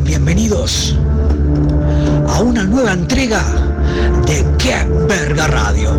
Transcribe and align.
Bienvenidos 0.00 0.96
a 2.26 2.40
una 2.40 2.64
nueva 2.64 2.94
entrega 2.94 3.42
de 4.26 4.44
Qué 4.56 4.86
Verga 5.06 5.46
Radio. 5.48 5.90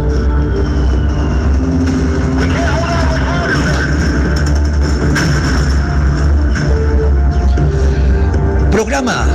Programa 8.71 9.27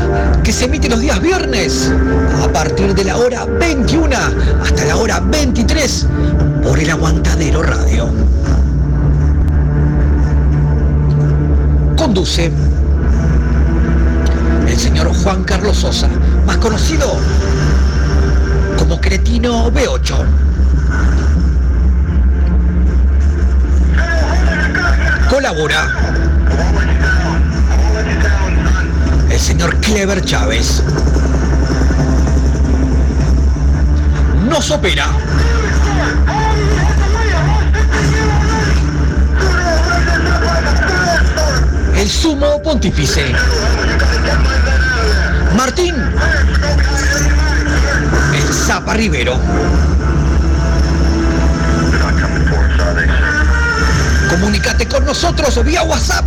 que 0.43 0.53
se 0.53 0.65
emite 0.65 0.89
los 0.89 1.01
días 1.01 1.23
viernes 1.23 1.93
a 2.43 2.53
partir 2.53 2.95
de 2.95 3.05
la 3.05 3.17
hora 3.17 3.45
21 3.45 4.17
hasta 4.61 4.85
la 4.87 4.97
hora 4.97 5.21
23 5.21 6.07
por 6.65 6.81
el 6.81 6.91
Aguantadero 6.91 7.63
Radio. 7.63 8.09
Conduce 11.97 12.51
el 14.79 14.85
señor 14.85 15.13
Juan 15.13 15.43
Carlos 15.43 15.79
Sosa, 15.79 16.09
más 16.47 16.57
conocido 16.59 17.17
como 18.79 19.01
Cretino 19.01 19.73
B8. 19.73 20.15
Colabora 25.29 25.93
el 29.29 29.41
señor 29.41 29.75
Clever 29.79 30.25
Chávez. 30.25 30.81
Nos 34.49 34.71
opera 34.71 35.09
el 41.97 42.09
sumo 42.09 42.63
pontífice. 42.63 43.35
Martín. 45.59 45.93
El 48.33 48.55
Zapa 48.55 48.95
Rivero. 48.95 49.37
Comunicate 54.31 54.87
con 54.87 55.05
nosotros 55.05 55.65
vía 55.65 55.83
WhatsApp 55.83 56.25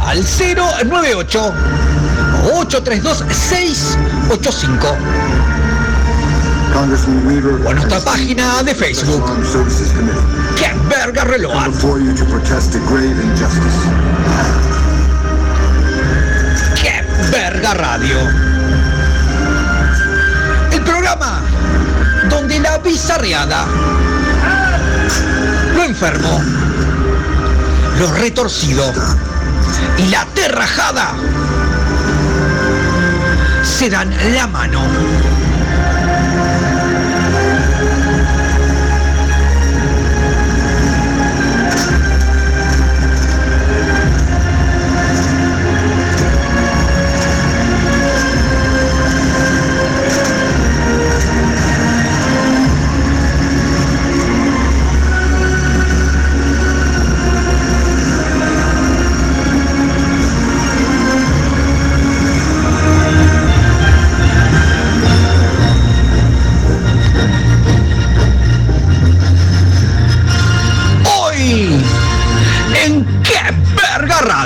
al 0.00 0.18
098 0.18 1.54
832 2.56 3.24
685 3.30 4.96
o 7.64 7.70
a 7.70 7.74
nuestra 7.74 8.00
página 8.00 8.64
de 8.64 8.74
Facebook. 8.74 9.24
¡Qué 10.56 10.74
verga 10.88 11.22
reloj! 11.22 11.52
Radio! 17.72 18.18
El 20.70 20.82
programa 20.82 21.40
donde 22.28 22.60
la 22.60 22.76
bizarreada, 22.78 23.64
lo 25.74 25.84
enfermo, 25.84 26.42
lo 27.98 28.12
retorcido 28.12 28.92
y 29.96 30.08
la 30.08 30.26
terrajada 30.34 31.14
se 33.62 33.88
dan 33.88 34.14
la 34.34 34.46
mano. 34.46 34.82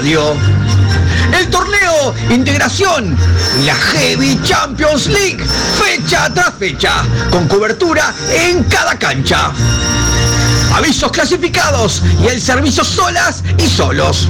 El 0.09 1.51
torneo 1.51 2.15
Integración 2.31 3.15
la 3.67 3.75
Heavy 3.75 4.41
Champions 4.43 5.07
League, 5.07 5.45
fecha 5.79 6.33
tras 6.33 6.55
fecha, 6.55 7.05
con 7.31 7.47
cobertura 7.47 8.15
en 8.33 8.65
cada 8.65 8.99
cancha. 8.99 9.53
Avisos 10.75 11.13
clasificados 11.13 12.03
y 12.23 12.29
el 12.29 12.41
servicio 12.41 12.85
solas 12.85 13.45
y 13.59 13.69
solos. 13.69 14.29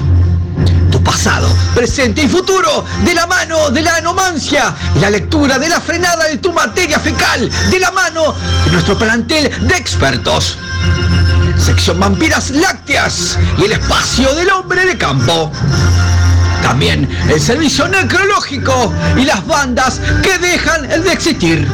Tu 0.91 1.01
pasado, 1.05 1.49
presente 1.77 2.23
y 2.23 2.29
futuro, 2.29 2.85
de 3.05 3.15
la 3.15 3.29
mano 3.29 3.71
de 3.71 3.83
la 3.83 3.95
anomancia 3.99 4.75
la 5.01 5.11
lectura 5.11 5.61
de 5.61 5.69
la 5.69 5.81
frenada 5.81 6.25
de 6.25 6.39
tu 6.39 6.53
materia 6.53 6.99
fecal, 6.99 7.49
de 7.71 7.79
la 7.79 7.93
mano 7.93 8.35
de 8.65 8.73
nuestro 8.73 8.99
plantel 8.99 9.69
de 9.69 9.77
expertos. 9.77 10.59
Sección 11.69 12.01
Vampiras 12.01 12.49
Lácteas 12.49 13.39
y 13.59 13.65
el 13.65 13.73
espacio 13.73 14.35
del 14.35 14.49
hombre 14.49 14.87
de 14.87 14.97
campo. 14.97 15.53
También 16.63 17.07
el 17.29 17.39
servicio 17.39 17.87
necrológico 17.87 18.91
y 19.19 19.27
las 19.27 19.47
bandas 19.47 20.01
que 20.23 20.39
dejan 20.39 20.89
de 20.89 21.13
existir. 21.13 21.69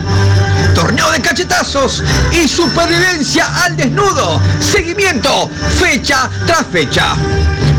Torneo 0.75 1.13
de 1.13 1.21
cachetazos 1.21 2.03
y 2.33 2.49
supervivencia 2.49 3.47
al 3.63 3.77
desnudo. 3.77 4.41
Seguimiento, 4.59 5.49
fecha 5.79 6.29
tras 6.45 6.67
fecha. 6.67 7.15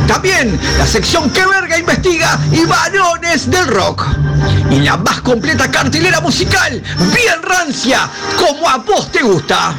También 0.07 0.57
la 0.77 0.87
sección 0.87 1.29
que 1.31 1.45
verga 1.45 1.77
investiga 1.77 2.39
y 2.49 2.63
varones 2.63 3.51
del 3.51 3.67
rock. 3.67 4.07
Y 4.71 4.79
la 4.79 4.95
más 4.95 5.19
completa 5.19 5.69
cartelera 5.69 6.21
musical, 6.21 6.81
bien 7.13 7.43
rancia, 7.43 8.09
como 8.37 8.69
a 8.69 8.77
vos 8.77 9.11
te 9.11 9.21
gusta. 9.21 9.75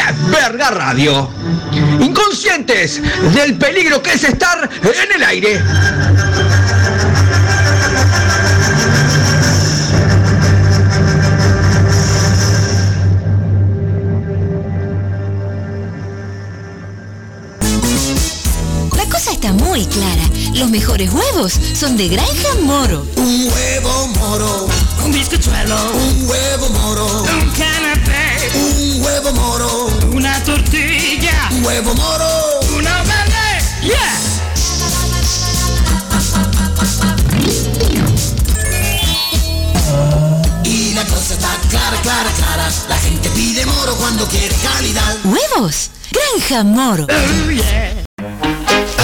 ¡Qué 0.00 0.14
verga 0.30 0.70
radio! 0.70 1.28
Inconscientes 2.00 3.02
del 3.34 3.56
peligro 3.58 4.02
que 4.02 4.14
es 4.14 4.24
estar 4.24 4.68
en 4.82 5.12
el 5.16 5.22
aire. 5.24 5.60
La 18.96 19.04
cosa 19.04 19.32
está 19.32 19.52
muy 19.52 19.84
clara. 19.86 20.22
Los 20.54 20.68
mejores 20.70 21.10
huevos 21.12 21.58
son 21.74 21.96
de 21.96 22.08
Granja 22.08 22.54
Moro. 22.62 23.06
Un 23.16 23.48
huevo 23.50 24.08
moro, 24.18 24.68
Un 25.04 25.12
bizcochuelo, 25.12 25.76
un 25.92 26.28
huevo 26.28 26.68
moro, 26.70 27.06
un 27.22 27.50
canapé, 27.50 28.50
un 28.54 29.02
huevo 29.02 29.32
moro, 29.32 29.86
una 30.12 30.42
tortilla, 30.44 31.48
un 31.52 31.64
huevo 31.64 31.94
moro. 31.94 32.60
una 32.76 33.02
verde. 33.04 33.64
Yeah. 33.82 35.20
Y 40.64 40.94
la 40.94 41.04
cosa 41.04 41.34
está 41.34 41.48
clara, 41.68 41.96
clara, 42.02 42.30
clara. 42.36 42.68
La 42.88 42.96
gente 42.98 43.28
pide 43.30 43.64
moro 43.66 43.94
cuando 43.96 44.26
quiere 44.26 44.54
calidad. 44.56 45.16
¿Huevos? 45.24 45.90
Granja 46.12 46.64
Moro. 46.64 47.06
Oh 47.08 47.50
yeah. 47.50 47.99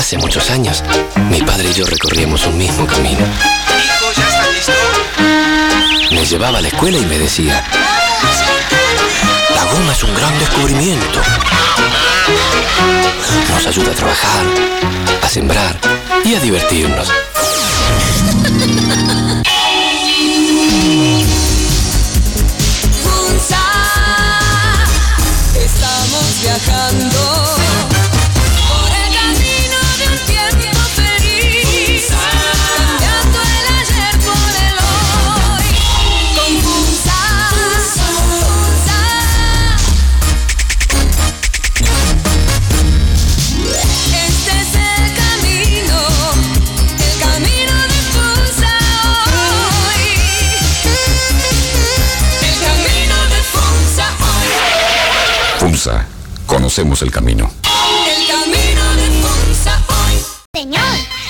Hace 0.06 0.19
muchos 0.19 0.50
años, 0.50 0.85
mi 1.31 1.43
padre 1.43 1.70
y 1.70 1.73
yo 1.73 1.85
recorríamos 1.85 2.47
un 2.47 2.56
mismo 2.56 2.87
camino. 2.87 3.26
Me 6.12 6.25
llevaba 6.25 6.58
a 6.58 6.61
la 6.61 6.69
escuela 6.69 6.97
y 6.97 7.05
me 7.06 7.19
decía, 7.19 7.61
la 9.53 9.64
goma 9.64 9.93
es 9.93 10.05
un 10.05 10.14
gran 10.14 10.38
descubrimiento. 10.38 11.20
Nos 13.53 13.67
ayuda 13.67 13.91
a 13.91 13.94
trabajar, 13.97 14.44
a 15.25 15.29
sembrar 15.29 15.76
y 16.25 16.37
a 16.37 16.38
divertirnos. 16.38 17.12
Conocemos 56.76 57.00
el 57.00 57.11
camino. 57.11 57.50
El 58.06 58.26
camino 58.26 58.84
de 58.96 59.23
Fonsa 59.23 59.82
hoy. 59.88 60.23
Señor, 60.52 60.82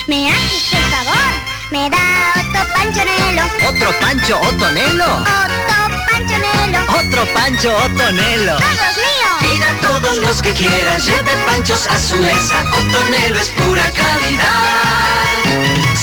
¿me 0.07 0.29
hace 0.29 0.57
usted 0.57 0.83
favor? 0.91 1.33
¿Me 1.71 1.89
da 1.89 2.33
otro 2.35 2.73
panchonelo? 2.73 3.43
¿Otro 3.69 3.99
Pancho 4.01 4.41
Otonelo? 4.41 5.05
Otro 5.15 6.05
panchonelo. 6.11 6.79
¿Otro 6.99 7.33
Pancho 7.33 7.77
Otonelo? 7.77 8.57
¡Todos 8.57 8.97
míos! 8.97 9.37
Pida 9.39 9.67
todos 9.81 10.17
los 10.17 10.41
que 10.41 10.51
quieran, 10.51 10.99
lleve 10.99 11.31
panchos 11.45 11.87
a 11.87 11.97
su 11.97 12.17
mesa. 12.17 12.65
Otonelo 12.79 13.39
es 13.39 13.47
pura 13.51 13.83
calidad. 13.91 14.67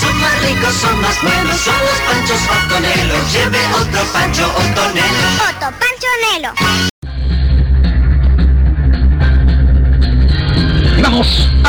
Son 0.00 0.20
más 0.22 0.42
ricos, 0.42 0.74
son 0.74 1.00
más 1.02 1.22
buenos, 1.22 1.60
son 1.60 1.80
los 1.80 2.00
panchos 2.08 2.40
Otonelo. 2.64 3.14
Lleve 3.30 3.60
otro 3.74 4.04
pancho 4.10 4.46
Otonelo. 4.56 5.28
Otro 5.50 5.70
panchonelo. 5.78 6.93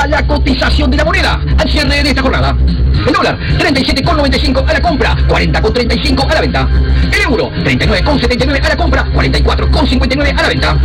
La 0.08 0.26
cotización 0.26 0.92
de 0.92 0.98
la 0.98 1.06
moneda 1.06 1.42
al 1.58 1.70
cierre 1.70 2.04
de 2.04 2.10
esta 2.10 2.22
jornada. 2.22 2.56
El 3.06 3.14
dólar, 3.14 3.38
37,95 3.58 4.68
a 4.68 4.74
la 4.74 4.82
compra, 4.82 5.16
40,35 5.28 6.30
a 6.30 6.34
la 6.34 6.42
venta. 6.42 6.68
El 7.12 7.22
euro, 7.22 7.52
39,79 7.52 8.66
a 8.66 8.70
la 8.70 8.78
compra, 8.78 9.06
44,59 9.14 10.38
a 10.38 10.42
la 10.42 10.48
venta. 10.48 10.78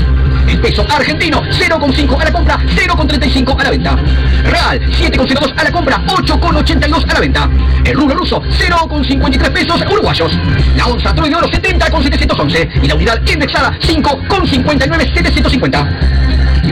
El 0.46 0.60
peso 0.60 0.84
argentino, 0.90 1.42
0,5 1.42 2.20
a 2.20 2.24
la 2.24 2.32
compra, 2.32 2.58
0,35 2.58 3.60
a 3.60 3.64
la 3.64 3.70
venta. 3.70 3.96
Real, 4.44 4.80
7,02 4.80 5.54
a 5.56 5.64
la 5.64 5.70
compra, 5.70 6.04
8,82 6.06 7.10
a 7.10 7.14
la 7.14 7.20
venta. 7.20 7.50
El 7.84 7.94
rublo 7.94 8.16
ruso, 8.16 8.42
0,53 8.42 9.52
pesos 9.52 9.82
uruguayos. 9.90 10.32
La 10.76 10.86
onza 10.86 11.14
troy 11.14 11.30
de 11.30 11.36
oro, 11.36 11.48
70,711. 11.48 12.68
Y 12.82 12.88
la 12.88 12.94
unidad 12.94 13.20
indexada, 13.26 13.72
5,59750. 13.80 16.19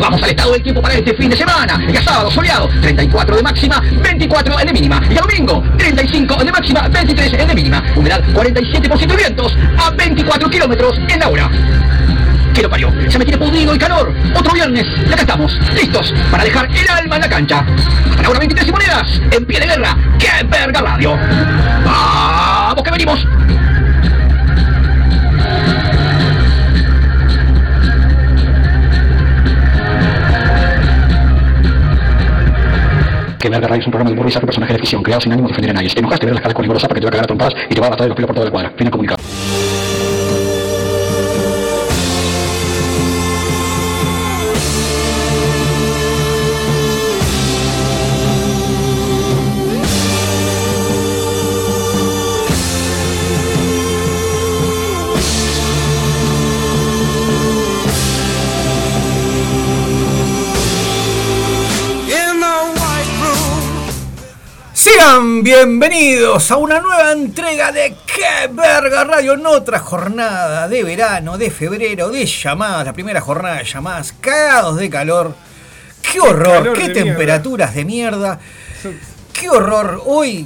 Vamos 0.00 0.22
al 0.22 0.30
estado 0.30 0.52
del 0.52 0.62
tiempo 0.62 0.80
para 0.80 0.94
este 0.94 1.14
fin 1.14 1.28
de 1.30 1.36
semana. 1.36 1.76
Día 1.78 2.02
sábado 2.02 2.30
soleado, 2.30 2.68
34 2.80 3.36
de 3.36 3.42
máxima, 3.42 3.80
24 3.80 4.56
de 4.56 4.72
mínima. 4.72 5.02
Y 5.08 5.14
el 5.14 5.20
domingo, 5.20 5.62
35 5.76 6.44
de 6.44 6.52
máxima, 6.52 6.88
23 6.88 7.46
de 7.46 7.54
mínima. 7.54 7.82
Humedad 7.96 8.22
47% 8.32 9.06
de 9.06 9.16
vientos 9.16 9.56
a 9.76 9.90
24 9.90 10.50
kilómetros 10.50 10.98
en 11.08 11.18
la 11.18 11.28
hora. 11.28 11.50
Que 12.54 12.62
lo 12.62 12.70
parió, 12.70 12.92
se 13.08 13.18
me 13.18 13.24
tiene 13.24 13.38
podrido 13.38 13.72
el 13.72 13.78
calor. 13.78 14.14
Otro 14.34 14.52
viernes, 14.52 14.86
y 15.08 15.12
acá 15.12 15.22
estamos, 15.22 15.58
listos 15.74 16.14
para 16.30 16.44
dejar 16.44 16.68
el 16.74 16.88
alma 16.88 17.16
en 17.16 17.22
la 17.22 17.28
cancha. 17.28 17.64
Hasta 18.10 18.22
la 18.22 18.30
hora 18.30 18.38
23 18.38 18.68
y 18.68 18.72
monedas, 18.72 19.20
en 19.30 19.44
pie 19.46 19.60
de 19.60 19.66
guerra, 19.66 19.96
que 20.18 20.44
verga 20.44 20.80
radio. 20.80 21.18
¡Vamos 21.84 22.82
que 22.82 22.90
venimos! 22.90 23.26
Que 33.38 33.48
Verga 33.48 33.68
Radio 33.68 33.80
es 33.80 33.86
un 33.86 33.92
programa 33.92 34.10
de 34.10 34.20
humor 34.20 34.32
y 34.32 34.46
personaje 34.46 34.72
de 34.72 34.78
ficción, 34.80 35.02
creado 35.02 35.20
sin 35.20 35.32
ánimo 35.32 35.46
de 35.46 35.52
ofender 35.52 35.70
a 35.70 35.74
nadie. 35.74 35.90
Te 35.90 36.00
enojaste, 36.00 36.26
ver 36.26 36.34
las 36.34 36.42
caras 36.42 36.54
con 36.54 36.64
Igor 36.64 36.80
Zapa 36.80 36.94
que 36.94 37.00
te 37.00 37.06
va 37.06 37.08
a 37.08 37.12
cagar 37.12 37.24
a 37.24 37.26
trompadas 37.26 37.54
y 37.70 37.74
te 37.74 37.80
va 37.80 37.86
a 37.86 37.90
matar 37.90 38.04
de 38.04 38.08
los 38.08 38.16
pelos 38.16 38.26
por 38.26 38.34
toda 38.34 38.44
la 38.46 38.50
cuadra. 38.50 38.72
Fin 38.76 38.90
comunicado. 38.90 39.27
Bienvenidos 65.58 66.52
a 66.52 66.56
una 66.56 66.78
nueva 66.78 67.10
entrega 67.10 67.72
de 67.72 67.96
Que 68.06 68.46
Verga 68.52 69.02
Radio 69.02 69.32
en 69.32 69.44
otra 69.44 69.80
jornada 69.80 70.68
de 70.68 70.84
verano, 70.84 71.36
de 71.36 71.50
febrero, 71.50 72.10
de 72.10 72.24
llamadas, 72.26 72.86
la 72.86 72.92
primera 72.92 73.20
jornada 73.20 73.56
de 73.56 73.64
llamadas, 73.64 74.14
cagados 74.20 74.76
de 74.76 74.88
calor. 74.88 75.34
¡Qué 76.00 76.20
horror! 76.20 76.74
¡Qué 76.74 76.88
de 76.88 76.94
temperaturas 76.94 77.74
de 77.74 77.84
mierda! 77.84 78.38
¡Qué 79.38 79.48
horror! 79.48 80.02
Hoy 80.04 80.44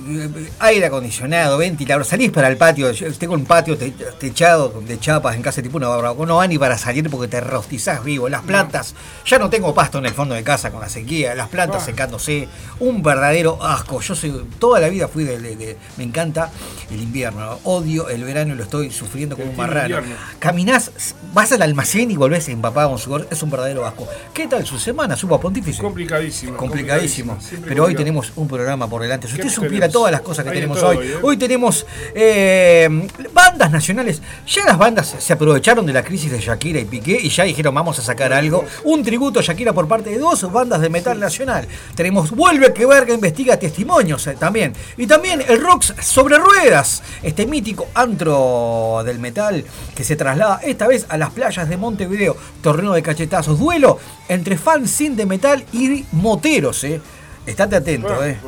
aire 0.59 0.85
acondicionado, 0.87 1.57
ventilador, 1.57 2.05
salís 2.05 2.31
para 2.31 2.49
el 2.49 2.59
patio, 2.59 2.91
yo 2.93 3.11
tengo 3.15 3.33
un 3.35 3.47
patio 3.47 3.79
te- 3.79 3.91
techado 3.91 4.83
de 4.87 4.99
chapas 5.01 5.35
en 5.35 5.41
casa 5.41 5.63
tipo 5.63 5.79
una 5.79 5.89
barbacoa, 5.89 6.27
no 6.27 6.37
va 6.37 6.47
ni 6.47 6.59
para 6.59 6.77
salir 6.77 7.09
porque 7.09 7.27
te 7.27 7.41
rostizás 7.41 8.05
vivo. 8.05 8.29
Las 8.29 8.43
plantas, 8.43 8.95
ya 9.25 9.39
no 9.39 9.49
tengo 9.49 9.75
pasto 9.75 9.97
en 9.99 10.05
el 10.07 10.13
fondo 10.13 10.35
de 10.35 10.43
casa 10.45 10.71
con 10.71 10.81
la 10.83 10.91
sequía, 10.91 11.35
las 11.35 11.49
plantas 11.49 11.83
Ah. 11.83 11.87
secándose, 11.87 12.49
un 12.81 13.03
verdadero 13.03 13.65
asco. 13.65 14.01
Yo 14.03 14.15
soy, 14.15 14.45
toda 14.59 14.79
la 14.79 14.91
vida 14.91 15.09
fui 15.09 15.25
de, 15.25 15.39
de- 15.39 15.57
de- 15.57 15.77
me 15.97 16.05
encanta 16.05 16.51
el 16.91 17.01
invierno, 17.01 17.61
odio 17.65 18.11
el 18.11 18.23
verano 18.25 18.53
y 18.53 18.57
lo 18.59 18.63
estoy 18.65 18.91
sufriendo 18.91 19.37
como 19.39 19.51
un 19.53 19.57
marrano. 19.57 20.01
invierno. 20.01 20.17
Caminás, 20.39 20.91
vas 21.33 21.51
al 21.53 21.63
almacén 21.63 22.11
y 22.11 22.17
volvés 22.17 22.47
empapado 22.51 22.91
con 22.91 22.99
sudor, 22.99 23.27
es 23.31 23.43
un 23.43 23.49
verdadero 23.51 23.87
asco. 23.87 24.07
¿Qué 24.35 24.47
tal 24.49 24.67
su 24.67 24.79
semana, 24.79 25.17
supo 25.17 25.41
pontífice? 25.41 25.81
Complicadísimo. 25.81 26.59
complicadísimo. 26.59 27.41
Siempre 27.41 27.71
Pero 27.71 27.85
hoy 27.87 27.95
tenemos 27.95 28.33
un 28.37 28.49
programa 28.49 28.82
por 28.89 29.03
delante. 29.03 29.29
Si 29.29 29.37
¿Qué 29.37 29.43
usted 29.43 29.55
supiera 29.55 29.87
tenemos? 29.87 29.93
todas 29.93 30.13
las 30.13 30.21
cosas 30.21 30.45
que 30.45 30.51
Hay 30.51 30.57
tenemos 30.57 30.79
todo 30.79 30.91
hoy. 30.91 30.97
hoy, 30.99 31.07
¿eh? 31.07 31.17
Hoy 31.23 31.37
tenemos 31.37 31.87
eh, 32.15 33.09
bandas 33.33 33.71
nacionales. 33.71 34.23
Ya 34.47 34.65
las 34.65 34.79
bandas 34.79 35.15
se 35.19 35.33
aprovecharon 35.33 35.85
de 35.87 35.93
la 35.93 36.03
crisis 36.03 36.31
de 36.31 36.41
Shakira 36.41 36.81
y 36.81 36.85
Piqué 36.85 37.19
y 37.23 37.29
ya 37.29 37.45
dijeron 37.45 37.75
vamos 37.75 37.99
a 37.99 38.03
sacar 38.03 38.33
algo. 38.33 38.65
Un 38.85 39.03
tributo 39.03 39.41
a 39.41 39.43
Shakira 39.43 39.73
por 39.73 39.89
parte 39.89 40.11
de 40.11 40.19
dos 40.19 40.51
bandas 40.53 40.81
de 40.81 40.89
metal 40.91 41.19
nacional. 41.19 41.67
Tenemos 41.95 42.31
Vuelve 42.31 42.73
que 42.73 42.87
Verga 42.87 43.15
investiga 43.15 43.57
testimonios 43.59 44.27
eh, 44.27 44.37
también. 44.39 44.73
Y 44.97 45.07
también 45.07 45.43
el 45.47 45.61
Rocks 45.61 45.95
sobre 46.01 46.39
ruedas. 46.39 47.03
Este 47.23 47.47
mítico 47.47 47.89
antro 47.95 49.03
del 49.05 49.19
metal 49.19 49.65
que 49.95 50.05
se 50.05 50.17
traslada 50.17 50.61
esta 50.63 50.87
vez 50.87 51.07
a 51.09 51.17
las 51.17 51.31
playas 51.31 51.69
de 51.69 51.77
Montevideo. 51.77 52.37
Torneo 52.63 52.93
de 52.93 53.03
cachetazos. 53.03 53.59
Duelo 53.59 53.99
entre 54.29 54.57
fanzine 54.57 55.17
de 55.17 55.27
metal 55.27 55.65
y 55.73 56.05
moteros, 56.13 56.85
eh. 56.85 57.01
Estate 57.45 57.75
atento, 57.77 58.09
Ah, 58.21 58.29
eh. 58.29 58.39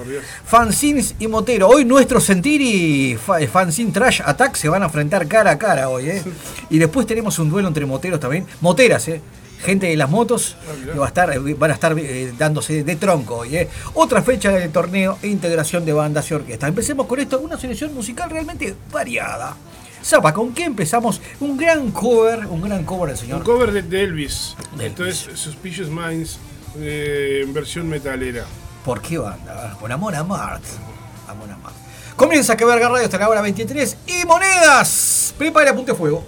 Fanzines 0.45 1.17
y 1.19 1.27
Motero. 1.27 1.69
Hoy 1.69 1.85
nuestro 1.85 2.21
sentir 2.21 2.61
y 2.61 3.13
eh, 3.41 3.49
Fanzine 3.49 3.91
Trash 3.91 4.21
Attack 4.25 4.55
se 4.55 4.69
van 4.69 4.83
a 4.83 4.87
enfrentar 4.87 5.27
cara 5.27 5.51
a 5.53 5.59
cara 5.59 5.89
hoy, 5.89 6.11
¿eh? 6.11 6.23
Y 6.71 6.79
después 6.79 7.05
tenemos 7.07 7.39
un 7.41 7.51
duelo 7.51 7.67
entre 7.69 7.87
moteros 7.87 8.21
también. 8.21 8.47
Moteras, 8.61 9.09
¿eh? 9.09 9.21
Gente 9.63 9.87
de 9.89 9.97
las 9.97 10.11
motos 10.11 10.57
que 10.93 10.99
va 10.99 11.07
a 11.07 11.09
estar, 11.09 11.33
eh, 11.33 11.55
van 11.59 11.71
a 11.71 11.75
estar 11.75 11.99
eh, 11.99 12.33
dándose 12.39 12.85
de 12.85 12.97
tronco 12.97 13.39
hoy, 13.39 13.57
¿eh? 13.57 13.69
Otra 13.95 14.23
fecha 14.23 14.53
del 14.53 14.71
torneo 14.71 15.19
e 15.23 15.29
integración 15.29 15.85
de 15.85 15.93
bandas 15.93 16.31
y 16.31 16.35
orquestas. 16.35 16.69
Empecemos 16.69 17.07
con 17.07 17.19
esto, 17.19 17.41
una 17.41 17.59
selección 17.59 17.93
musical 17.95 18.31
realmente 18.31 18.75
variada. 18.93 19.57
Zapa, 20.05 20.33
¿con 20.35 20.53
qué 20.53 20.65
empezamos? 20.65 21.21
Un 21.41 21.57
gran 21.57 21.91
cover, 21.91 22.47
un 22.47 22.61
gran 22.61 22.85
cover 22.85 23.09
del 23.11 23.19
señor. 23.19 23.39
Un 23.39 23.45
cover 23.45 23.73
de, 23.73 23.83
de 23.83 24.03
Elvis. 24.05 24.55
De 24.77 24.87
Entonces, 24.87 25.27
Suspicious 25.35 25.89
Minds 25.89 26.39
eh, 26.79 27.41
en 27.43 27.55
versión 27.55 27.89
metalera. 27.89 28.45
¿Por 28.85 29.00
qué 29.00 29.17
banda? 29.17 29.76
Por 29.81 29.91
amor 29.91 30.14
a 30.14 30.23
Marte. 30.23 30.69
Amor 31.26 31.50
a 31.50 31.57
Marte. 31.57 31.79
Comienza 32.17 32.57
que 32.57 32.67
verga 32.67 32.88
radio 32.88 33.05
hasta 33.05 33.19
la 33.19 33.29
hora 33.29 33.41
23 33.41 33.97
y 34.07 34.26
monedas. 34.26 35.35
Prepara 35.38 35.71
apunte 35.71 35.95
fuego. 35.95 36.25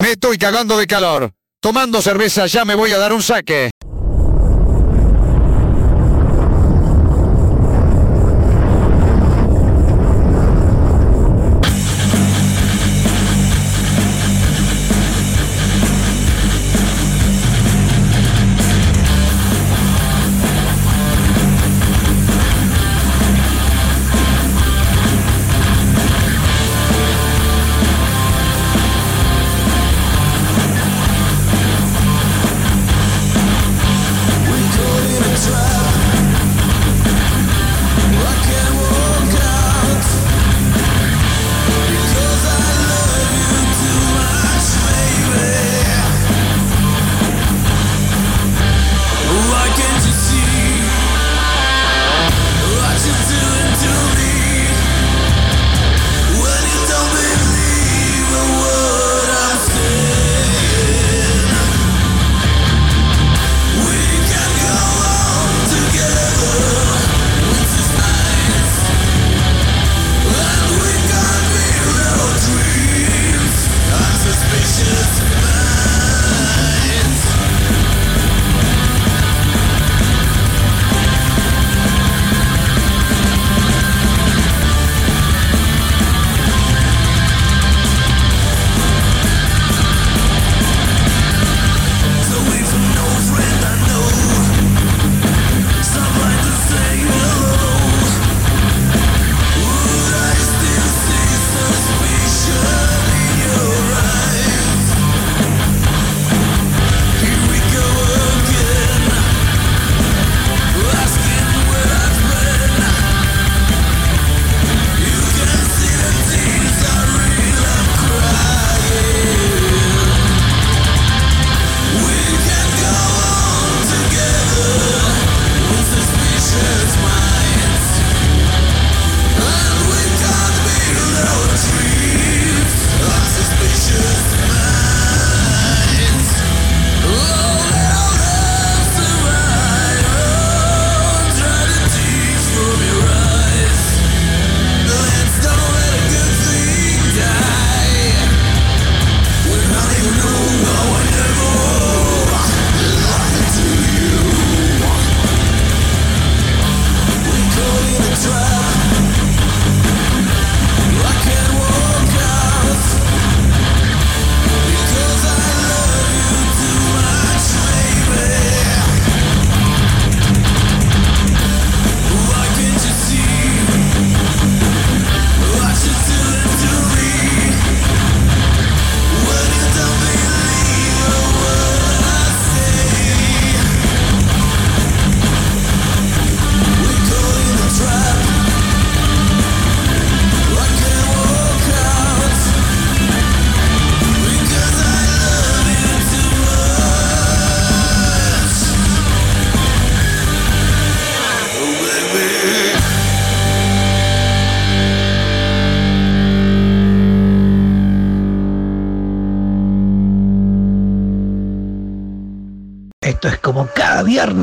Me 0.00 0.10
estoy 0.10 0.36
cagando 0.38 0.76
de 0.76 0.86
calor. 0.88 1.30
Tomando 1.60 2.02
cerveza 2.02 2.46
ya 2.46 2.64
me 2.64 2.74
voy 2.74 2.90
a 2.90 2.98
dar 2.98 3.12
un 3.12 3.22
saque. 3.22 3.70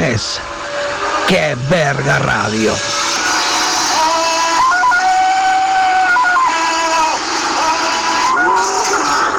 Viernes. 0.10 0.40
¡Qué 1.28 1.56
verga 1.70 2.20
radio! 2.20 2.74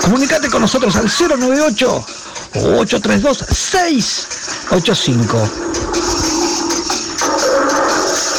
Comunicate 0.03 0.51
con 0.51 0.61
nosotros 0.63 0.97
al 0.97 1.07
098 1.07 2.05
832 2.55 3.39
685. 3.39 5.51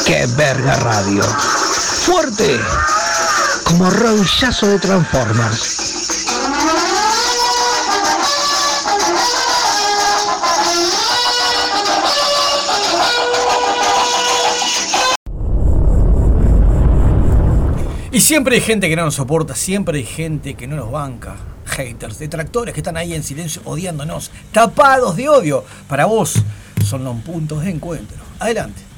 ¡Qué 0.06 0.28
verga 0.36 0.76
radio! 0.78 1.24
Fuerte 2.06 2.60
como 3.64 3.90
rodillazo 3.90 4.68
de 4.68 4.80
Transformers. 4.80 5.71
Siempre 18.32 18.56
hay 18.56 18.62
gente 18.62 18.88
que 18.88 18.96
no 18.96 19.04
nos 19.04 19.16
soporta, 19.16 19.56
siempre 19.56 19.98
hay 19.98 20.06
gente 20.06 20.54
que 20.54 20.66
no 20.66 20.78
nos 20.78 20.90
banca. 20.90 21.36
Haters, 21.66 22.18
detractores 22.18 22.74
que 22.74 22.80
están 22.80 22.96
ahí 22.96 23.14
en 23.14 23.24
silencio 23.24 23.62
odiándonos, 23.66 24.32
tapados 24.54 25.18
de 25.18 25.28
odio. 25.28 25.66
Para 25.90 26.06
vos 26.06 26.36
son 26.86 27.04
los 27.04 27.18
puntos 27.24 27.62
de 27.62 27.72
encuentro. 27.72 28.16
Adelante. 28.40 28.91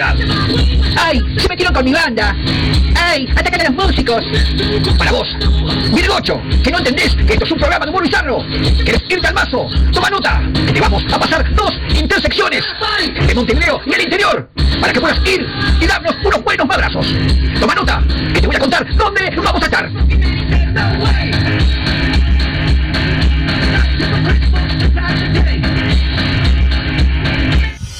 ¡Ay! 0.00 1.22
Se 1.38 1.48
metieron 1.48 1.72
con 1.72 1.84
mi 1.84 1.92
banda. 1.92 2.34
¡Ay! 2.96 3.28
¡Atacan 3.36 3.60
a 3.60 3.64
los 3.70 3.86
músicos! 3.86 4.24
Para 4.98 5.12
vos, 5.12 5.28
Virgocho, 5.94 6.40
que 6.62 6.70
no 6.70 6.78
entendés 6.78 7.14
que 7.14 7.34
esto 7.34 7.44
es 7.44 7.52
un 7.52 7.58
programa 7.58 7.84
de 7.84 7.90
humor 7.90 8.02
bizarro. 8.02 8.44
¿Querés 8.84 9.02
irte 9.08 9.26
al 9.28 9.34
mazo? 9.34 9.68
Toma 9.92 10.10
nota, 10.10 10.42
que 10.66 10.72
te 10.72 10.80
vamos 10.80 11.04
a 11.12 11.18
pasar 11.18 11.54
dos 11.54 11.72
intersecciones 11.94 12.64
de 13.26 13.34
Montevideo 13.34 13.80
y 13.86 13.94
el 13.94 14.02
interior 14.02 14.50
para 14.80 14.92
que 14.92 15.00
puedas 15.00 15.18
ir 15.26 15.46
y 15.80 15.86
darnos 15.86 16.14
unos 16.24 16.42
buenos 16.42 16.66
madrazos. 16.66 17.06
Toma 17.60 17.74
nota, 17.74 18.02
que 18.34 18.40
te 18.40 18.46
voy 18.46 18.56
a 18.56 18.58
contar 18.58 18.96
dónde 18.96 19.30
vamos 19.36 19.62
a 19.62 19.64
estar. 19.64 19.90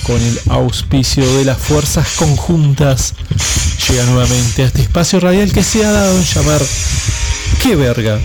Con 0.05 0.21
el 0.21 0.39
auspicio 0.51 1.27
de 1.37 1.45
las 1.45 1.59
fuerzas 1.59 2.07
conjuntas, 2.17 3.15
llega 3.89 4.05
nuevamente 4.07 4.63
a 4.63 4.67
este 4.67 4.83
espacio 4.83 5.19
radial 5.21 5.53
que 5.53 5.63
se 5.63 5.85
ha 5.85 5.91
dado 5.91 6.17
en 6.17 6.25
llamar 6.25 6.63
¡Qué 7.63 7.75
verga! 7.75 8.21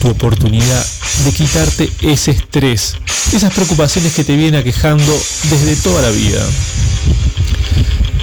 Tu 0.00 0.08
oportunidad 0.08 0.86
de 1.24 1.32
quitarte 1.32 1.90
ese 2.02 2.32
estrés, 2.32 2.96
esas 3.32 3.52
preocupaciones 3.52 4.14
que 4.14 4.24
te 4.24 4.36
vienen 4.36 4.60
aquejando 4.60 5.18
desde 5.50 5.76
toda 5.76 6.02
la 6.02 6.10
vida. 6.10 6.42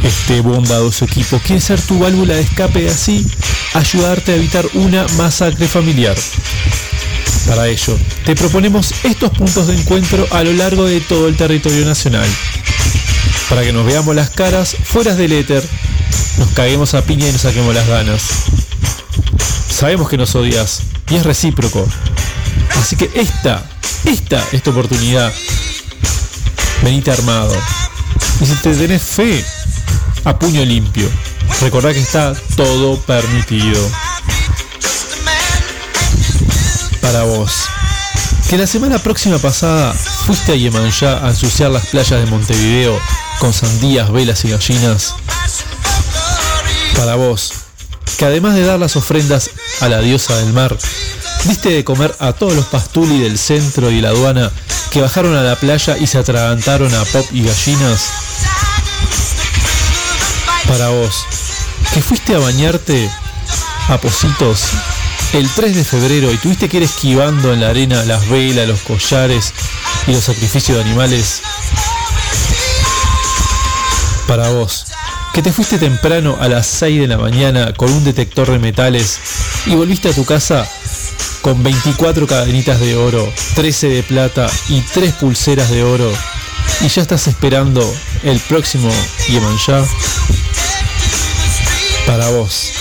Este 0.03 0.41
bondadoso 0.41 1.05
equipo 1.05 1.39
quiere 1.39 1.61
ser 1.61 1.81
tu 1.81 1.99
válvula 1.99 2.35
de 2.35 2.41
escape 2.41 2.83
y 2.83 2.87
así 2.87 3.25
ayudarte 3.73 4.31
a 4.31 4.35
evitar 4.35 4.65
una 4.73 5.05
masacre 5.17 5.67
familiar. 5.67 6.15
Para 7.47 7.67
ello, 7.67 7.97
te 8.25 8.35
proponemos 8.35 8.93
estos 9.03 9.31
puntos 9.31 9.67
de 9.67 9.75
encuentro 9.75 10.27
a 10.31 10.43
lo 10.43 10.51
largo 10.51 10.85
de 10.85 10.99
todo 10.99 11.29
el 11.29 11.37
territorio 11.37 11.85
nacional. 11.85 12.27
Para 13.49 13.63
que 13.63 13.71
nos 13.71 13.85
veamos 13.85 14.13
las 14.13 14.29
caras 14.29 14.75
fuera 14.83 15.15
del 15.15 15.31
éter, 15.31 15.63
nos 16.37 16.49
caguemos 16.49 16.93
a 16.93 17.03
piña 17.03 17.27
y 17.27 17.31
nos 17.31 17.41
saquemos 17.41 17.73
las 17.73 17.87
ganas. 17.87 18.21
Sabemos 19.69 20.09
que 20.09 20.17
nos 20.17 20.35
odias 20.35 20.81
y 21.09 21.15
es 21.15 21.25
recíproco. 21.25 21.87
Así 22.75 22.97
que 22.97 23.09
esta, 23.15 23.63
esta 24.03 24.43
es 24.51 24.61
tu 24.61 24.71
oportunidad. 24.71 25.33
Venite 26.83 27.11
armado. 27.11 27.55
Y 28.41 28.45
si 28.45 28.55
te 28.55 28.75
tenés 28.75 29.01
fe, 29.01 29.43
a 30.25 30.37
puño 30.37 30.65
limpio. 30.65 31.09
Recordá 31.61 31.93
que 31.93 32.01
está 32.01 32.33
todo 32.55 32.99
permitido 32.99 33.79
para 37.01 37.23
vos. 37.23 37.51
Que 38.49 38.57
la 38.57 38.67
semana 38.67 38.97
próxima 38.99 39.37
pasada 39.37 39.93
fuiste 39.93 40.53
a 40.53 40.55
Yemanjá 40.55 41.25
a 41.25 41.29
ensuciar 41.29 41.69
las 41.71 41.87
playas 41.87 42.19
de 42.19 42.25
Montevideo 42.27 42.99
con 43.39 43.53
sandías, 43.53 44.11
velas 44.11 44.45
y 44.45 44.49
gallinas. 44.49 45.15
Para 46.95 47.15
vos. 47.15 47.53
Que 48.17 48.25
además 48.25 48.55
de 48.55 48.63
dar 48.63 48.79
las 48.79 48.95
ofrendas 48.95 49.49
a 49.81 49.89
la 49.89 49.99
diosa 49.99 50.35
del 50.37 50.53
mar, 50.53 50.77
diste 51.43 51.69
de 51.69 51.83
comer 51.83 52.15
a 52.19 52.33
todos 52.33 52.53
los 52.53 52.65
pastuli 52.65 53.19
del 53.19 53.37
centro 53.37 53.91
y 53.91 54.01
la 54.01 54.09
aduana 54.09 54.51
que 54.91 55.01
bajaron 55.01 55.35
a 55.35 55.43
la 55.43 55.55
playa 55.55 55.97
y 55.97 56.07
se 56.07 56.17
atragantaron 56.17 56.93
a 56.95 57.03
pop 57.05 57.25
y 57.31 57.43
gallinas. 57.43 58.09
Para 60.67 60.89
vos. 60.89 61.25
Que 61.93 62.01
fuiste 62.01 62.35
a 62.35 62.39
bañarte 62.39 63.09
a 63.89 63.97
Positos 63.97 64.61
el 65.33 65.49
3 65.49 65.75
de 65.75 65.83
febrero 65.83 66.31
y 66.31 66.37
tuviste 66.37 66.69
que 66.69 66.77
ir 66.77 66.83
esquivando 66.83 67.53
en 67.53 67.61
la 67.61 67.69
arena 67.69 68.03
las 68.05 68.27
velas, 68.29 68.67
los 68.67 68.79
collares 68.81 69.53
y 70.07 70.11
los 70.11 70.23
sacrificios 70.23 70.77
de 70.77 70.83
animales, 70.83 71.41
para 74.27 74.49
vos, 74.49 74.85
que 75.33 75.41
te 75.41 75.51
fuiste 75.51 75.77
temprano 75.77 76.37
a 76.39 76.47
las 76.47 76.67
6 76.67 77.01
de 77.01 77.07
la 77.07 77.17
mañana 77.17 77.73
con 77.73 77.91
un 77.91 78.03
detector 78.03 78.49
de 78.51 78.59
metales 78.59 79.19
y 79.65 79.75
volviste 79.75 80.09
a 80.09 80.13
tu 80.13 80.25
casa 80.25 80.67
con 81.41 81.61
24 81.61 82.27
cadenitas 82.27 82.79
de 82.79 82.95
oro, 82.95 83.31
13 83.55 83.89
de 83.89 84.03
plata 84.03 84.49
y 84.69 84.81
3 84.81 85.13
pulseras 85.13 85.69
de 85.69 85.83
oro 85.83 86.11
y 86.81 86.87
ya 86.87 87.01
estás 87.01 87.27
esperando 87.27 87.81
el 88.23 88.39
próximo 88.41 88.91
Yemanjá 89.29 89.85
para 92.05 92.29
vos 92.29 92.76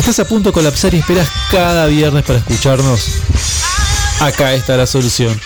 estás 0.00 0.18
a 0.20 0.24
punto 0.24 0.50
de 0.50 0.52
colapsar 0.52 0.94
y 0.94 0.98
esperas 0.98 1.28
cada 1.50 1.86
viernes 1.86 2.24
para 2.24 2.38
escucharnos, 2.38 3.00
acá 4.20 4.54
está 4.54 4.76
la 4.76 4.86
solución. 4.86 5.38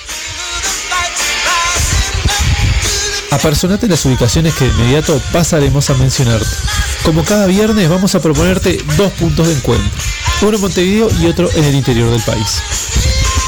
Apersonate 3.31 3.87
en 3.87 3.93
las 3.93 4.05
ubicaciones 4.05 4.55
que 4.55 4.65
de 4.65 4.71
inmediato 4.71 5.21
pasaremos 5.33 5.89
a 5.91 5.95
mencionarte. 5.95 6.47
Como 7.05 7.25
cada 7.25 7.47
viernes 7.47 7.89
vamos 7.89 8.15
a 8.15 8.21
proponerte 8.21 8.83
dos 8.97 9.13
puntos 9.13 9.47
de 9.47 9.55
encuentro, 9.55 9.89
uno 10.43 10.57
en 10.57 10.61
Montevideo 10.61 11.09
y 11.21 11.27
otro 11.27 11.49
en 11.55 11.65
el 11.65 11.75
interior 11.75 12.11
del 12.11 12.23
país. 12.23 12.61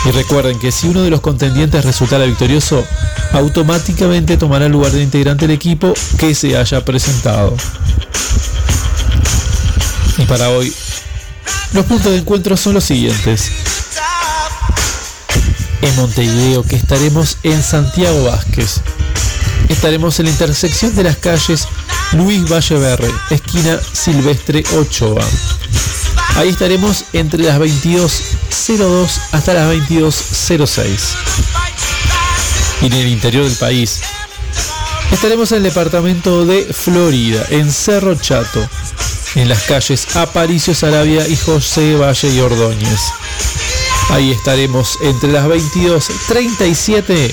Y 0.04 0.10
recuerden 0.12 0.58
que 0.58 0.72
si 0.72 0.88
uno 0.88 1.02
de 1.02 1.10
los 1.10 1.20
contendientes 1.20 1.84
resultara 1.84 2.24
victorioso, 2.24 2.84
automáticamente 3.32 4.36
tomará 4.36 4.66
el 4.66 4.72
lugar 4.72 4.92
de 4.92 5.02
integrante 5.02 5.46
del 5.46 5.56
equipo 5.56 5.94
que 6.18 6.34
se 6.34 6.56
haya 6.56 6.84
presentado. 6.84 7.56
Y 10.18 10.24
para 10.24 10.50
hoy 10.50 10.72
los 11.72 11.86
puntos 11.86 12.12
de 12.12 12.18
encuentro 12.18 12.56
son 12.56 12.74
los 12.74 12.84
siguientes. 12.84 13.50
En 15.80 15.96
Montevideo, 15.96 16.62
que 16.62 16.76
estaremos 16.76 17.38
en 17.42 17.62
Santiago 17.62 18.24
Vázquez. 18.24 18.80
Estaremos 19.68 20.18
en 20.20 20.26
la 20.26 20.32
intersección 20.32 20.94
de 20.94 21.04
las 21.04 21.16
calles 21.16 21.66
Luis 22.12 22.48
Valleverre, 22.48 23.10
esquina 23.30 23.78
Silvestre 23.92 24.62
Ochoa. 24.76 25.24
Ahí 26.36 26.50
estaremos 26.50 27.04
entre 27.12 27.42
las 27.44 27.58
22.02 27.58 29.08
hasta 29.32 29.54
las 29.54 29.74
22.06. 29.74 30.86
Y 32.82 32.86
en 32.86 32.92
el 32.92 33.08
interior 33.08 33.44
del 33.44 33.56
país 33.56 34.00
estaremos 35.12 35.52
en 35.52 35.58
el 35.58 35.64
departamento 35.64 36.44
de 36.44 36.64
Florida, 36.72 37.44
en 37.50 37.70
Cerro 37.70 38.14
Chato, 38.14 38.68
en 39.34 39.48
las 39.48 39.62
calles 39.62 40.16
Aparicio 40.16 40.74
Sarabia 40.74 41.26
y 41.26 41.36
José 41.36 41.96
Valle 41.96 42.28
y 42.28 42.40
Ordóñez. 42.40 43.00
Ahí 44.10 44.30
estaremos 44.30 44.98
entre 45.02 45.32
las 45.32 45.46
22.37 45.46 47.32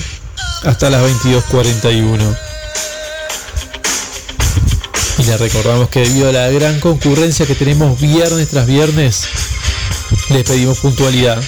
hasta 0.64 0.90
las 0.90 1.02
22.41. 1.02 2.38
Y 5.18 5.22
le 5.24 5.36
recordamos 5.36 5.88
que 5.90 6.00
debido 6.00 6.30
a 6.30 6.32
la 6.32 6.48
gran 6.48 6.80
concurrencia 6.80 7.46
que 7.46 7.54
tenemos 7.54 8.00
viernes 8.00 8.48
tras 8.48 8.66
viernes, 8.66 9.24
les 10.30 10.44
pedimos 10.44 10.78
puntualidad. 10.78 11.42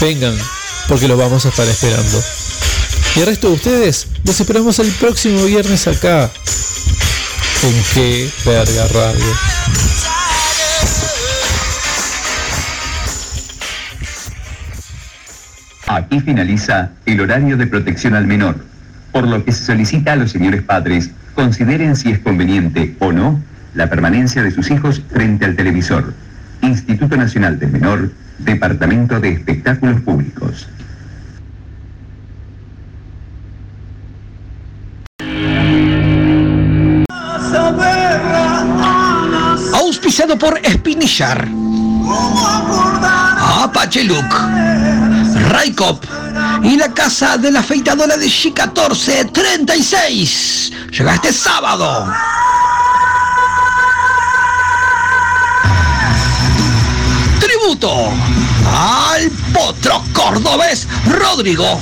Vengan, 0.00 0.38
porque 0.86 1.08
los 1.08 1.18
vamos 1.18 1.44
a 1.44 1.48
estar 1.48 1.66
esperando. 1.66 2.22
Y 3.16 3.20
el 3.20 3.26
resto 3.26 3.48
de 3.48 3.54
ustedes, 3.54 4.06
los 4.22 4.38
esperamos 4.38 4.78
el 4.78 4.92
próximo 4.92 5.44
viernes 5.44 5.88
acá, 5.88 6.30
con 7.60 7.72
qué 7.92 8.30
verga 8.44 8.86
radio. 8.94 9.32
Aquí 15.88 16.20
finaliza 16.20 16.90
el 17.06 17.20
horario 17.20 17.56
de 17.56 17.66
protección 17.66 18.14
al 18.14 18.26
menor, 18.26 18.56
por 19.12 19.26
lo 19.26 19.44
que 19.44 19.52
se 19.52 19.64
solicita 19.64 20.12
a 20.12 20.16
los 20.16 20.30
señores 20.30 20.62
padres 20.62 21.10
consideren 21.34 21.96
si 21.96 22.10
es 22.10 22.18
conveniente 22.20 22.94
o 23.00 23.12
no 23.12 23.40
la 23.74 23.88
permanencia 23.88 24.42
de 24.42 24.50
sus 24.50 24.70
hijos 24.70 25.02
frente 25.10 25.44
al 25.44 25.56
televisor. 25.56 26.14
Instituto 26.62 27.16
Nacional 27.16 27.58
del 27.58 27.70
Menor, 27.70 28.10
Departamento 28.38 29.18
de 29.20 29.32
Espectáculos 29.32 30.00
Públicos. 30.02 30.68
Por 40.36 40.60
Spinillar. 40.62 41.48
Apache 43.62 44.04
Look. 44.04 44.34
Raikop. 45.48 46.04
Y 46.62 46.76
la 46.76 46.92
casa 46.92 47.38
de 47.38 47.50
la 47.50 47.60
afeitadora 47.60 48.18
de 48.18 48.26
G1436. 48.26 50.90
Llega 50.90 51.14
este 51.14 51.32
sábado. 51.32 52.12
Tributo 57.40 58.12
al 58.70 59.30
potro 59.54 60.04
cordobés 60.12 60.86
Rodrigo. 61.06 61.80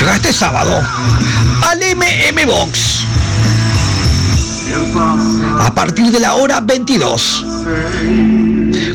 Llega 0.00 0.16
este 0.16 0.32
sábado 0.32 0.82
al 1.62 1.80
MM 1.94 2.46
Box. 2.46 3.04
A 5.60 5.72
partir 5.74 6.10
de 6.10 6.20
la 6.20 6.34
hora 6.34 6.60
22. 6.60 7.44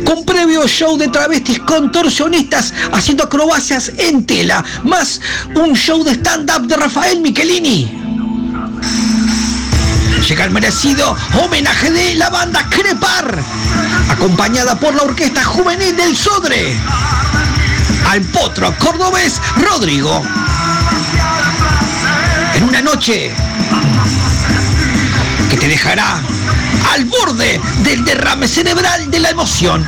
Con 0.05 0.25
previo 0.25 0.67
show 0.67 0.97
de 0.97 1.07
travestis 1.07 1.59
contorsionistas 1.59 2.73
haciendo 2.91 3.23
acrobacias 3.23 3.91
en 3.97 4.25
tela, 4.25 4.63
más 4.83 5.21
un 5.55 5.75
show 5.75 6.03
de 6.03 6.11
stand-up 6.11 6.67
de 6.67 6.77
Rafael 6.77 7.21
Michelini. 7.21 7.91
Llega 10.27 10.45
el 10.45 10.51
merecido 10.51 11.15
homenaje 11.43 11.91
de 11.91 12.15
la 12.15 12.29
banda 12.29 12.63
Crepar, 12.69 13.43
acompañada 14.09 14.79
por 14.79 14.93
la 14.93 15.03
Orquesta 15.03 15.43
Juvenil 15.43 15.95
del 15.95 16.15
Sodre. 16.15 16.77
Al 18.09 18.21
potro 18.21 18.73
cordobés 18.77 19.41
Rodrigo. 19.57 20.21
En 22.55 22.63
una 22.63 22.81
noche 22.81 23.33
te 25.62 25.67
dejará 25.67 26.19
al 26.91 27.06
borde 27.06 27.62
del 27.84 28.04
derrame 28.04 28.47
cerebral 28.47 29.12
de 29.12 29.19
la 29.19 29.30
emoción. 29.30 29.86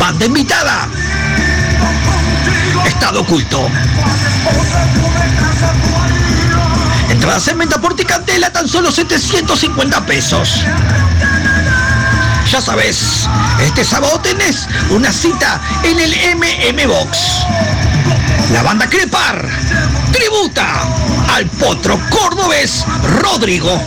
Banda 0.00 0.24
invitada. 0.24 0.88
Estado 2.86 3.20
oculto. 3.20 3.68
Entradas 7.10 7.48
en 7.48 7.58
venta 7.58 7.78
por 7.78 7.94
Ticantela 7.94 8.50
tan 8.50 8.66
solo 8.66 8.90
750 8.90 10.06
pesos. 10.06 10.64
Ya 12.50 12.62
sabes, 12.62 13.28
este 13.60 13.84
sábado 13.84 14.18
tenés 14.20 14.66
una 14.88 15.12
cita 15.12 15.60
en 15.82 15.98
el 15.98 16.14
MM 16.36 16.86
Box. 16.86 17.18
La 18.52 18.62
banda 18.62 18.88
Crepar 18.88 19.48
tributa 20.12 20.66
al 21.34 21.46
potro 21.46 21.98
cordobés 22.10 22.84
Rodrigo. 23.20 23.80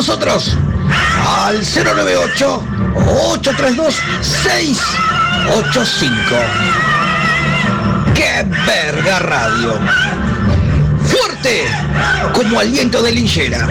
Nosotros 0.00 0.56
al 1.44 1.60
098 1.60 2.64
832 2.96 3.94
685. 4.22 6.36
¡Qué 8.14 8.46
verga 8.66 9.18
radio! 9.18 9.78
Fuerte 11.04 11.66
como 12.32 12.60
aliento 12.60 13.02
de 13.02 13.12
linchera. 13.12 13.68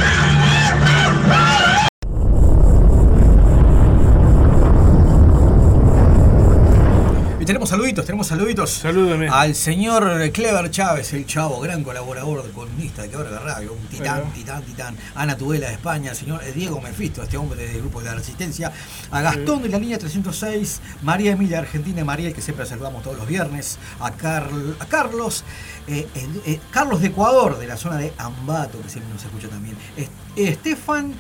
Tenemos 7.60 7.70
saluditos, 7.70 8.06
tenemos 8.06 8.28
saluditos. 8.28 8.70
Salúdame. 8.70 9.28
Al 9.28 9.54
señor 9.54 10.32
Clever 10.32 10.72
Chávez, 10.72 11.12
el 11.12 11.26
chavo, 11.26 11.60
gran 11.60 11.84
colaborador 11.84 12.44
de 12.46 12.52
columnista 12.52 13.02
de 13.02 13.10
Quebra 13.10 13.38
Radio, 13.40 13.74
un 13.74 13.86
titán, 13.88 14.20
Bueno. 14.20 14.32
titán, 14.34 14.64
titán. 14.64 14.98
Ana 15.14 15.36
Tudela 15.36 15.68
de 15.68 15.74
España, 15.74 16.12
al 16.12 16.16
señor 16.16 16.42
Diego 16.54 16.80
Mefisto, 16.80 17.22
este 17.22 17.36
hombre 17.36 17.68
del 17.68 17.82
grupo 17.82 18.00
de 18.00 18.06
la 18.06 18.16
Resistencia. 18.16 18.72
A 19.12 19.22
Gastón 19.22 19.62
de 19.62 19.68
la 19.68 19.78
línea 19.78 19.98
306, 20.00 20.80
María 21.02 21.32
Emilia 21.34 21.58
de 21.58 21.64
Argentina, 21.68 22.06
María, 22.06 22.32
que 22.32 22.42
siempre 22.42 22.66
saludamos 22.66 23.04
todos 23.04 23.18
los 23.18 23.28
viernes. 23.28 23.78
A, 24.00 24.12
Carl- 24.12 24.78
a 24.80 24.86
Carlos, 24.86 25.44
eh, 25.88 26.08
el- 26.16 26.42
eh, 26.54 26.60
Carlos 26.72 27.02
de 27.02 27.08
Ecuador, 27.08 27.60
de 27.60 27.68
la 27.68 27.76
zona 27.76 27.98
de 27.98 28.14
Ambato, 28.18 28.82
que 28.82 28.90
siempre 28.90 29.14
nos 29.14 29.24
escucha 29.26 29.50
también. 29.50 29.76
Es- 29.98 30.10
Estefan. 30.38 31.14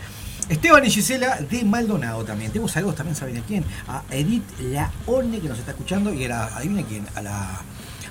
Esteban 0.49 0.83
y 0.85 0.89
Gisela 0.89 1.37
de 1.49 1.63
Maldonado 1.63 2.23
también. 2.25 2.51
Tenemos 2.51 2.71
saludos 2.71 2.95
también, 2.95 3.15
¿saben 3.15 3.35
de 3.35 3.41
quién? 3.41 3.63
A 3.87 4.03
Edith 4.09 4.43
Laone 4.59 5.39
que 5.39 5.47
nos 5.47 5.59
está 5.59 5.71
escuchando 5.71 6.11
y 6.13 6.23
era, 6.23 6.45
adivina 6.57 6.83
quién, 6.87 7.05
a 7.15 7.21
la, 7.21 7.61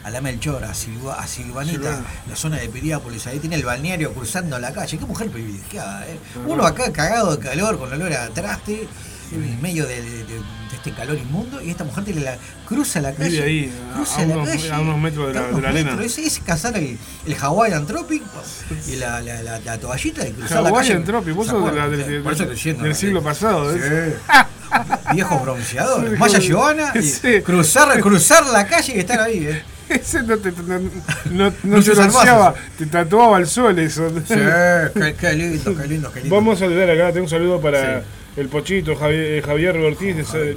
a 0.05 0.11
la 0.11 0.21
Melchor, 0.21 0.65
a, 0.65 0.73
Silva- 0.73 1.19
a 1.19 1.27
Silvanita, 1.27 1.77
Silvana. 1.79 2.05
la 2.29 2.37
zona 2.37 2.57
de 2.59 2.69
Piriápolis, 2.69 3.27
ahí 3.27 3.41
tiene 3.41 3.57
el 3.57 3.65
balneario 3.65 4.13
cruzando 4.15 4.59
la 4.59 4.73
calle. 4.73 4.97
Qué 4.99 5.05
mujer 5.05 5.31
privilegiada, 5.31 6.07
¿eh? 6.09 6.19
Uno 6.47 6.65
acá 6.65 6.93
cagado 6.93 7.37
de 7.37 7.43
calor, 7.45 7.77
con 7.79 7.93
olor 7.93 8.13
a 8.13 8.29
traste, 8.31 8.87
en 9.33 9.61
medio 9.61 9.87
de, 9.87 10.01
de- 10.01 10.25
de 10.25 10.41
este 10.79 10.93
calor 10.93 11.17
inmundo, 11.19 11.61
y 11.63 11.71
esta 11.71 11.85
mujer 11.85 12.05
tiene 12.05 12.23
la, 12.23 12.37
cruza 12.67 13.01
la 13.01 13.13
calle. 13.13 13.31
Vive 13.31 13.45
ahí, 13.45 13.73
cruza 13.95 14.23
a 14.23 14.27
la 14.27 14.35
unos- 14.37 14.49
calle, 14.49 14.73
a 14.73 14.81
unos 14.81 14.99
metros 14.99 15.29
de 15.29 15.35
la- 15.35 15.47
de 15.49 15.67
arena. 15.67 15.91
metros. 15.93 16.19
Es, 16.19 16.19
es 16.19 16.39
cazar 16.45 16.77
el, 16.77 16.99
el 17.27 17.35
Hawaiian 17.39 17.87
Tropic 17.87 18.23
y 18.89 18.97
la, 18.97 19.21
la, 19.21 19.43
la, 19.43 19.61
la 19.61 19.79
toallita 19.79 20.27
y 20.27 20.33
cruzar 20.33 20.63
la 20.63 20.71
calle. 20.71 20.77
Hawaiian 20.77 21.05
Tropic, 21.05 21.35
vos 21.35 21.47
¿Se 21.47 21.53
sos 21.53 21.75
de 21.75 21.81
del- 21.81 22.07
del- 22.07 22.23
Por 22.23 22.33
eso 22.33 22.47
del 22.47 22.79
¿no? 22.89 22.95
siglo 22.95 23.23
pasado, 23.23 23.73
Sí. 23.73 23.79
¿eh? 23.83 24.17
Viejos 25.15 25.43
bronceadores. 25.43 26.19
Maya 26.19 26.39
Giovanna 26.39 26.93
y 26.95 27.03
Sí. 27.03 27.41
cruzar, 27.43 27.99
cruzar 28.01 28.47
la 28.47 28.67
calle 28.67 28.95
y 28.97 28.99
estar 29.01 29.21
ahí. 29.21 29.47
¿eh? 29.47 29.63
Ese 29.89 30.23
no 30.23 30.37
te, 30.37 30.53
no, 31.31 31.81
se 31.83 31.93
te 32.77 32.87
tatuaba 32.87 33.39
el 33.39 33.47
sol 33.47 33.79
eso. 33.79 34.11
Sí, 34.11 34.35
qué, 34.95 35.15
qué 35.19 35.33
lindo, 35.33 35.75
qué 35.75 35.87
lindo, 35.87 36.13
qué 36.13 36.21
lindo. 36.21 36.35
Vamos 36.37 36.57
a 36.57 36.67
saludar 36.67 36.91
acá, 36.91 37.07
tengo 37.13 37.25
un 37.25 37.31
saludo 37.31 37.59
para 37.61 38.01
Sí. 38.01 38.07
El 38.39 38.49
Pochito, 38.49 38.95
Javier, 38.97 39.25
eh, 39.39 39.43
Javier 39.45 39.77
Ortiz 39.77 40.17
de, 40.17 40.23
de- 40.23 40.57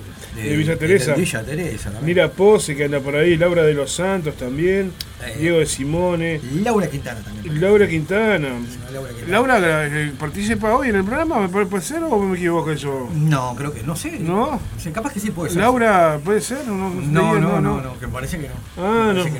de 0.49 0.55
Villa 0.57 0.77
Teresa. 0.77 1.13
de 1.13 1.21
Villa 1.21 1.43
Teresa 1.43 1.83
también. 1.91 2.05
Mira 2.05 2.31
Pose 2.31 2.75
que 2.75 2.85
anda 2.85 2.99
por 2.99 3.15
ahí, 3.15 3.35
Laura 3.37 3.63
de 3.63 3.73
los 3.73 3.91
Santos 3.91 4.35
también, 4.35 4.91
Eh. 5.25 5.35
Diego 5.39 5.59
de 5.59 5.65
Simone, 5.65 6.39
Laura 6.63 6.87
Quintana 6.89 7.19
también. 7.21 7.59
Laura 7.61 7.87
Quintana. 7.87 8.49
Laura 8.93 9.09
Quintana. 9.09 9.31
Laura 9.31 9.87
eh, 9.87 10.11
participa 10.19 10.75
hoy 10.75 10.89
en 10.89 10.95
el 10.95 11.03
programa, 11.03 11.47
¿me 11.47 11.65
puede 11.65 11.83
ser 11.83 12.03
o 12.03 12.19
me 12.19 12.37
equivoco 12.37 12.71
yo? 12.73 13.09
No, 13.13 13.55
creo 13.55 13.73
que 13.73 13.83
no 13.83 13.95
sé. 13.95 14.19
¿No? 14.19 14.59
Sí, 14.77 14.91
capaz 14.91 15.13
que 15.13 15.19
sí 15.19 15.31
puede 15.31 15.49
ser. 15.51 15.59
Laura, 15.61 16.19
¿puede 16.23 16.41
ser? 16.41 16.65
No, 16.67 16.89
No, 16.89 17.39
no, 17.39 17.59
no, 17.61 17.81
no, 17.81 17.99
que 17.99 18.07
parece 18.07 18.37
que 18.39 18.47
no. 18.47 18.53
Ah, 18.77 19.11
Me 19.13 19.19
no. 19.19 19.23
que 19.25 19.31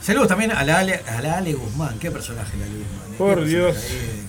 Saludos 0.00 0.28
también 0.28 0.52
a 0.52 0.62
la 0.62 0.78
Ale, 0.78 1.00
a 1.08 1.20
la 1.20 1.38
Ale 1.38 1.52
Guzmán. 1.54 1.98
Qué 1.98 2.10
personaje 2.12 2.56
la 2.58 2.64
Ale 2.66 2.74
Guzmán. 2.74 3.18
Por 3.18 3.44
Dios. 3.44 3.74
personaje 3.74 4.25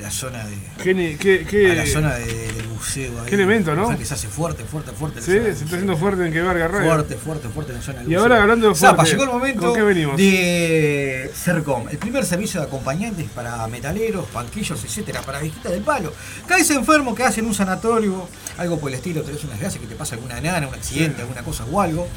La 0.00 0.10
zona 0.10 0.44
de. 0.46 0.56
¿Qué, 0.82 0.94
ni- 0.94 1.16
qué, 1.16 1.44
qué- 1.48 1.72
a 1.72 1.74
la 1.74 1.86
zona 1.86 2.14
de- 2.14 2.52
del 2.52 2.68
museo. 2.68 3.20
ahí. 3.20 3.26
qué 3.28 3.34
elemento, 3.34 3.74
¿no? 3.74 3.96
Que 3.96 4.04
se 4.04 4.14
hace 4.14 4.28
fuerte, 4.28 4.64
fuerte, 4.64 4.92
fuerte. 4.92 5.20
Sí, 5.20 5.32
se 5.32 5.50
está 5.50 5.64
haciendo 5.66 5.96
fuerte 5.96 6.26
en 6.26 6.32
que 6.32 6.40
verga 6.40 6.68
radio. 6.68 6.86
Fuerte, 6.86 7.16
fuerte, 7.16 7.48
fuerte 7.48 7.72
en 7.72 7.78
la 7.78 7.84
zona 7.84 7.98
del 8.00 8.10
Y 8.10 8.14
ahora 8.14 8.40
hablando 8.42 8.68
de 8.68 8.74
Zapa, 8.74 8.96
fuerte, 8.96 9.10
llegó 9.12 9.24
el 9.24 9.30
momento 9.30 9.72
de 10.16 11.30
CERCOM, 11.34 11.88
el 11.90 11.98
primer 11.98 12.24
servicio 12.24 12.60
de 12.60 12.66
acompañantes 12.66 13.28
para 13.30 13.66
metaleros, 13.68 14.32
banquillos, 14.32 14.82
etcétera, 14.84 15.20
para 15.22 15.40
viejitas 15.40 15.72
del 15.72 15.82
palo. 15.82 16.12
Caes 16.46 16.70
enfermo, 16.70 17.14
que 17.14 17.24
en 17.24 17.46
un 17.46 17.54
sanatorio, 17.54 18.28
algo 18.58 18.78
por 18.80 18.90
el 18.90 18.96
estilo, 18.96 19.22
tenés 19.22 19.44
unas 19.44 19.60
gracias 19.60 19.80
que 19.80 19.86
te 19.88 19.94
pasa 19.94 20.14
alguna 20.16 20.40
nana, 20.40 20.66
un 20.66 20.74
accidente, 20.74 21.20
alguna 21.22 21.42
cosa 21.42 21.64
o 21.70 21.80
algo. 21.80 22.08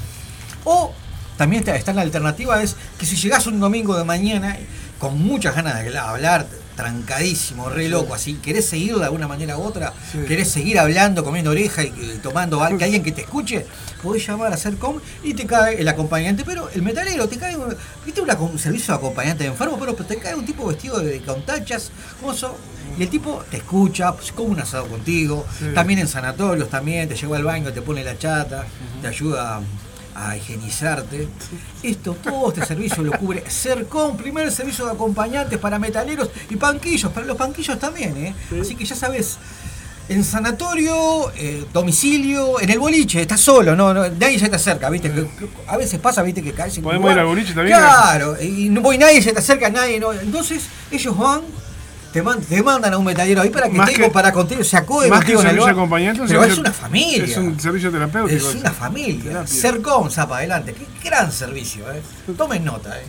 O 0.64 0.94
también 1.38 1.60
está, 1.62 1.76
está 1.76 1.94
la 1.94 2.02
alternativa, 2.02 2.62
es 2.64 2.76
que 2.98 3.06
si 3.06 3.16
llegás 3.18 3.46
un 3.48 3.60
domingo 3.60 3.98
de 3.98 4.04
mañana 4.06 4.58
con 5.00 5.22
muchas 5.22 5.56
ganas 5.56 5.84
de 5.84 5.98
hablar, 5.98 6.48
trancadísimo, 6.76 7.70
re 7.70 7.90
loco, 7.90 8.14
así, 8.14 8.36
querés 8.36 8.66
seguir 8.66 8.96
de 8.96 9.06
alguna 9.06 9.28
manera 9.28 9.58
u 9.58 9.64
otra, 9.64 9.94
querés 10.28 10.50
seguir 10.50 10.80
hablando, 10.80 11.24
comiendo 11.24 11.52
oreja 11.52 11.84
y, 11.84 11.88
y 11.88 12.20
tomando 12.22 12.60
que 12.78 12.84
alguien 12.84 13.04
que 13.04 13.12
te 13.12 13.22
escuche, 13.22 13.66
podés 14.02 14.26
llamar 14.28 14.54
a 14.54 14.58
Sercom 14.58 15.00
y 15.24 15.34
te 15.34 15.46
cae 15.46 15.80
el 15.82 15.88
acompañante, 15.88 16.44
pero 16.46 16.70
el 16.70 16.82
metalero, 16.82 17.28
te 17.28 17.38
cae, 17.38 17.56
viste 18.06 18.22
un 18.22 18.60
servicio 18.60 18.94
de 18.94 18.98
acompañante 18.98 19.44
de 19.44 19.50
enfermo, 19.50 19.78
pero 19.80 19.94
te 19.94 20.18
cae 20.18 20.36
un 20.36 20.46
tipo 20.46 20.66
vestido 20.68 21.00
de 21.00 21.22
con 21.22 21.46
tachas, 21.46 21.92
coso, 22.22 22.58
y 22.98 23.04
el 23.04 23.10
tipo 23.10 23.44
te 23.50 23.58
escucha, 23.58 24.14
pues, 24.14 24.32
come 24.32 24.52
un 24.52 24.60
asado 24.60 24.88
contigo, 24.88 25.46
Sí. 25.58 25.66
también 25.74 26.00
en 26.00 26.08
sanatorios 26.08 26.70
también, 26.70 27.08
te 27.10 27.16
lleva 27.16 27.38
al 27.38 27.44
baño, 27.44 27.72
te 27.72 27.82
pone 27.82 28.04
la 28.04 28.18
chata, 28.18 28.66
te 29.02 29.08
ayuda 29.08 29.62
a 30.16 30.36
higienizarte. 30.38 31.28
Esto, 31.82 32.16
todo 32.24 32.50
este 32.54 32.66
servicio 32.66 33.04
lo 33.04 33.12
cubre 33.14 33.44
Sercom, 33.50 34.16
primer 34.18 34.52
servicio 34.52 34.86
de 34.86 34.92
acompañantes 34.92 35.58
para 35.60 35.80
metaleros 35.80 36.30
y 36.50 36.56
panquillos, 36.56 37.12
para 37.12 37.26
los 37.26 37.38
panquillos 37.38 37.78
también, 37.80 38.16
¿eh? 38.18 38.36
Así 38.62 38.76
que 38.76 38.86
ya 38.86 38.96
sabes, 38.96 39.38
en 40.10 40.24
sanatorio, 40.24 41.32
eh, 41.36 41.66
domicilio, 41.74 42.60
en 42.60 42.70
el 42.70 42.80
boliche, 42.80 43.22
estás 43.22 43.40
solo, 43.42 43.76
no, 43.76 43.94
no, 43.94 44.08
nadie 44.10 44.38
se 44.38 44.50
te 44.50 44.56
acerca, 44.58 44.90
¿viste? 44.90 45.10
Que- 45.12 45.22
que 45.24 45.48
a 45.68 45.78
veces 45.78 46.00
pasa, 46.00 46.22
¿viste? 46.24 46.42
Que 46.44 46.52
caes 46.54 46.76
en 46.78 46.84
¿Podemos 46.84 47.12
ir 47.12 47.20
al 47.20 47.26
boliche 47.26 47.54
también? 47.54 47.78
Claro, 47.78 48.36
y 48.42 48.70
no 48.70 48.82
voy 48.82 48.98
nadie 48.98 49.22
se 49.22 49.32
te 49.34 49.40
acerca, 49.40 49.70
nadie, 49.70 50.00
no. 50.00 50.12
Entonces, 50.14 50.64
ellos 50.92 51.18
van. 51.18 51.42
Te, 52.14 52.22
man- 52.22 52.40
te 52.42 52.62
mandan 52.62 52.94
a 52.94 52.98
un 53.00 53.06
metalero 53.06 53.42
ahí 53.42 53.50
para 53.50 53.68
que 53.68 53.74
Más 53.76 53.90
que- 53.90 54.10
para 54.12 54.32
contigo, 54.32 54.64
se 54.64 54.78
acode 54.78 55.10
Más 55.10 55.26
que 55.26 55.36
un 55.36 55.42
servicio 55.42 55.66
acompañante, 55.68 56.22
Pero 56.28 56.42
servicio- 56.42 56.54
es 56.54 56.60
una 56.60 56.72
familia. 56.72 57.24
Es 57.26 57.38
un 57.38 57.60
servicio 57.60 57.92
terapéutico. 57.92 58.50
Es 58.50 58.56
una 58.56 58.72
familia. 58.72 59.24
Terapia. 59.24 59.48
Sercom, 59.62 60.10
zapa 60.12 60.38
adelante. 60.38 60.76
Qué 60.76 61.10
gran 61.10 61.32
servicio, 61.32 61.92
¿eh? 61.92 62.02
Tomen 62.38 62.64
nota, 62.64 62.96
¿eh? 63.00 63.06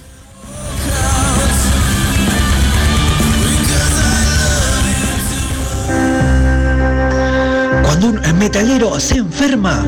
Cuando 7.82 8.08
un 8.08 8.38
metalero 8.38 8.98
se 8.98 9.18
enferma, 9.18 9.84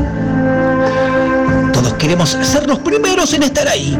todos 1.72 1.94
queremos 1.94 2.30
ser 2.30 2.66
los 2.68 2.78
primeros 2.80 3.32
en 3.34 3.42
estar 3.44 3.66
ahí. 3.68 3.98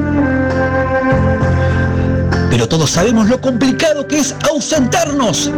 Pero 2.56 2.68
todos 2.70 2.90
sabemos 2.90 3.28
lo 3.28 3.38
complicado 3.38 4.08
que 4.08 4.18
es 4.18 4.34
ausentarnos 4.50 5.50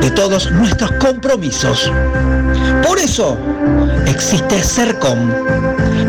de 0.00 0.10
todos 0.10 0.50
nuestros 0.50 0.90
compromisos. 0.98 1.92
Por 2.84 2.98
eso 2.98 3.38
existe 4.06 4.64
Sercom, 4.64 5.30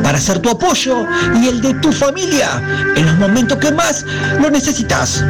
para 0.02 0.20
ser 0.20 0.40
tu 0.40 0.50
apoyo 0.50 1.06
y 1.40 1.48
el 1.48 1.62
de 1.62 1.76
tu 1.76 1.92
familia 1.92 2.60
en 2.96 3.06
los 3.06 3.18
momentos 3.20 3.60
que 3.60 3.72
más 3.72 4.04
lo 4.42 4.50
necesitas. 4.50 5.24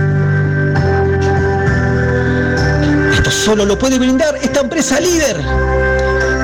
Esto 3.11 3.31
solo 3.31 3.65
lo 3.65 3.77
puede 3.77 3.99
brindar 3.99 4.37
esta 4.37 4.61
empresa 4.61 4.97
líder 5.01 5.41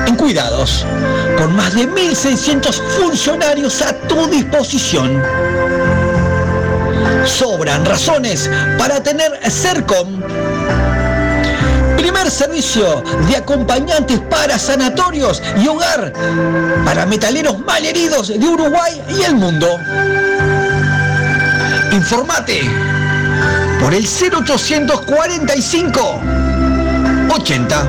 en 0.06 0.14
cuidados, 0.16 0.84
con 1.38 1.56
más 1.56 1.74
de 1.74 1.88
1.600 1.88 2.82
funcionarios 3.00 3.80
a 3.80 3.94
tu 3.94 4.26
disposición. 4.26 5.22
Sobran 7.24 7.84
razones 7.84 8.48
para 8.78 9.02
tener 9.02 9.32
Sercom. 9.50 10.22
Primer 11.96 12.30
servicio 12.30 13.02
de 13.28 13.36
acompañantes 13.36 14.20
para 14.30 14.56
sanatorios 14.58 15.42
y 15.62 15.68
hogar 15.68 16.12
para 16.84 17.04
metaleros 17.06 17.58
malheridos 17.60 18.28
de 18.28 18.46
Uruguay 18.46 19.02
y 19.08 19.22
el 19.22 19.34
mundo. 19.34 19.66
Informate 21.92 22.60
por 23.80 23.94
el 23.94 24.06
0845 24.06 26.20
80 27.30 27.88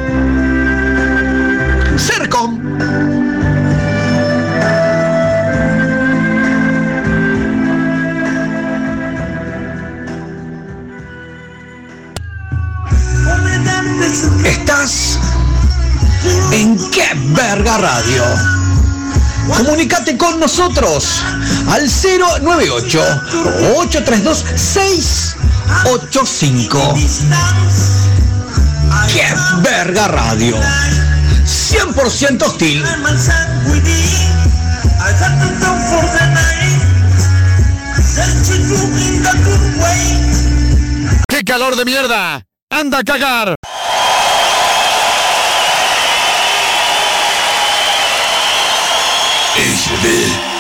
Sercom. 1.98 3.11
Estás 14.72 15.20
en 16.54 16.78
Qué 16.92 17.04
Verga 17.36 17.78
Radio. 17.78 18.24
Comunicate 19.58 20.16
con 20.16 20.40
nosotros 20.40 21.22
al 21.68 21.90
098 21.90 23.02
832 23.76 24.46
685. 24.56 26.96
¡Qué 29.12 29.28
verga 29.62 30.08
radio! 30.08 30.56
100% 31.46 32.44
hostil. 32.44 32.82
¡Qué 41.28 41.44
calor 41.44 41.76
de 41.76 41.84
mierda! 41.84 42.42
¡Anda 42.70 43.00
a 43.00 43.04
cagar! 43.04 43.56
Ich 49.58 49.81
will. 50.04 50.52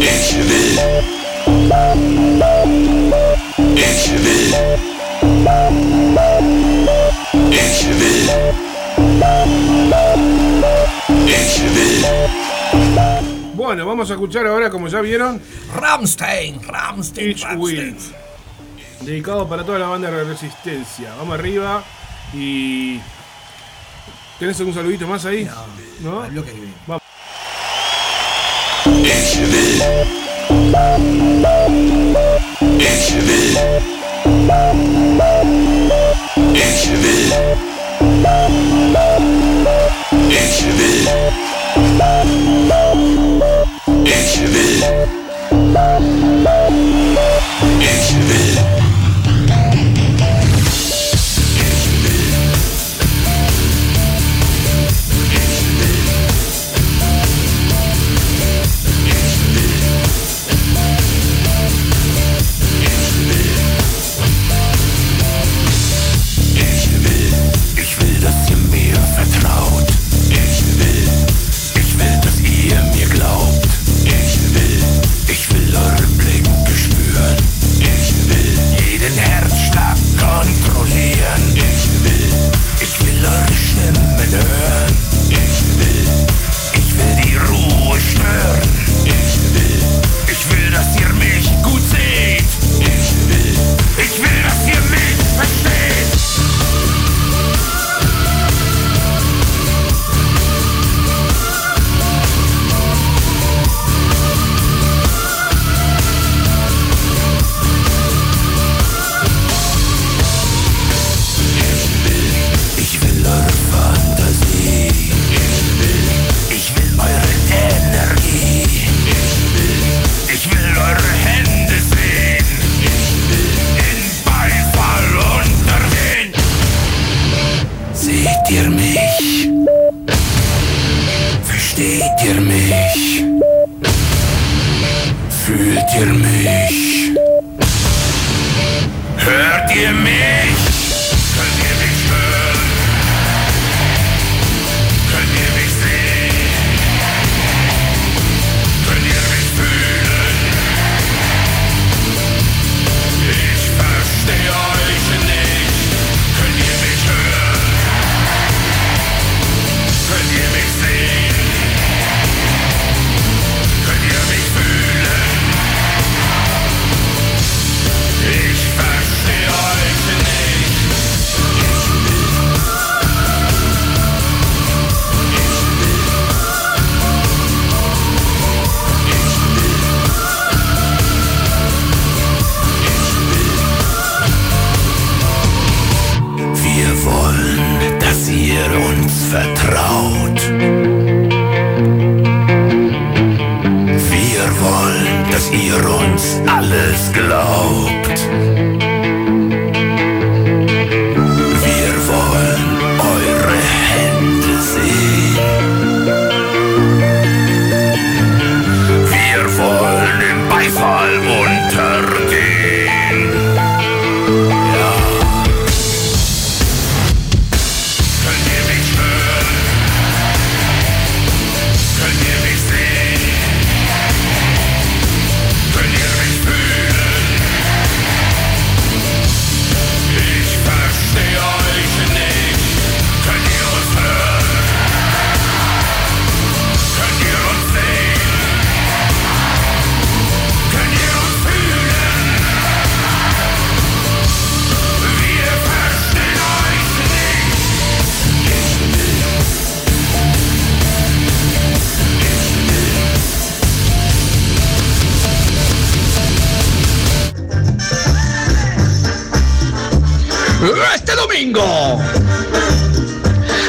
Ich 0.00 0.34
will. 0.34 1.02
Ich 3.76 4.06
will. 4.22 4.52
Ich 7.50 7.86
will. 7.86 8.52
Ich 11.26 11.58
will. 11.74 12.02
Bueno, 13.54 13.86
vamos 13.86 14.10
a 14.10 14.14
escuchar 14.14 14.46
ahora, 14.46 14.70
como 14.70 14.88
ya 14.88 15.00
vieron, 15.00 15.40
Ramstein, 15.74 16.62
Ramstein, 16.62 17.38
Ramstein. 17.38 17.58
Will. 17.58 17.96
Dedicado 19.00 19.48
para 19.48 19.64
toda 19.64 19.78
la 19.78 19.86
banda 19.86 20.10
de 20.10 20.24
Resistencia. 20.24 21.14
Vamos 21.16 21.38
arriba 21.38 21.82
y. 22.34 23.00
¿Tenés 24.38 24.58
algún 24.58 24.74
saludito 24.74 25.06
más 25.06 25.24
ahí? 25.24 25.44
No. 25.44 25.91
Al 26.24 26.30
bloque 26.30 26.52
que 26.52 26.60
viene. 26.60 26.74
Vamos. 26.86 27.02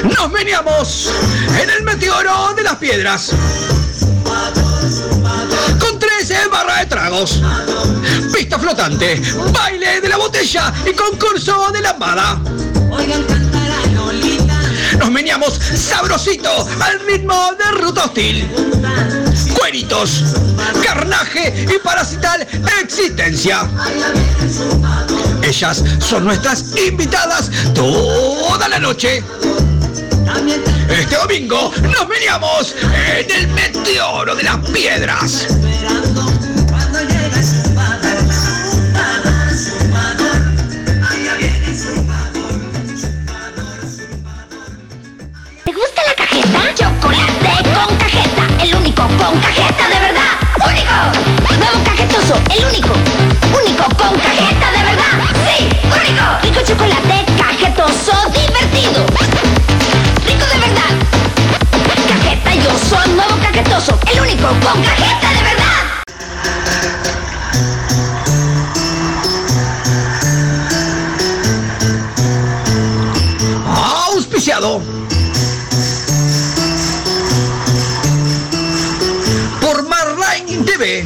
Nos 0.04 0.32
veníamos 0.32 1.12
en 1.62 1.70
el 1.70 1.84
meteoro 1.84 2.54
de 2.56 2.64
las 2.64 2.76
piedras. 2.76 3.32
Con 5.80 6.00
13 6.00 6.48
barras 6.48 6.80
de 6.82 6.86
tragos, 6.88 7.42
pista 8.34 8.60
flotante, 8.60 9.22
baile 9.52 10.02
de 10.02 10.10
la 10.10 10.18
botella 10.18 10.74
y 10.86 10.94
concurso 10.94 11.72
de 11.72 11.82
lambada. 11.82 12.40
Nos 15.00 15.14
veníamos 15.14 15.54
sabrosito 15.54 16.68
al 16.82 17.00
ritmo 17.02 17.52
de 17.58 17.82
ruta 17.82 18.06
hostil. 18.06 18.48
Cueritos, 19.58 20.24
carnaje 20.84 21.66
y 21.74 21.80
parasital 21.80 22.48
existencia. 22.82 23.68
Ellas 25.42 25.84
son 26.00 26.26
nuestras 26.26 26.76
invitadas 26.78 27.50
toda 27.74 28.68
la 28.68 28.80
noche. 28.80 29.24
Este 30.46 31.16
domingo 31.16 31.72
nos 31.84 32.06
veníamos 32.06 32.76
en 32.82 33.32
el 33.32 33.48
meteoro 33.48 34.36
de 34.36 34.44
las 34.44 34.58
piedras. 34.72 35.48
¿Te 45.64 45.72
gusta 45.72 46.02
la 46.08 46.14
cajeta? 46.16 46.74
Chocolate 46.76 47.64
con 47.74 47.96
cajeta, 47.98 48.64
el 48.64 48.76
único 48.76 49.04
con 49.04 49.40
cajeta 49.40 49.88
de 49.88 50.00
verdad. 50.00 50.34
¡Único! 50.68 51.58
Nuevo 51.58 51.84
cajetoso, 51.86 52.36
el 52.54 52.66
único. 52.66 52.94
Único 53.64 53.84
con 53.96 54.20
cajeta 54.20 54.72
de 54.72 54.84
verdad. 54.84 55.24
¡Sí! 55.48 55.70
¡Único! 55.86 56.26
Rico 56.42 56.60
chocolate, 56.66 57.26
cajetoso, 57.38 58.23
cajetoso, 63.64 63.98
el 64.12 64.20
único 64.22 64.48
con 64.48 64.84
cajeta 64.84 65.30
de 65.34 65.44
verdad. 65.44 66.04
Auspiciado 74.08 74.82
por 79.62 79.88
Marline 79.88 80.64
TV. 80.66 81.06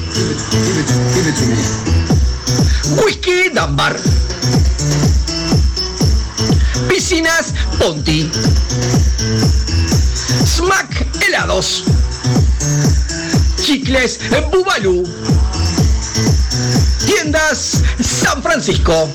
Whisky 3.04 3.50
Dunbar. 3.54 3.98
Piscinas 6.88 7.54
Ponti. 7.78 8.30
Smack 10.46 11.06
Helados. 11.22 11.87
Chicles 13.68 14.18
Bubalú. 14.50 15.04
Tiendas 17.06 17.82
San 18.00 18.42
Francisco. 18.42 19.10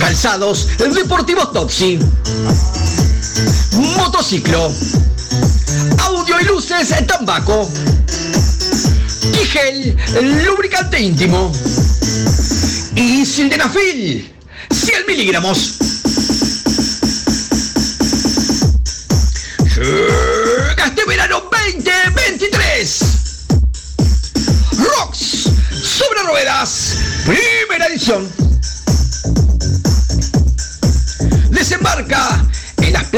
Calzados 0.00 0.66
Deportivos 0.92 1.52
Topsy. 1.52 2.00
Motociclo. 3.96 4.72
Audio 5.98 6.40
y 6.40 6.44
luces 6.46 6.92
Tambaco. 7.06 7.70
Tigel 9.32 9.96
Lubricante 10.44 11.00
íntimo. 11.00 11.52
Y 12.96 13.24
Sildenafil. 13.24 14.34
100 14.72 15.06
miligramos. 15.06 15.75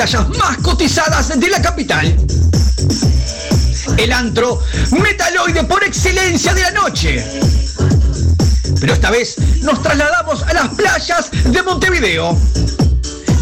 Playas 0.08 0.38
más 0.38 0.56
cotizadas 0.58 1.38
de 1.38 1.48
la 1.50 1.60
capital. 1.60 2.16
El 3.98 4.12
antro 4.12 4.62
metaloide 5.02 5.64
por 5.64 5.84
excelencia 5.84 6.54
de 6.54 6.62
la 6.62 6.70
noche. 6.70 7.40
Pero 8.80 8.94
esta 8.94 9.10
vez 9.10 9.36
nos 9.60 9.82
trasladamos 9.82 10.42
a 10.44 10.54
las 10.54 10.68
playas 10.68 11.30
de 11.44 11.62
Montevideo. 11.62 12.38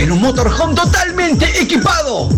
En 0.00 0.11
un 0.11 0.20
motorhome 0.20 0.74
totalmente 0.74 1.46
equipado 1.61 2.29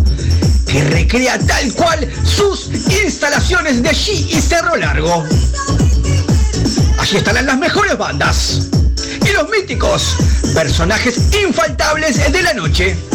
que 0.67 0.83
recrea 0.83 1.39
tal 1.39 1.73
cual 1.73 2.07
sus 2.23 2.69
instalaciones 3.03 3.81
de 3.81 3.89
allí 3.89 4.27
y 4.29 4.41
Cerro 4.41 4.75
Largo. 4.75 5.25
Allí 6.99 7.17
estarán 7.17 7.47
las 7.47 7.57
mejores 7.57 7.97
bandas 7.97 8.67
y 9.25 9.31
los 9.31 9.49
míticos 9.49 10.17
personajes 10.53 11.19
infaltables 11.33 12.31
de 12.31 12.43
la 12.43 12.53
noche. 12.53 13.08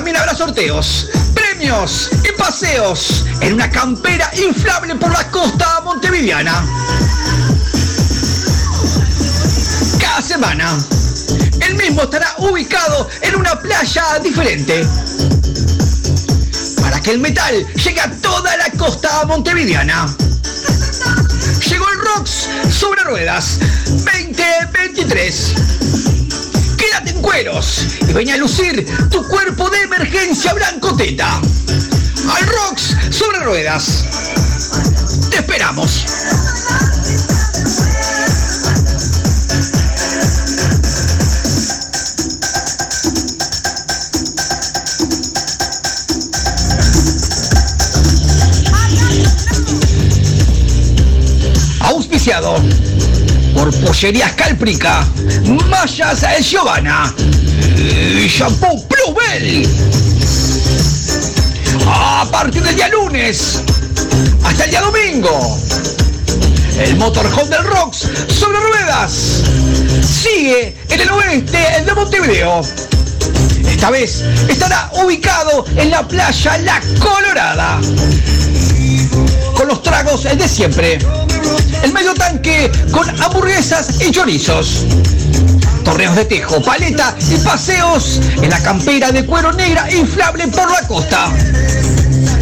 También 0.00 0.16
habrá 0.16 0.34
sorteos, 0.34 1.08
premios 1.34 2.08
y 2.24 2.32
paseos 2.32 3.26
en 3.42 3.52
una 3.52 3.70
campera 3.70 4.30
inflable 4.34 4.94
por 4.94 5.12
la 5.12 5.30
costa 5.30 5.82
montevideana. 5.84 6.64
Cada 10.00 10.22
semana, 10.22 10.78
el 11.60 11.74
mismo 11.74 12.04
estará 12.04 12.34
ubicado 12.38 13.10
en 13.20 13.36
una 13.36 13.60
playa 13.60 14.18
diferente. 14.20 14.88
Para 16.80 16.98
que 17.02 17.10
el 17.10 17.18
metal 17.18 17.66
llegue 17.74 18.00
a 18.00 18.10
toda 18.22 18.56
la 18.56 18.70
costa 18.78 19.26
montevideana. 19.26 20.06
Llegó 21.68 21.86
el 21.90 21.98
Rocks 21.98 22.48
sobre 22.70 23.04
ruedas 23.04 23.58
2023. 23.86 25.99
Y 27.32 28.12
ven 28.12 28.28
a 28.30 28.36
lucir 28.36 28.84
tu 29.08 29.26
cuerpo 29.28 29.70
de 29.70 29.82
emergencia 29.82 30.52
blanco 30.52 30.96
teta. 30.96 31.40
Al 32.28 32.46
Rocks 32.48 32.96
sobre 33.10 33.38
ruedas. 33.38 34.04
Te 35.30 35.36
esperamos. 35.36 36.06
Auspiciado 51.80 52.56
por 53.60 53.74
Pollerías 53.84 54.32
Cálprica, 54.32 55.06
Mallas 55.68 56.24
Giovanna 56.40 57.14
y 57.76 58.26
Shampoo 58.26 58.86
Bluebell. 58.88 59.68
A 61.86 62.26
partir 62.32 62.62
del 62.62 62.74
día 62.74 62.88
lunes 62.88 63.60
hasta 64.42 64.64
el 64.64 64.70
día 64.70 64.80
domingo, 64.80 65.58
el 66.78 66.96
motorhome 66.96 67.50
del 67.50 67.64
Rocks 67.64 68.08
sobre 68.28 68.60
ruedas 68.60 69.42
sigue 70.00 70.74
en 70.88 71.00
el 71.00 71.10
oeste 71.10 71.82
de 71.84 71.94
Montevideo. 71.94 72.62
Esta 73.68 73.90
vez 73.90 74.24
estará 74.48 74.90
ubicado 75.04 75.66
en 75.76 75.90
la 75.90 76.08
playa 76.08 76.56
La 76.58 76.80
Colorada. 76.98 77.78
Con 79.54 79.68
los 79.68 79.82
tragos 79.82 80.22
de 80.22 80.48
siempre. 80.48 80.98
El 81.82 81.92
medio 81.92 82.14
tanque 82.14 82.70
con 82.92 83.08
hamburguesas 83.22 84.00
y 84.00 84.10
chorizos. 84.10 84.84
Torneos 85.84 86.14
de 86.14 86.24
tejo, 86.26 86.62
paleta 86.62 87.16
y 87.30 87.36
paseos 87.38 88.20
en 88.42 88.50
la 88.50 88.62
campera 88.62 89.10
de 89.12 89.24
cuero 89.24 89.52
negra 89.52 89.90
inflable 89.92 90.46
por 90.48 90.70
la 90.70 90.86
costa. 90.86 91.32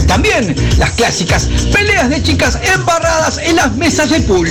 También 0.07 0.55
las 0.79 0.91
clásicas 0.93 1.49
peleas 1.73 2.11
de 2.11 2.23
chicas 2.23 2.59
embarradas 2.75 3.39
en 3.39 3.57
las 3.57 3.75
mesas 3.77 4.11
de 4.11 4.21
pool. 4.21 4.49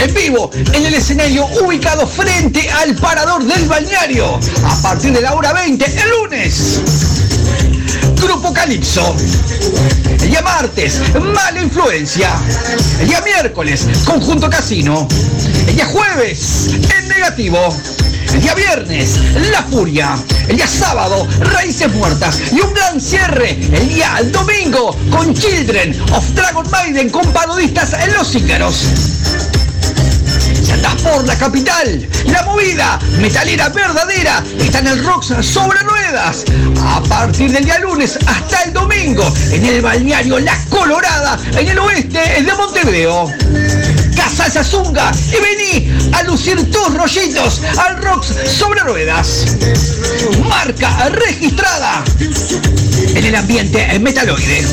En 0.00 0.14
vivo, 0.14 0.50
en 0.54 0.86
el 0.86 0.94
escenario 0.94 1.46
ubicado 1.62 2.06
frente 2.06 2.68
al 2.70 2.94
parador 2.96 3.44
del 3.44 3.66
balneario, 3.68 4.38
a 4.64 4.82
partir 4.82 5.12
de 5.12 5.20
la 5.20 5.34
hora 5.34 5.52
20, 5.52 5.84
el 5.84 6.10
lunes. 6.10 7.17
Grupo 8.20 8.52
Calipso. 8.52 9.14
El 10.08 10.30
día 10.30 10.42
martes, 10.42 11.00
Mala 11.14 11.60
Influencia. 11.60 12.30
El 13.00 13.08
día 13.08 13.20
miércoles, 13.22 13.86
Conjunto 14.04 14.50
Casino. 14.50 15.08
El 15.66 15.74
día 15.74 15.86
jueves, 15.86 16.70
En 16.98 17.08
Negativo. 17.08 17.58
El 18.34 18.40
día 18.42 18.54
viernes, 18.54 19.18
La 19.50 19.62
Furia. 19.62 20.16
El 20.48 20.56
día 20.56 20.66
sábado, 20.66 21.26
Raíces 21.40 21.92
Muertas. 21.94 22.40
Y 22.52 22.60
un 22.60 22.74
gran 22.74 23.00
cierre 23.00 23.50
el 23.72 23.88
día 23.88 24.20
domingo 24.32 24.96
con 25.10 25.34
Children 25.34 26.00
of 26.12 26.28
Dragon 26.34 26.68
Maiden 26.70 27.10
con 27.10 27.26
parodistas 27.32 27.92
en 27.94 28.12
Los 28.14 28.34
Ícaros. 28.34 28.84
Por 31.02 31.24
la 31.26 31.38
capital, 31.38 32.06
la 32.26 32.42
movida 32.42 32.98
metalera 33.20 33.68
verdadera 33.68 34.42
está 34.58 34.80
en 34.80 34.88
el 34.88 35.04
Rocks 35.04 35.32
sobre 35.40 35.78
ruedas. 35.80 36.44
A 36.82 37.00
partir 37.02 37.50
del 37.52 37.64
día 37.64 37.78
lunes 37.78 38.18
hasta 38.26 38.62
el 38.64 38.72
domingo, 38.72 39.32
en 39.50 39.64
el 39.64 39.80
balneario 39.80 40.38
La 40.38 40.58
Colorada, 40.68 41.38
en 41.56 41.68
el 41.68 41.78
oeste 41.78 42.42
de 42.42 42.54
Montevideo. 42.54 43.32
Casa 44.16 44.62
Zunga 44.62 45.12
y 45.28 45.40
vení 45.40 46.12
a 46.12 46.22
lucir 46.24 46.70
tus 46.70 46.94
rollitos 46.94 47.62
al 47.78 48.02
Rocks 48.02 48.34
sobre 48.46 48.80
ruedas. 48.80 49.56
Marca 50.48 51.08
registrada 51.08 52.04
en 53.14 53.24
el 53.24 53.34
ambiente 53.34 53.98
metaloide. 53.98 54.66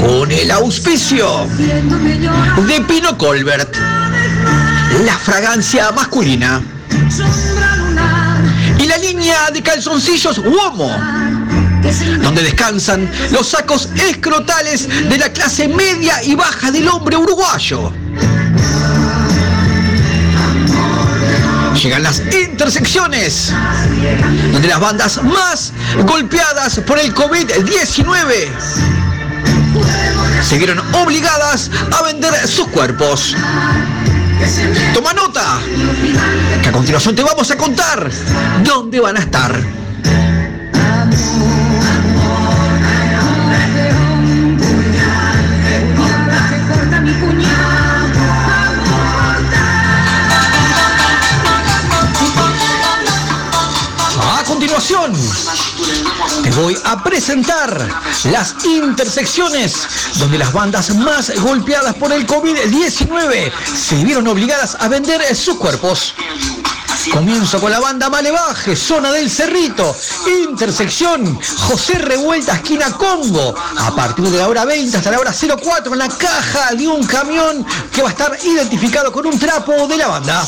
Con 0.00 0.30
el 0.30 0.50
auspicio 0.50 1.46
de 1.56 2.80
Pino 2.88 3.18
Colbert, 3.18 3.76
la 5.04 5.18
fragancia 5.18 5.90
masculina. 5.92 6.62
De 9.24 9.62
calzoncillos 9.62 10.36
Uomo, 10.36 10.90
donde 12.20 12.42
descansan 12.42 13.10
los 13.30 13.48
sacos 13.48 13.88
escrotales 13.96 14.86
de 15.08 15.16
la 15.16 15.32
clase 15.32 15.66
media 15.66 16.22
y 16.22 16.34
baja 16.34 16.70
del 16.70 16.86
hombre 16.88 17.16
uruguayo. 17.16 17.90
Llegan 21.82 22.02
las 22.02 22.22
intersecciones, 22.34 23.50
donde 24.52 24.68
las 24.68 24.78
bandas 24.78 25.22
más 25.22 25.72
golpeadas 26.04 26.80
por 26.80 26.98
el 26.98 27.14
COVID-19 27.14 28.50
se 30.42 30.58
vieron 30.58 30.80
obligadas 30.96 31.70
a 31.98 32.02
vender 32.02 32.46
sus 32.46 32.68
cuerpos. 32.68 33.34
Toma 34.92 35.12
nota, 35.12 35.60
que 36.62 36.68
a 36.68 36.72
continuación 36.72 37.14
te 37.14 37.22
vamos 37.22 37.50
a 37.50 37.56
contar 37.56 38.10
dónde 38.64 39.00
van 39.00 39.16
a 39.16 39.20
estar. 39.20 39.83
Voy 56.56 56.76
a 56.84 57.02
presentar 57.02 57.88
las 58.24 58.64
intersecciones 58.64 59.86
donde 60.18 60.38
las 60.38 60.52
bandas 60.52 60.94
más 60.94 61.32
golpeadas 61.40 61.94
por 61.94 62.12
el 62.12 62.26
COVID-19 62.26 63.52
se 63.74 64.04
vieron 64.04 64.26
obligadas 64.28 64.76
a 64.78 64.88
vender 64.88 65.34
sus 65.34 65.56
cuerpos. 65.56 66.14
Comienzo 67.10 67.60
con 67.60 67.70
la 67.70 67.80
banda 67.80 68.08
Malevaje, 68.08 68.74
zona 68.74 69.12
del 69.12 69.30
Cerrito, 69.30 69.94
intersección 70.48 71.38
José 71.58 71.98
Revuelta, 71.98 72.54
esquina 72.54 72.90
Congo, 72.92 73.54
a 73.78 73.94
partir 73.94 74.24
de 74.26 74.38
la 74.38 74.48
hora 74.48 74.64
20 74.64 74.96
hasta 74.96 75.10
la 75.10 75.20
hora 75.20 75.32
04 75.32 75.92
en 75.92 75.98
la 75.98 76.08
caja 76.08 76.74
de 76.74 76.88
un 76.88 77.06
camión 77.06 77.64
que 77.92 78.02
va 78.02 78.08
a 78.08 78.12
estar 78.12 78.38
identificado 78.44 79.12
con 79.12 79.26
un 79.26 79.38
trapo 79.38 79.86
de 79.86 79.96
la 79.96 80.08
banda. 80.08 80.46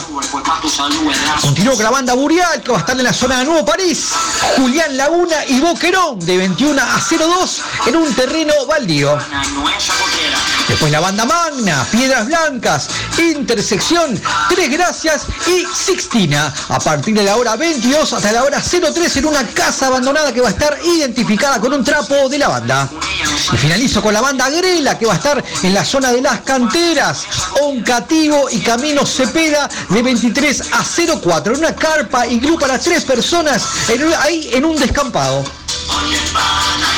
Continúo 1.41 1.75
con 1.75 1.85
la 1.85 1.91
banda 1.91 2.15
Burial, 2.15 2.63
que 2.63 2.71
va 2.71 2.79
a 2.79 2.81
estar 2.81 2.97
en 2.97 3.05
la 3.05 3.13
zona 3.13 3.39
de 3.39 3.45
Nuevo 3.45 3.65
París, 3.65 4.11
Julián 4.57 4.97
Laguna 4.97 5.45
y 5.47 5.61
Boquerón, 5.61 6.19
de 6.21 6.37
21 6.39 6.81
a 6.81 7.01
02 7.01 7.63
en 7.87 7.97
un 7.97 8.15
terreno 8.15 8.55
baldío. 8.67 9.19
Después 10.69 10.91
la 10.91 11.01
banda 11.01 11.25
Magna, 11.25 11.87
Piedras 11.91 12.27
Blancas, 12.27 12.89
Intersección, 13.19 14.21
Tres 14.49 14.71
Gracias 14.71 15.27
y 15.47 15.65
Sixtina. 15.75 16.53
A 16.69 16.79
partir 16.81 17.15
de 17.15 17.23
la 17.23 17.37
hora 17.37 17.57
22 17.57 18.13
hasta 18.13 18.33
la 18.33 18.43
hora 18.43 18.61
03 18.61 19.17
en 19.17 19.27
una 19.27 19.47
casa 19.47 19.87
abandonada 19.87 20.33
que 20.33 20.41
va 20.41 20.49
a 20.49 20.51
estar 20.51 20.77
identificada 20.85 21.61
con 21.61 21.73
un 21.73 21.85
trapo 21.85 22.29
de 22.29 22.39
la 22.39 22.49
banda. 22.49 22.91
Y 23.53 23.57
finalizo 23.57 24.03
con 24.03 24.13
la 24.13 24.21
banda 24.21 24.51
Grela 24.51 24.99
que 24.99 25.07
va 25.07 25.15
a 25.15 25.17
estar 25.17 25.45
en 25.63 25.75
la 25.75 25.85
zona 25.85 26.13
de 26.13 26.21
las 26.21 26.41
canteras, 26.41 27.27
Oncativo 27.63 28.49
y 28.51 28.61
Camino 28.61 29.07
Cepeda 29.07 29.69
de 29.89 30.03
23 30.03 30.63
a 30.73 30.85
04 31.21 31.55
en 31.55 31.59
una 31.61 31.75
carpa 31.75 32.27
y 32.27 32.41
grupo 32.41 32.61
para 32.61 32.79
tres 32.79 33.05
personas 33.05 33.63
ahí 34.21 34.51
en 34.53 34.65
un 34.65 34.77
descampado. 34.77 35.45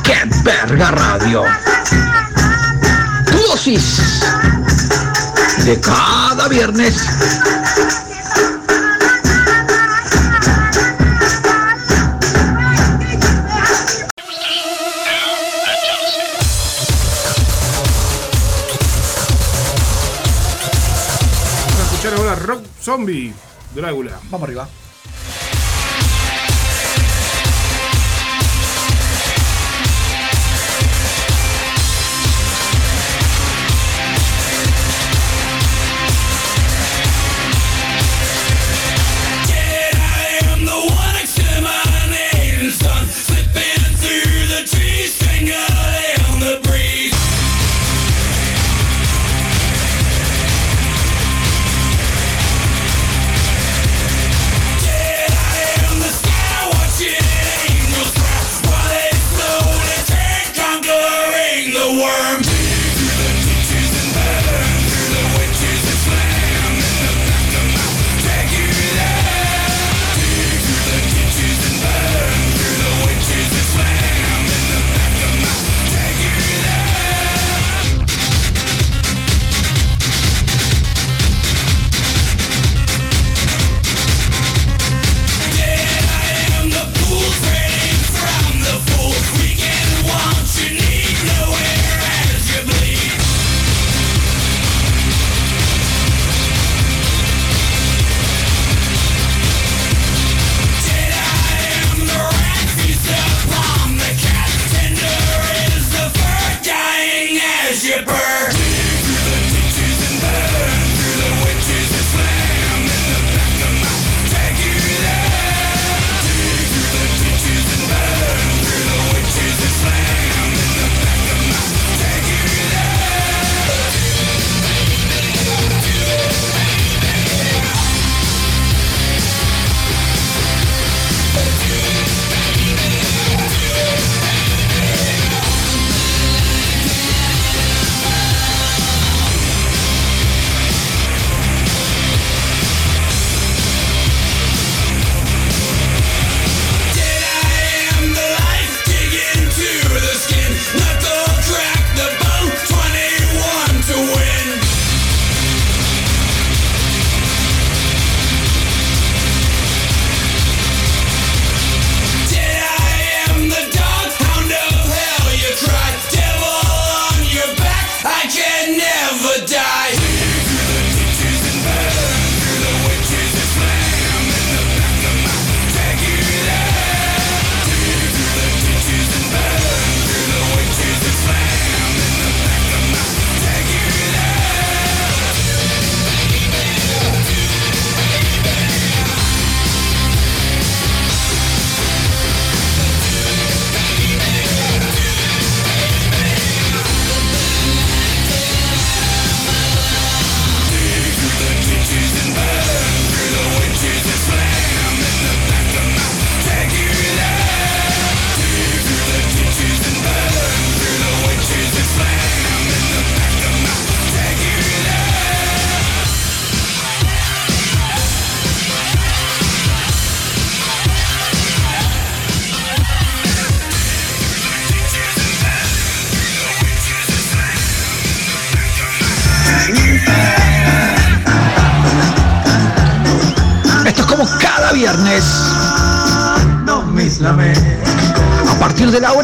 ¡Qué 0.04 0.22
verga 0.44 0.92
radio! 0.92 1.42
Tu 3.26 3.36
dosis 3.48 4.22
de 5.64 5.80
cada 5.80 6.46
viernes 6.46 7.08
Zombie, 22.82 23.32
Drácula. 23.74 24.18
Vamos 24.28 24.48
arriba. 24.48 24.68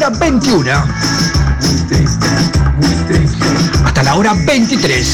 21. 0.09 0.71
Hasta 3.85 4.03
la 4.03 4.15
hora 4.15 4.33
23. 4.33 5.07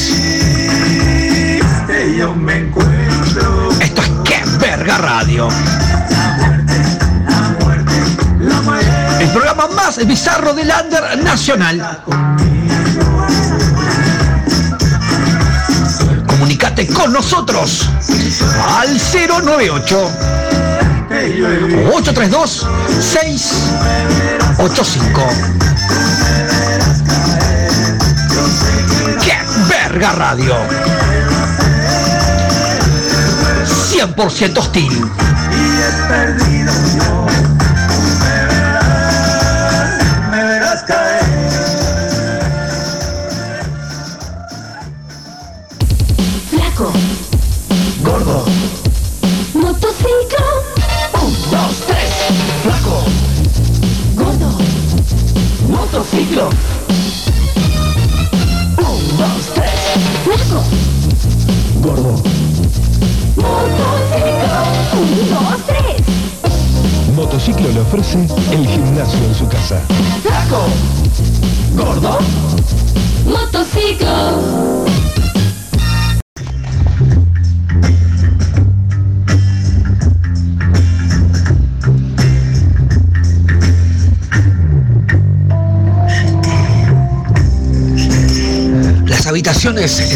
Esto 3.80 4.02
es 4.02 4.08
que 4.24 4.42
verga 4.58 4.98
radio. 4.98 5.48
El 9.20 9.28
programa 9.30 9.66
más 9.68 10.06
bizarro 10.06 10.54
del 10.54 10.70
under 10.70 11.22
nacional. 11.22 12.02
Comunicate 16.26 16.86
con 16.88 17.12
nosotros 17.12 17.88
al 18.78 18.98
098 18.98 20.10
832 21.92 22.66
6 23.00 23.52
685. 24.68 25.22
¡Qué 29.22 29.38
verga 29.68 30.12
radio! 30.12 30.56
100% 33.92 34.58
hostil. 34.58 35.10
Me 36.08 37.25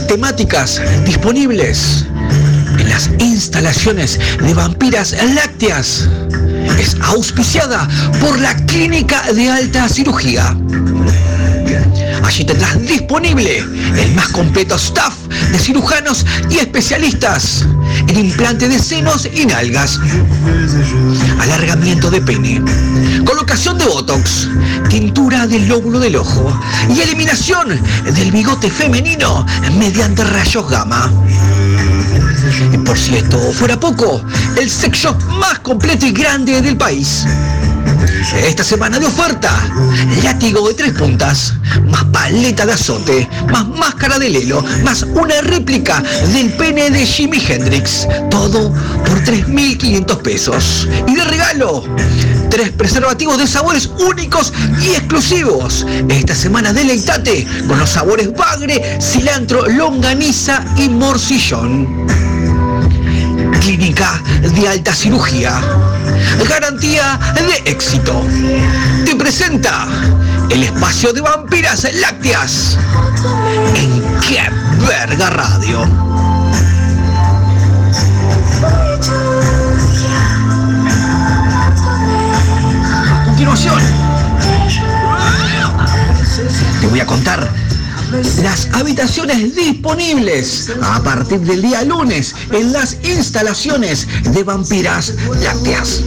temáticas 0.08 0.82
disponibles 1.04 2.04
en 2.80 2.88
las 2.88 3.08
instalaciones 3.20 4.18
de 4.42 4.54
vampiras 4.54 5.14
lácteas 5.36 6.08
es 6.80 6.96
auspiciada 7.00 7.88
por 8.20 8.40
la 8.40 8.56
Clínica 8.66 9.22
de 9.32 9.48
Alta 9.48 9.88
Cirugía. 9.88 10.56
Allí 12.24 12.44
tendrás 12.44 12.80
disponible 12.82 13.58
el 13.58 14.14
más 14.16 14.28
completo 14.30 14.74
staff 14.74 15.14
de 15.52 15.58
cirujanos 15.60 16.26
y 16.50 16.58
especialistas 16.58 17.64
implante 18.18 18.68
de 18.68 18.78
senos 18.78 19.28
y 19.32 19.46
nalgas, 19.46 20.00
alargamiento 21.38 22.10
de 22.10 22.20
pene, 22.20 22.62
colocación 23.24 23.78
de 23.78 23.84
botox, 23.86 24.48
tintura 24.88 25.46
del 25.46 25.68
lóbulo 25.68 26.00
del 26.00 26.16
ojo 26.16 26.52
y 26.88 27.00
eliminación 27.00 27.80
del 28.04 28.32
bigote 28.32 28.70
femenino 28.70 29.46
mediante 29.78 30.24
rayos 30.24 30.68
gamma. 30.68 31.12
Y 32.72 32.78
por 32.78 32.98
si 32.98 33.16
esto 33.16 33.38
fuera 33.52 33.78
poco, 33.78 34.22
el 34.56 34.70
sex 34.70 34.98
shop 34.98 35.22
más 35.38 35.60
completo 35.60 36.06
y 36.06 36.12
grande 36.12 36.60
del 36.60 36.76
país. 36.76 37.26
Esta 38.46 38.64
semana 38.64 38.98
de 38.98 39.06
oferta, 39.06 39.50
látigo 40.22 40.66
de 40.68 40.74
tres 40.74 40.92
puntas, 40.92 41.54
más 41.90 42.04
paleta 42.04 42.66
de 42.66 42.72
azote, 42.72 43.28
más 43.50 43.68
máscara 43.68 44.18
de 44.18 44.30
lelo, 44.30 44.64
más 44.84 45.02
una 45.02 45.40
réplica 45.42 46.02
del 46.32 46.52
pene 46.54 46.90
de 46.90 47.06
Jimi 47.06 47.42
Hendrix. 47.46 48.06
Todo 48.30 48.72
por 49.04 49.22
3.500 49.24 50.22
pesos. 50.22 50.88
Y 51.06 51.14
de 51.14 51.24
regalo, 51.24 51.84
tres 52.50 52.70
preservativos 52.70 53.38
de 53.38 53.46
sabores 53.46 53.90
únicos 53.98 54.52
y 54.82 54.90
exclusivos. 54.90 55.86
Esta 56.08 56.34
semana 56.34 56.72
deleitate 56.72 57.46
con 57.68 57.78
los 57.78 57.90
sabores 57.90 58.32
bagre, 58.32 58.98
cilantro, 59.00 59.66
longaniza 59.68 60.64
y 60.76 60.88
morcillón. 60.88 62.06
Clínica 63.60 64.22
de 64.54 64.68
alta 64.68 64.94
cirugía. 64.94 65.60
Garantía 66.48 67.18
de 67.34 67.70
éxito. 67.70 68.24
Te 69.04 69.14
presenta 69.16 69.86
el 70.50 70.62
espacio 70.64 71.12
de 71.12 71.20
vampiras 71.20 71.86
lácteas 71.94 72.76
en 73.74 74.02
Qué 74.20 74.42
Verga 74.86 75.30
Radio. 75.30 75.82
A 83.02 83.24
continuación, 83.24 83.80
te 86.80 86.86
voy 86.86 87.00
a 87.00 87.06
contar 87.06 87.69
las 88.42 88.68
habitaciones 88.72 89.54
disponibles 89.54 90.72
a 90.82 91.02
partir 91.02 91.40
del 91.40 91.62
día 91.62 91.84
lunes 91.84 92.34
en 92.50 92.72
las 92.72 92.96
instalaciones 93.04 94.06
de 94.32 94.42
vampiras 94.42 95.14
lácteas. 95.42 96.02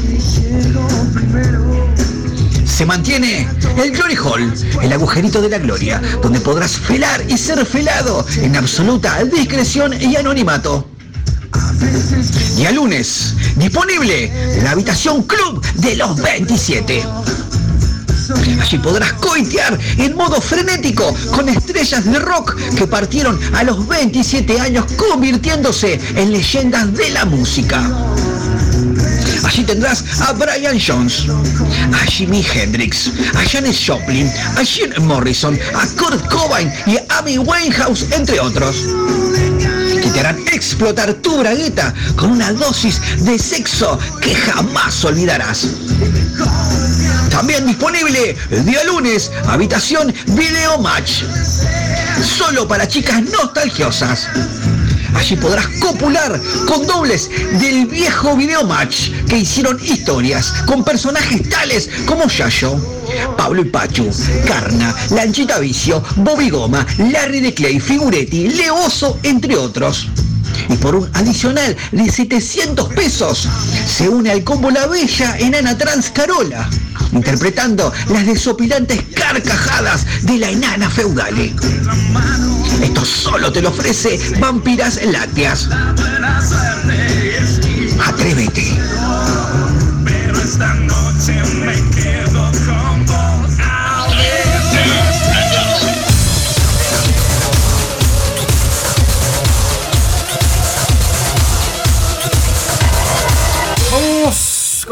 Se 2.65 2.85
mantiene 2.85 3.47
el 3.77 3.91
Glory 3.91 4.15
Hall, 4.15 4.53
el 4.81 4.93
agujerito 4.93 5.41
de 5.41 5.49
la 5.49 5.59
gloria, 5.59 6.01
donde 6.21 6.39
podrás 6.39 6.71
felar 6.71 7.23
y 7.29 7.37
ser 7.37 7.65
felado 7.65 8.25
en 8.37 8.55
absoluta 8.55 9.23
discreción 9.23 9.93
y 9.99 10.15
anonimato. 10.15 10.87
Día 12.55 12.71
lunes, 12.71 13.35
disponible 13.55 14.31
la 14.63 14.71
habitación 14.71 15.23
club 15.23 15.63
de 15.75 15.95
los 15.95 16.19
27. 16.19 17.03
Allí 18.61 18.77
podrás 18.77 19.13
coitear 19.13 19.77
en 19.97 20.15
modo 20.15 20.41
frenético 20.41 21.15
con 21.31 21.49
estrellas 21.49 22.05
de 22.05 22.19
rock 22.19 22.55
que 22.77 22.87
partieron 22.87 23.39
a 23.53 23.63
los 23.63 23.87
27 23.87 24.59
años 24.59 24.85
convirtiéndose 24.93 25.99
en 26.15 26.31
leyendas 26.31 26.93
de 26.93 27.09
la 27.11 27.25
música. 27.25 27.81
Allí 29.43 29.63
tendrás 29.63 30.03
a 30.21 30.31
Brian 30.33 30.79
Jones, 30.79 31.25
a 31.93 32.05
Jimi 32.05 32.43
Hendrix, 32.53 33.11
a 33.35 33.43
Janis 33.47 33.83
Joplin, 33.85 34.31
a 34.57 34.63
Jim 34.63 34.91
Morrison, 35.01 35.59
a 35.75 35.85
Kurt 35.99 36.25
Cobain 36.31 36.71
y 36.85 36.97
a 36.97 37.19
Amy 37.19 37.37
Winehouse, 37.37 38.05
entre 38.11 38.39
otros 38.39 38.87
te 40.13 40.19
harán 40.19 40.39
explotar 40.51 41.13
tu 41.15 41.37
bragueta 41.37 41.93
con 42.15 42.31
una 42.31 42.51
dosis 42.53 43.01
de 43.25 43.37
sexo 43.39 43.97
que 44.21 44.35
jamás 44.35 45.03
olvidarás. 45.03 45.67
También 47.29 47.65
disponible 47.65 48.37
el 48.51 48.65
día 48.65 48.83
lunes, 48.83 49.31
habitación 49.47 50.13
Video 50.27 50.77
Match. 50.77 51.23
Solo 52.23 52.67
para 52.67 52.87
chicas 52.87 53.23
nostalgiosas. 53.23 54.27
Allí 55.15 55.35
podrás 55.35 55.67
copular 55.79 56.39
con 56.67 56.85
dobles 56.85 57.29
del 57.59 57.87
viejo 57.87 58.35
Video 58.35 58.63
Match 58.65 59.09
que 59.27 59.37
hicieron 59.37 59.79
historias 59.83 60.53
con 60.65 60.83
personajes 60.83 61.47
tales 61.49 61.89
como 62.05 62.27
Yayo, 62.27 62.77
Pablo 63.37 63.61
y 63.61 63.65
Pachu, 63.65 64.09
Carna, 64.47 64.95
Lanchita 65.11 65.59
Vicio, 65.59 66.03
Bobby 66.17 66.49
Goma, 66.49 66.85
Larry 66.97 67.39
de 67.39 67.53
Clay, 67.53 67.79
Figuretti, 67.79 68.49
Leoso, 68.49 69.19
entre 69.23 69.57
otros. 69.57 70.07
Y 70.69 70.75
por 70.77 70.95
un 70.95 71.09
adicional 71.13 71.75
de 71.91 72.11
700 72.11 72.89
pesos 72.93 73.47
se 73.87 74.07
une 74.07 74.31
al 74.31 74.43
combo 74.43 74.71
La 74.71 74.87
Bella 74.87 75.37
enana 75.39 75.77
trans 75.77 76.09
Carola, 76.11 76.69
interpretando 77.11 77.91
las 78.09 78.25
desopilantes 78.25 79.01
carcajadas 79.13 80.05
de 80.23 80.37
la 80.37 80.49
enana 80.49 80.89
feudale. 80.89 81.53
Esto 82.81 83.05
solo 83.05 83.51
te 83.51 83.61
lo 83.61 83.69
ofrece 83.69 84.19
Vampiras 84.39 84.99
Lácteas. 85.05 85.69
Atrévete. 88.05 89.02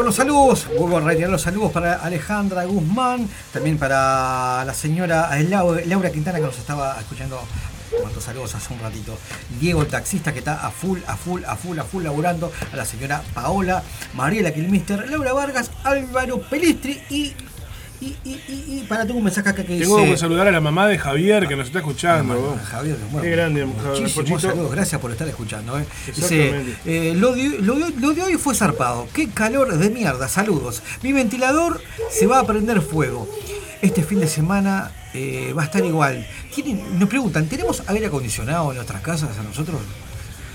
Los 0.04 0.14
saludos. 0.16 0.66
Vuelvo 0.78 0.98
a 0.98 1.00
retirar 1.00 1.30
los 1.30 1.42
saludos 1.42 1.72
para 1.72 1.94
Alejandra 1.94 2.64
Guzmán, 2.64 3.28
también 3.52 3.78
para 3.78 4.64
la 4.64 4.74
señora 4.74 5.30
Lau- 5.42 5.84
Laura 5.86 6.10
Quintana 6.10 6.38
que 6.38 6.44
nos 6.46 6.58
estaba 6.58 6.98
escuchando. 7.00 7.40
Cuántos 8.00 8.24
saludos 8.24 8.54
hace 8.54 8.72
un 8.72 8.80
ratito. 8.80 9.18
Diego 9.60 9.82
el 9.82 9.88
taxista 9.88 10.32
que 10.32 10.38
está 10.38 10.66
a 10.66 10.70
full, 10.70 11.00
a 11.06 11.14
full, 11.16 11.44
a 11.44 11.56
full, 11.56 11.78
a 11.78 11.84
full 11.84 12.02
laburando. 12.02 12.50
A 12.72 12.76
la 12.76 12.86
señora 12.86 13.22
Paola, 13.34 13.82
Mariela 14.14 14.52
Kilmister, 14.52 15.10
Laura 15.10 15.34
Vargas, 15.34 15.70
Álvaro 15.84 16.40
Pelistri 16.40 17.02
y 17.10 17.34
Y, 18.02 18.16
y, 18.24 18.30
y, 18.48 18.64
y 18.80 18.86
para, 18.88 19.06
tengo 19.06 19.18
un 19.18 19.24
mensaje 19.24 19.48
acá 19.48 19.62
que 19.64 19.78
Tengo 19.78 19.98
dice. 19.98 20.10
que 20.10 20.16
saludar 20.18 20.48
a 20.48 20.50
la 20.50 20.60
mamá 20.60 20.88
de 20.88 20.98
Javier 20.98 21.46
que 21.46 21.54
nos 21.54 21.68
está 21.68 21.78
escuchando. 21.78 22.34
Mamá, 22.34 22.46
vos. 22.48 22.60
Javier, 22.62 22.96
bueno, 23.12 23.22
Qué 23.22 23.30
grande, 23.30 23.64
Muchísimos 23.64 24.42
saludos, 24.42 24.72
gracias 24.72 25.00
por 25.00 25.12
estar 25.12 25.28
escuchando. 25.28 25.78
eh. 25.78 25.84
Dice, 26.08 26.52
eh, 26.84 27.14
lo, 27.16 27.32
de, 27.32 27.60
lo 27.60 27.74
de- 27.76 27.90
lo 28.00 28.12
de 28.12 28.22
hoy 28.22 28.34
fue 28.38 28.56
zarpado. 28.56 29.06
Qué 29.12 29.28
calor 29.30 29.72
de 29.78 29.88
mierda, 29.90 30.26
saludos. 30.28 30.82
Mi 31.04 31.12
ventilador 31.12 31.80
se 32.10 32.26
va 32.26 32.40
a 32.40 32.46
prender 32.46 32.80
fuego. 32.82 33.28
Este 33.82 34.02
fin 34.02 34.18
de 34.18 34.26
semana 34.26 34.90
eh, 35.14 35.52
va 35.56 35.62
a 35.62 35.64
estar 35.66 35.84
igual. 35.84 36.26
¿Tienen- 36.52 36.98
nos 36.98 37.08
preguntan, 37.08 37.46
¿tenemos 37.46 37.84
aire 37.86 38.06
acondicionado 38.06 38.70
en 38.70 38.76
nuestras 38.76 39.00
casas 39.02 39.38
a 39.38 39.42
nosotros? 39.44 39.80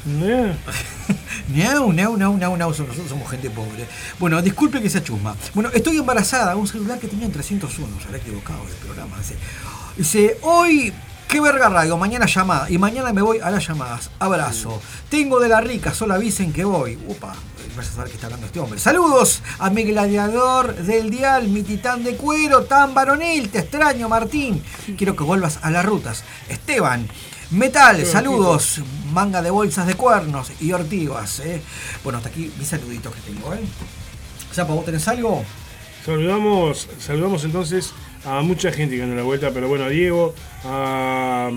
Niau, 0.08 1.92
niau, 1.92 2.18
niau, 2.18 2.38
niau, 2.38 2.58
niau, 2.58 2.70
nosotros 2.70 2.96
somos 3.08 3.30
gente 3.30 3.50
pobre. 3.50 3.88
Bueno, 4.20 4.42
disculpe 4.42 4.82
que 4.82 4.90
sea 4.90 5.04
chusma. 5.04 5.36
Bueno, 5.54 5.70
estoy 5.74 5.98
embarazada, 5.98 6.56
un 6.56 6.68
celular 6.68 7.00
que 7.00 7.08
tenía 7.08 7.26
en 7.26 7.32
301, 7.32 8.00
se 8.00 8.06
habrá 8.06 8.18
equivocado 8.18 8.62
el 8.68 8.76
programa. 8.76 9.18
Dice, 9.98 10.38
hoy, 10.44 10.94
qué 11.28 11.42
verga 11.42 11.70
radio, 11.70 11.98
mañana 11.98 12.26
llamada, 12.26 12.70
y 12.70 12.78
mañana 12.78 13.12
me 13.12 13.22
voy 13.22 13.40
a 13.40 13.50
las 13.52 13.68
llamadas. 13.68 14.10
Abrazo. 14.20 14.82
Tengo 15.10 15.40
de 15.40 15.50
la 15.50 15.62
rica, 15.62 15.94
solo 15.94 16.14
avisen 16.14 16.54
que 16.54 16.64
voy. 16.64 16.98
Upa, 17.08 17.34
vas 17.76 17.88
a 17.88 17.92
saber 17.92 18.10
que 18.10 18.16
está 18.16 18.28
hablando 18.28 18.48
este 18.48 18.60
hombre. 18.60 18.80
Saludos 18.80 19.42
a 19.60 19.70
mi 19.70 19.84
gladiador 19.84 20.76
del 20.76 21.10
dial, 21.10 21.48
mi 21.48 21.64
titán 21.64 22.04
de 22.04 22.16
cuero, 22.16 22.64
tan 22.64 22.94
varonil, 22.94 23.50
te 23.50 23.60
extraño, 23.60 24.08
Martín. 24.10 24.64
Quiero 24.98 25.16
que 25.16 25.24
vuelvas 25.24 25.60
a 25.62 25.70
las 25.70 25.86
rutas. 25.86 26.24
Esteban. 26.50 27.08
Metal, 27.52 28.06
saludos, 28.06 28.82
manga 29.14 29.42
de 29.42 29.50
bolsas 29.50 29.88
de 29.88 29.96
cuernos 29.96 30.52
y 30.60 30.74
ortigas. 30.74 31.40
¿eh? 31.40 31.62
Bueno, 32.04 32.18
hasta 32.18 32.30
aquí 32.30 32.52
mis 32.58 32.68
saluditos 32.68 33.14
que 33.16 33.22
tengo. 33.22 33.54
¿eh? 33.54 33.60
Zapa, 34.54 34.74
¿vos 34.74 34.84
tenés 34.84 35.08
algo? 35.08 35.46
Saludamos, 36.06 36.90
saludamos 37.00 37.46
entonces 37.46 37.94
a 38.26 38.42
mucha 38.42 38.72
gente 38.72 38.98
que 38.98 39.04
anda 39.04 39.14
a 39.16 39.18
la 39.20 39.24
vuelta, 39.24 39.52
pero 39.54 39.70
bueno, 39.70 39.86
a 39.86 39.90
Diego, 39.90 40.36
a. 40.66 41.50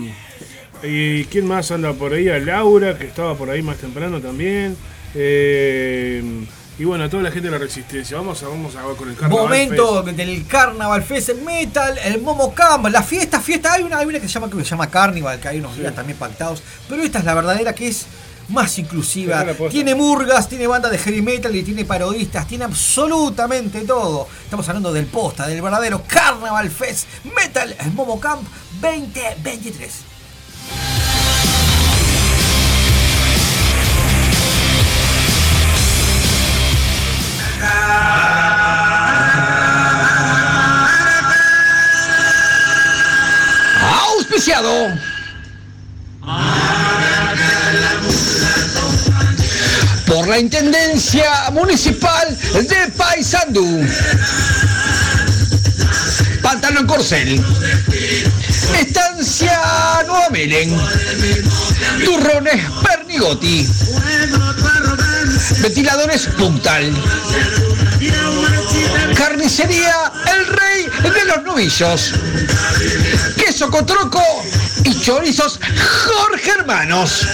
¿Y 0.83 1.25
quién 1.25 1.45
más 1.45 1.69
anda 1.71 1.93
por 1.93 2.13
ahí? 2.13 2.29
A 2.29 2.39
Laura, 2.39 2.97
que 2.97 3.05
estaba 3.05 3.35
por 3.35 3.49
ahí 3.49 3.61
más 3.61 3.77
temprano 3.77 4.19
también. 4.21 4.77
eh, 5.13 6.23
y 6.81 6.83
bueno, 6.83 7.03
a 7.03 7.09
toda 7.09 7.21
la 7.21 7.29
gente 7.29 7.47
de 7.47 7.51
la 7.51 7.59
Resistencia. 7.59 8.17
Vamos 8.17 8.41
a, 8.41 8.47
vamos 8.47 8.75
a 8.75 8.81
con 8.97 9.07
el 9.07 9.15
carnaval. 9.15 9.43
Momento 9.43 10.01
del 10.01 10.47
Carnaval 10.47 11.03
Fest 11.03 11.29
Metal, 11.45 11.95
el 12.03 12.19
Momo 12.23 12.55
Camp, 12.55 12.87
la 12.87 13.03
fiesta, 13.03 13.39
fiesta. 13.39 13.73
Hay 13.73 13.83
una, 13.83 13.99
hay 13.99 14.07
una 14.07 14.19
que 14.19 14.27
se 14.27 14.33
llama, 14.33 14.49
que 14.49 14.57
se 14.63 14.71
llama 14.71 14.89
Carnival, 14.89 15.39
que 15.39 15.47
hay 15.47 15.59
unos 15.59 15.77
días 15.77 15.93
también 15.93 16.17
pactados. 16.17 16.63
Pero 16.89 17.03
esta 17.03 17.19
es 17.19 17.25
la 17.25 17.35
verdadera 17.35 17.75
que 17.75 17.87
es 17.87 18.07
más 18.47 18.79
inclusiva. 18.79 19.45
Tiene 19.69 19.93
murgas, 19.93 20.49
tiene 20.49 20.65
banda 20.65 20.89
de 20.89 20.97
heavy 20.97 21.21
metal 21.21 21.55
y 21.55 21.61
tiene 21.61 21.85
parodistas, 21.85 22.47
tiene 22.47 22.63
absolutamente 22.63 23.81
todo. 23.81 24.27
Estamos 24.43 24.67
hablando 24.67 24.91
del 24.91 25.05
posta, 25.05 25.45
del 25.45 25.61
verdadero 25.61 26.01
Carnaval 26.07 26.71
Fest 26.71 27.07
Metal, 27.35 27.75
el 27.79 27.91
Momo 27.91 28.19
Camp 28.19 28.41
2023. 28.81 30.10
Por 50.07 50.27
la 50.27 50.39
Intendencia 50.39 51.51
Municipal 51.51 52.35
de 52.53 52.91
Paysandú. 52.97 53.87
Pantano 56.41 56.87
Corcel. 56.87 57.39
Estancia 58.79 59.59
Nueva 60.07 60.29
Melen. 60.31 60.75
Turrones 62.03 62.63
Pernigotti. 62.83 63.67
Ventiladores 65.61 66.27
Puntal. 66.37 66.91
Carnicería 69.21 70.11
El 70.35 70.47
Rey 70.47 70.89
de 71.03 71.25
los 71.25 71.43
Novillos. 71.43 72.11
Queso 73.37 73.69
Cotroco 73.69 74.23
y 74.83 74.99
chorizos 74.99 75.59
Jorge 76.07 76.49
Hermanos. 76.49 77.27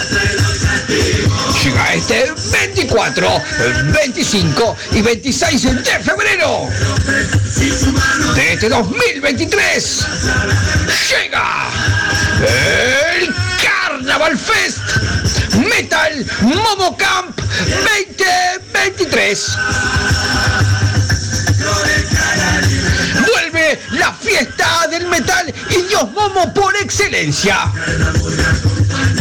Llega 1.63 1.93
este 1.93 2.33
24, 2.51 3.41
25 4.03 4.75
y 4.91 5.01
26 5.01 5.63
de 5.63 5.99
febrero 5.99 6.67
de 8.35 8.53
este 8.53 8.67
2023. 8.67 10.05
Llega 11.09 11.69
el 13.17 13.33
Carnaval 13.63 14.37
Fest 14.37 14.79
Metal 15.55 16.25
Momo 16.41 16.97
Camp 16.97 17.39
2023. 17.39 19.55
Fiesta 24.21 24.87
del 24.89 25.07
metal 25.07 25.53
y 25.69 25.81
Dios 25.83 26.11
Momo 26.11 26.53
por 26.53 26.75
excelencia. 26.77 27.71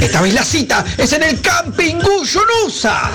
Esta 0.00 0.20
vez 0.20 0.34
la 0.34 0.44
cita 0.44 0.84
es 0.96 1.12
en 1.12 1.22
el 1.22 1.40
Camping 1.40 1.96
Guyunusa. 1.96 3.10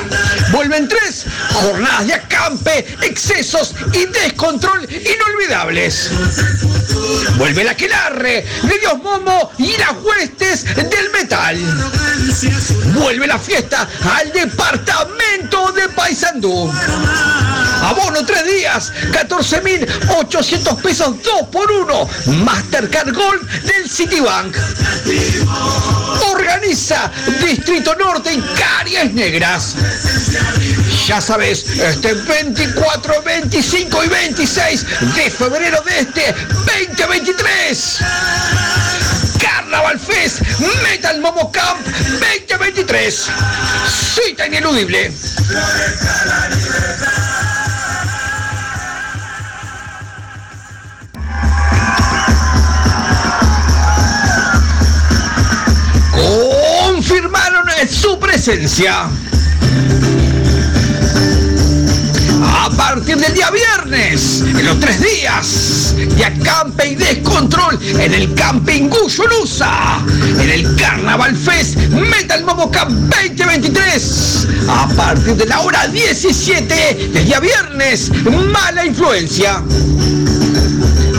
Vuelven 0.52 0.88
tres 0.88 1.26
jornadas 1.54 2.08
de 2.08 2.14
acampe, 2.14 2.80
excesos 3.02 3.74
y 3.94 4.06
descontrol 4.06 4.88
inolvidables. 4.90 6.12
Vuelve 7.38 7.64
la 7.64 7.76
Quelarre 7.76 8.46
de 8.64 8.80
Dios 8.80 8.98
Momo 9.02 9.52
y 9.58 9.78
las 9.78 9.94
huestes 10.02 10.66
del 10.76 11.10
metal. 11.12 11.58
Vuelve 12.94 13.28
la 13.28 13.40
fiesta 13.40 13.88
al 14.20 14.32
departamento 14.32 15.72
de 15.72 15.90
Paysandú. 15.90 16.72
Abono 17.84 18.24
tres 18.26 18.46
días, 18.46 18.92
14.800 19.12 20.82
pesos 20.82 21.16
2 21.24 21.48
por 21.52 21.71
1 21.72 22.10
Mastercard 22.44 23.14
Gold 23.14 23.48
del 23.64 23.90
Citibank. 23.90 24.56
Organiza 26.32 27.12
Distrito 27.46 27.96
Norte 27.96 28.34
y 28.34 28.42
Caries 28.58 29.14
Negras. 29.14 29.76
Ya 31.08 31.20
sabes, 31.22 31.66
este 31.80 32.14
24, 32.14 33.22
25 33.24 34.04
y 34.04 34.08
26 34.08 34.86
de 35.16 35.30
febrero 35.32 35.82
de 35.82 36.00
este 36.00 36.36
2023. 36.96 37.98
Carnaval 39.40 40.00
Fest 40.00 40.42
Metal 40.84 41.20
Momo 41.20 41.52
Camp 41.52 41.86
2023. 41.86 43.28
Cita 43.88 44.48
ineludible. 44.48 45.12
Confirmaron 57.12 57.66
su 57.90 58.18
presencia. 58.20 59.10
A 62.42 62.70
partir 62.70 63.18
del 63.18 63.34
día 63.34 63.50
viernes, 63.52 64.42
en 64.42 64.66
los 64.66 64.80
tres 64.80 65.02
días 65.02 65.94
de 65.98 66.24
acampe 66.24 66.88
y 66.88 66.96
descontrol 66.96 67.78
en 67.82 68.14
el 68.14 68.34
Camping 68.34 68.88
Guyulusa, 68.88 70.00
en 70.40 70.50
el 70.50 70.76
Carnaval 70.78 71.36
Fest 71.36 71.76
Metal 71.76 72.46
Momoca 72.46 72.86
2023, 72.86 74.48
a 74.70 74.88
partir 74.96 75.36
de 75.36 75.46
la 75.48 75.60
hora 75.60 75.88
17 75.88 77.10
del 77.12 77.26
día 77.26 77.42
viernes, 77.42 78.10
mala 78.54 78.86
influencia. 78.86 79.62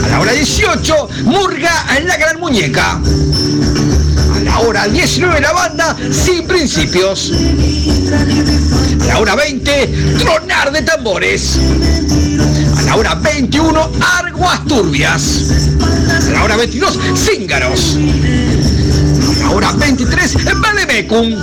A 0.03 0.07
la 0.07 0.19
hora 0.19 0.33
18, 0.33 1.09
Murga 1.25 1.85
en 1.97 2.07
la 2.07 2.17
Gran 2.17 2.39
Muñeca. 2.39 2.99
A 4.35 4.39
la 4.43 4.59
hora 4.59 4.87
19 4.87 5.39
la 5.39 5.53
banda 5.53 5.95
Sin 6.11 6.45
Principios. 6.47 7.31
A 9.01 9.05
la 9.05 9.19
hora 9.19 9.35
20 9.35 10.15
Tronar 10.19 10.71
de 10.71 10.81
Tambores. 10.81 11.57
A 12.77 12.81
la 12.83 12.95
hora 12.95 13.15
21 13.15 13.91
Arguas 14.19 14.65
Turbias. 14.65 15.43
A 16.27 16.31
la 16.31 16.43
hora 16.43 16.57
22 16.57 16.99
Cíngaros. 17.15 17.97
A 19.37 19.43
la 19.43 19.51
hora 19.51 19.71
23 19.71 20.37
Valemecum. 20.61 21.35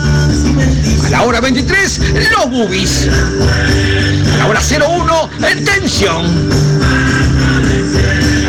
A 1.04 1.10
la 1.10 1.22
hora 1.22 1.40
23 1.40 2.00
Los 2.30 2.50
Bubis. 2.50 3.08
A 4.34 4.36
la 4.38 4.46
hora 4.46 4.60
01 4.60 5.30
Tensión. 5.64 6.50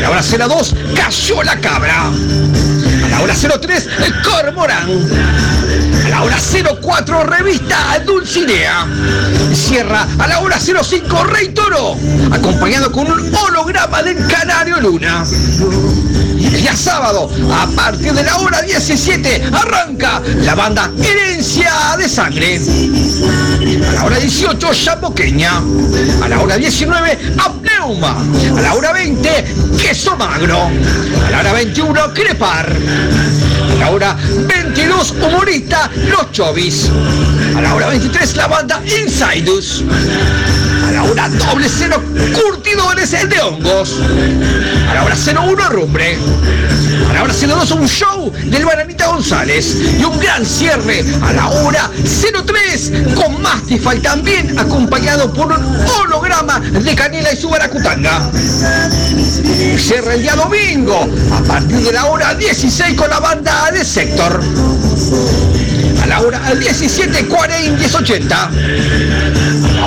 A 0.01 0.09
la 0.09 0.09
hora 0.09 0.21
02, 0.23 0.75
cayó 0.95 1.43
la 1.43 1.61
cabra. 1.61 2.07
A 2.07 3.09
la 3.09 3.21
hora 3.21 3.35
03, 3.35 3.87
el 4.03 4.21
cormorán. 4.23 4.89
La 6.09 6.23
hora 6.23 6.37
04, 6.81 7.23
revista 7.23 7.99
Dulcinea. 8.05 8.87
Cierra 9.53 10.07
a 10.17 10.27
la 10.27 10.39
hora 10.39 10.59
05, 10.59 11.23
Rey 11.25 11.49
Toro, 11.49 11.97
acompañado 12.31 12.91
con 12.91 13.09
un 13.09 13.33
holograma 13.33 14.03
del 14.03 14.27
Canario 14.27 14.79
Luna. 14.79 15.23
El 16.51 16.61
día 16.61 16.75
sábado, 16.75 17.29
a 17.53 17.67
partir 17.67 18.13
de 18.13 18.23
la 18.23 18.37
hora 18.37 18.61
17, 18.61 19.49
arranca 19.53 20.21
la 20.43 20.55
banda 20.55 20.91
Herencia 21.01 21.71
de 21.97 22.09
Sangre. 22.09 22.59
A 23.87 23.91
la 23.93 24.03
hora 24.05 24.17
18, 24.17 24.73
Chamoqueña. 24.73 25.61
A 26.23 26.27
la 26.27 26.39
hora 26.39 26.57
19, 26.57 27.17
Apneuma. 27.37 28.17
A 28.57 28.61
la 28.61 28.73
hora 28.73 28.91
20, 28.91 29.45
Queso 29.81 30.15
Magro. 30.17 30.69
A 31.25 31.31
la 31.31 31.39
hora 31.39 31.53
21, 31.53 32.13
Crepar. 32.13 32.75
A 33.71 33.75
la 33.75 33.89
hora 33.91 34.17
22, 34.47 35.11
humorista 35.21 35.70
Los 36.09 36.31
Chovis. 36.33 36.89
A 37.55 37.61
la 37.61 37.73
hora 37.75 37.87
23, 37.87 38.35
la 38.35 38.47
banda 38.47 38.81
Insidus. 38.85 39.83
A 41.01 41.03
la 41.03 41.09
hora 41.09 41.29
doble 41.29 41.67
cero, 41.67 41.99
curtidores 42.43 43.09
de 43.09 43.41
hongos. 43.41 43.95
A 44.87 44.93
la 44.93 45.03
hora 45.03 45.15
01, 45.15 45.69
rumbre. 45.69 46.15
A 47.09 47.13
la 47.13 47.23
hora 47.23 47.33
02, 47.33 47.71
un 47.71 47.87
show 47.87 48.31
del 48.45 48.63
Bananita 48.63 49.07
González. 49.07 49.77
Y 49.99 50.03
un 50.03 50.19
gran 50.19 50.45
cierre 50.45 51.03
a 51.23 51.33
la 51.33 51.49
hora 51.49 51.89
03 52.45 52.91
con 53.15 53.41
Mastify 53.41 53.99
también 53.99 54.59
acompañado 54.59 55.33
por 55.33 55.47
un 55.47 55.63
holograma 56.01 56.59
de 56.59 56.95
Canela 56.95 57.33
y 57.33 57.35
su 57.35 57.49
baracutanga. 57.49 58.29
Cierra 59.79 60.13
el 60.13 60.21
día 60.21 60.35
domingo 60.35 61.09
a 61.31 61.41
partir 61.41 61.77
de 61.77 61.93
la 61.93 62.05
hora 62.05 62.35
16 62.35 62.95
con 62.95 63.09
la 63.09 63.19
banda 63.19 63.71
de 63.71 63.83
Sector. 63.83 64.39
A 66.03 66.05
la 66.05 66.21
hora 66.21 66.39
17.40 66.53 67.65
y 67.65 67.69
1080. 67.71 68.51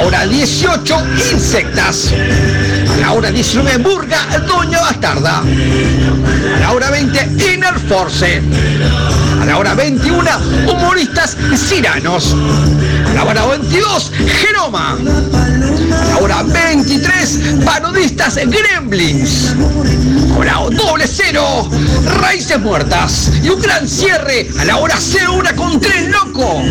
A 0.05 0.11
la 0.11 0.19
hora 0.19 0.27
18 0.27 0.97
Insectas. 1.33 2.13
A 2.95 2.97
la 2.99 3.13
hora 3.13 3.31
19 3.31 3.79
Burga 3.79 4.27
Doña 4.47 4.81
Bastarda. 4.81 5.41
A 5.41 6.61
la 6.61 6.73
hora 6.73 6.91
20 6.91 7.53
Inner 7.55 7.79
Force. 7.89 8.43
A 9.41 9.45
la 9.45 9.59
hora 9.59 9.75
21 9.75 10.31
Humoristas 10.71 11.37
Ciranos. 11.57 12.35
A 13.09 13.15
la 13.15 13.25
hora 13.25 13.47
22 13.47 14.13
Genoma. 14.41 14.93
A 14.93 16.09
la 16.09 16.19
hora 16.19 16.43
23 16.43 17.41
Parodistas 17.65 18.37
Gremlins. 18.37 19.55
Hora 20.37 20.59
doble 20.71 21.07
cero 21.07 21.69
Raíces 22.21 22.61
Muertas. 22.61 23.31
Y 23.43 23.49
un 23.51 23.61
gran 23.61 23.89
cierre 23.89 24.49
a 24.59 24.65
la 24.65 24.79
hora 24.79 24.97
01 24.97 25.57
con 25.57 25.81
Tren 25.81 26.11
Loco. 26.11 26.63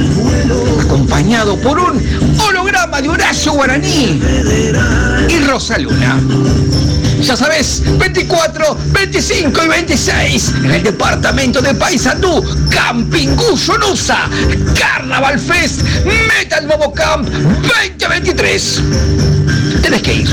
Acompañado 0.82 1.58
por 1.58 1.80
un 1.80 2.02
holograma 2.40 3.02
de 3.02 3.10
Horacio 3.10 3.54
Guaraní 3.54 4.22
y 5.30 5.40
Rosa 5.46 5.78
Luna. 5.78 6.13
Ya 7.22 7.38
sabes, 7.38 7.82
24, 7.98 8.78
25 8.92 9.64
y 9.64 9.68
26 9.68 10.54
en 10.64 10.72
el 10.72 10.84
departamento 10.84 11.62
de 11.62 11.74
Paysandú, 11.74 12.44
Camping 12.70 13.30
Nusa, 13.80 14.30
Carnaval 14.78 15.40
Fest, 15.40 15.82
Metal 16.06 16.68
Momo 16.68 16.94
Camp 16.94 17.30
2023. 17.30 18.82
Tenés 19.82 20.02
que 20.02 20.14
ir. 20.14 20.30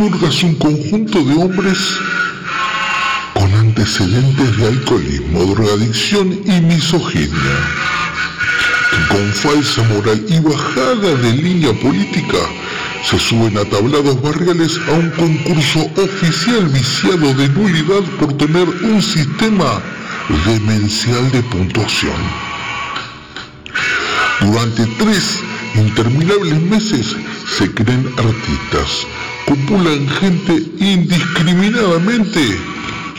Murga 0.00 0.28
es 0.28 0.42
un 0.42 0.54
conjunto 0.54 1.22
de 1.22 1.34
hombres 1.34 1.76
con 3.34 3.52
antecedentes 3.52 4.56
de 4.56 4.68
alcoholismo, 4.68 5.44
drogadicción 5.44 6.40
y 6.46 6.60
misoginia, 6.62 7.56
que 8.90 9.14
con 9.14 9.30
falsa 9.34 9.82
moral 9.82 10.24
y 10.26 10.38
bajada 10.40 11.14
de 11.16 11.32
línea 11.34 11.74
política 11.74 12.38
se 13.04 13.18
suben 13.18 13.58
a 13.58 13.64
tablados 13.66 14.22
barriales 14.22 14.80
a 14.88 14.92
un 14.92 15.10
concurso 15.10 15.80
oficial 16.02 16.64
viciado 16.68 17.34
de 17.34 17.50
nulidad 17.50 18.02
por 18.18 18.32
tener 18.38 18.66
un 18.82 19.02
sistema 19.02 19.82
demencial 20.46 21.30
de 21.30 21.42
puntuación. 21.42 22.22
Durante 24.40 24.86
tres 24.98 25.40
interminables 25.74 26.58
meses 26.62 27.14
se 27.58 27.70
creen 27.74 28.10
artistas, 28.16 29.06
copulan 29.50 30.08
gente 30.20 30.62
indiscriminadamente 30.78 32.56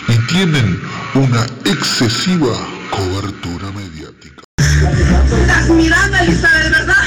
y 0.08 0.18
tienen 0.28 0.80
una 1.14 1.46
excesiva 1.66 2.54
cobertura 2.90 3.70
mediática. 3.74 4.42
Estás 4.58 5.70
mirando, 5.72 6.18
Elizabeth, 6.20 6.72
¿verdad? 6.72 7.04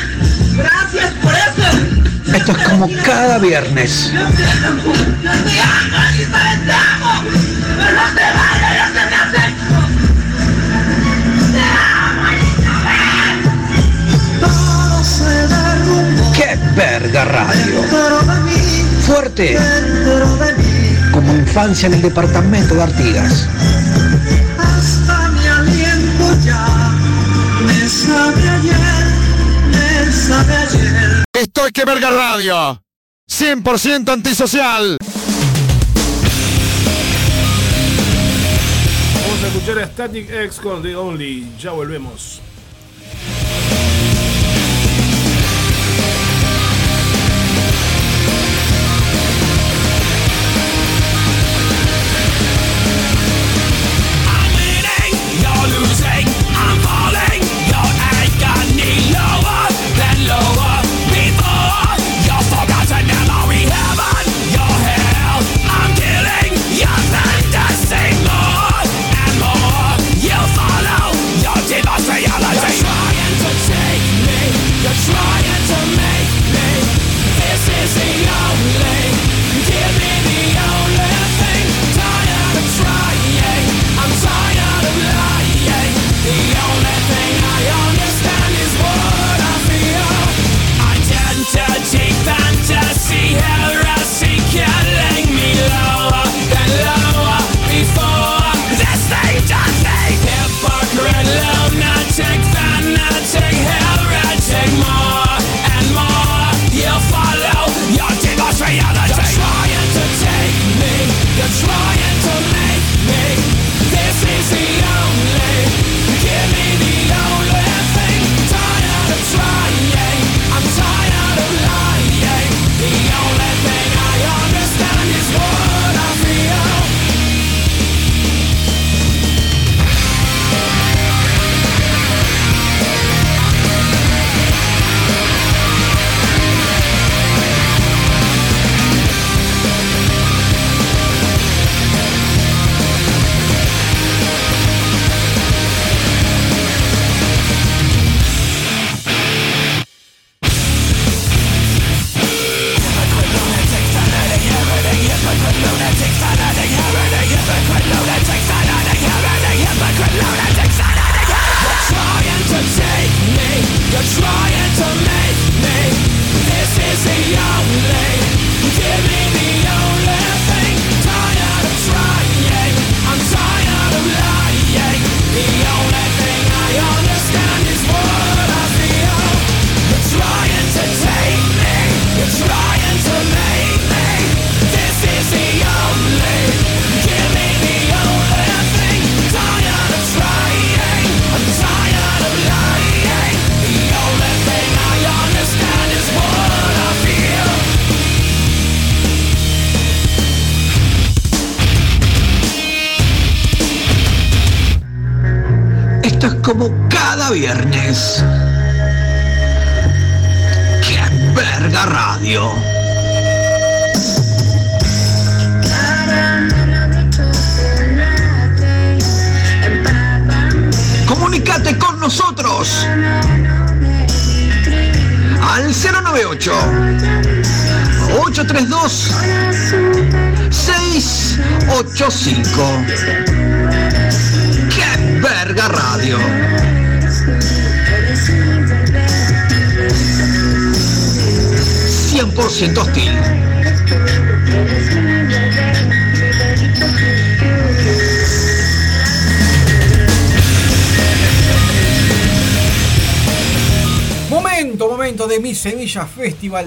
Gracias 0.56 1.10
por 1.22 1.32
eso. 1.32 2.36
Esto 2.36 2.52
es 2.52 2.68
como 2.68 2.86
cada 3.02 3.38
viernes. 3.38 4.12
Yo 4.12 4.26
te 4.26 4.44
amo, 4.44 4.92
Elizabeth, 6.12 6.66
te 6.66 6.72
amo. 6.72 7.24
Pero 7.78 7.92
no 7.92 8.06
te 8.14 8.26
vayas, 8.36 8.92
te 8.92 9.02
me 9.08 9.16
acepto. 9.16 9.76
Te 11.54 11.62
amo, 11.72 12.28
¡Qué 16.36 16.58
verga 16.76 17.24
radio! 17.24 18.13
Fuerte 19.06 19.58
como 21.12 21.34
infancia 21.34 21.86
en 21.86 21.94
el 21.94 22.02
departamento 22.02 22.74
de 22.74 22.82
Artigas. 22.82 23.46
Hasta 24.58 25.28
mi 25.28 25.46
aliento 25.46 26.44
ya 26.44 26.90
me 27.66 27.88
sabe 27.88 28.48
ayer, 28.48 28.74
me 29.70 30.12
sabe 30.12 30.56
ayer. 30.56 31.24
Estoy 31.32 31.70
que 31.72 31.84
verga 31.84 32.10
radio. 32.10 32.82
100% 33.30 34.12
antisocial. 34.12 34.98
Vamos 39.20 39.44
a 39.44 39.46
escuchar 39.48 39.78
a 39.80 39.86
Static 39.86 40.30
X 40.30 40.60
con 40.60 40.82
The 40.82 40.96
Only. 40.96 41.52
Ya 41.60 41.72
volvemos. 41.72 42.40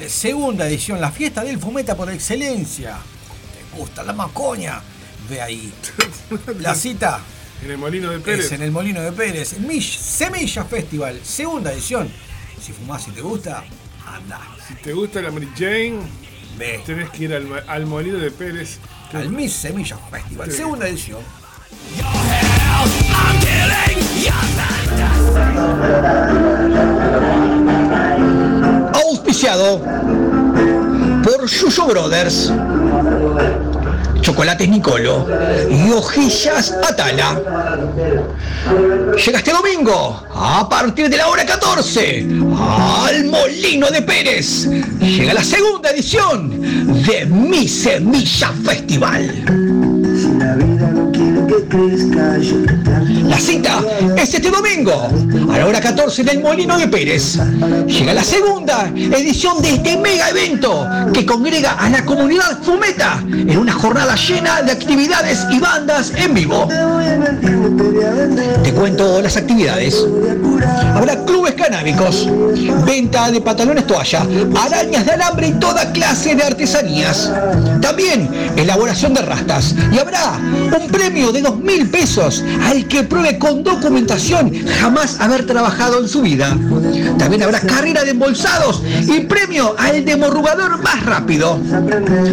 Segunda 0.10 0.68
edición, 0.68 1.00
la 1.02 1.12
fiesta 1.12 1.44
del 1.44 1.60
fumeta 1.60 1.96
por 1.96 2.10
excelencia. 2.12 2.98
¿Te 3.72 3.78
gusta 3.78 4.04
la 4.04 4.14
macoña? 4.14 4.82
Ve 5.30 5.42
ahí. 5.42 5.74
La 6.60 6.74
cita 6.74 7.20
En 7.64 7.72
el 7.72 7.78
Molino 7.78 8.10
de 8.12 8.20
Pérez. 8.20 8.46
es 8.46 8.52
en 8.54 8.62
el 8.62 8.72
Molino 8.72 9.02
de 9.02 9.12
Pérez. 9.12 9.60
Mi 9.60 9.82
Semilla 9.82 10.64
Festival, 10.64 11.20
segunda 11.24 11.72
edición. 11.74 12.10
Si 12.62 12.72
fumás 12.72 13.08
y 13.08 13.12
te 13.12 13.22
gusta, 13.22 13.64
anda. 14.06 14.40
Si 14.68 14.76
te 14.76 14.94
gusta 14.94 15.22
la 15.22 15.32
Mary 15.32 15.50
Jane, 15.58 16.00
Ve. 16.58 16.82
tenés 16.86 17.10
que 17.10 17.26
ir 17.26 17.34
al, 17.68 17.86
Molino 17.86 18.18
de 18.20 18.32
Pérez. 18.32 18.78
que- 19.12 19.18
Al 19.18 19.30
Miss 19.30 19.54
Semilla 19.54 19.98
Festival, 20.10 20.50
Sí. 20.52 20.58
segunda 20.58 20.88
edición. 20.88 21.22
Auspiciado 29.28 29.82
por 31.22 31.46
Yuyo 31.48 31.86
Brothers, 31.86 32.54
Chocolates 34.22 34.70
Nicolo 34.70 35.28
y 35.70 35.92
Hojillas 35.92 36.72
Atala. 36.72 37.38
Llega 39.18 39.40
este 39.40 39.52
domingo, 39.52 40.24
a 40.34 40.70
partir 40.70 41.10
de 41.10 41.18
la 41.18 41.28
hora 41.28 41.46
14, 41.46 42.26
al 43.06 43.26
Molino 43.26 43.92
de 43.92 44.02
Pérez. 44.02 44.66
Llega 45.02 45.34
la 45.34 45.44
segunda 45.44 45.90
edición 45.90 47.04
de 47.06 47.26
Mi 47.26 47.68
Semilla 47.68 48.54
Festival. 48.64 49.44
La 51.70 53.38
cita 53.40 53.84
es 54.16 54.34
este 54.34 54.50
domingo, 54.50 55.10
a 55.52 55.58
la 55.58 55.66
hora 55.66 55.82
14 55.82 56.22
en 56.22 56.30
el 56.30 56.40
Molino 56.40 56.78
de 56.78 56.88
Pérez. 56.88 57.38
Llega 57.88 58.14
la 58.14 58.24
segunda 58.24 58.88
edición 58.96 59.62
de 59.62 59.76
este 59.76 59.98
mega 59.98 60.30
evento 60.30 60.88
que 61.14 61.26
congrega 61.26 61.74
a 61.74 61.90
la 61.90 62.06
comunidad 62.06 62.64
fumeta 62.64 63.22
en 63.30 63.58
una 63.58 63.74
jornada 63.74 64.16
llena 64.16 64.62
de 64.62 64.72
actividades 64.72 65.46
y 65.52 65.60
bandas 65.60 66.14
en 66.16 66.34
vivo. 66.34 66.70
Te 68.64 68.74
cuento 68.74 69.22
las 69.22 69.36
actividades. 69.36 70.06
Habrá 70.96 71.24
clubes 71.26 71.54
canábicos, 71.54 72.28
venta 72.86 73.32
de 73.32 73.42
pantalones 73.42 73.86
toalla, 73.88 74.26
arañas 74.60 75.06
de 75.06 75.12
alambre 75.12 75.48
y 75.48 75.54
toda 75.54 75.92
clase 75.92 76.36
de 76.36 76.44
artesanías. 76.44 77.32
También 77.82 78.30
elaboración 78.56 79.14
de 79.14 79.22
rastas. 79.22 79.76
Y 79.92 80.00
habrá 80.00 80.34
un 80.80 80.88
premio 80.90 81.32
de 81.32 81.42
dos 81.42 81.58
mil 81.58 81.90
pesos 81.90 82.44
al 82.64 82.88
que 82.88 83.04
pruebe 83.04 83.38
con 83.38 83.64
documentación 83.64 84.52
jamás 84.80 85.20
haber 85.20 85.46
trabajado 85.46 86.00
en 86.00 86.08
su 86.08 86.22
vida. 86.22 86.58
También 87.18 87.44
habrá 87.44 87.60
carrera 87.62 88.04
de 88.04 88.12
embolsados 88.12 88.82
y 89.08 89.22
premio 89.22 89.76
al 89.78 90.04
demorrugador 90.06 90.82
más 90.82 91.06
rápido. 91.06 91.60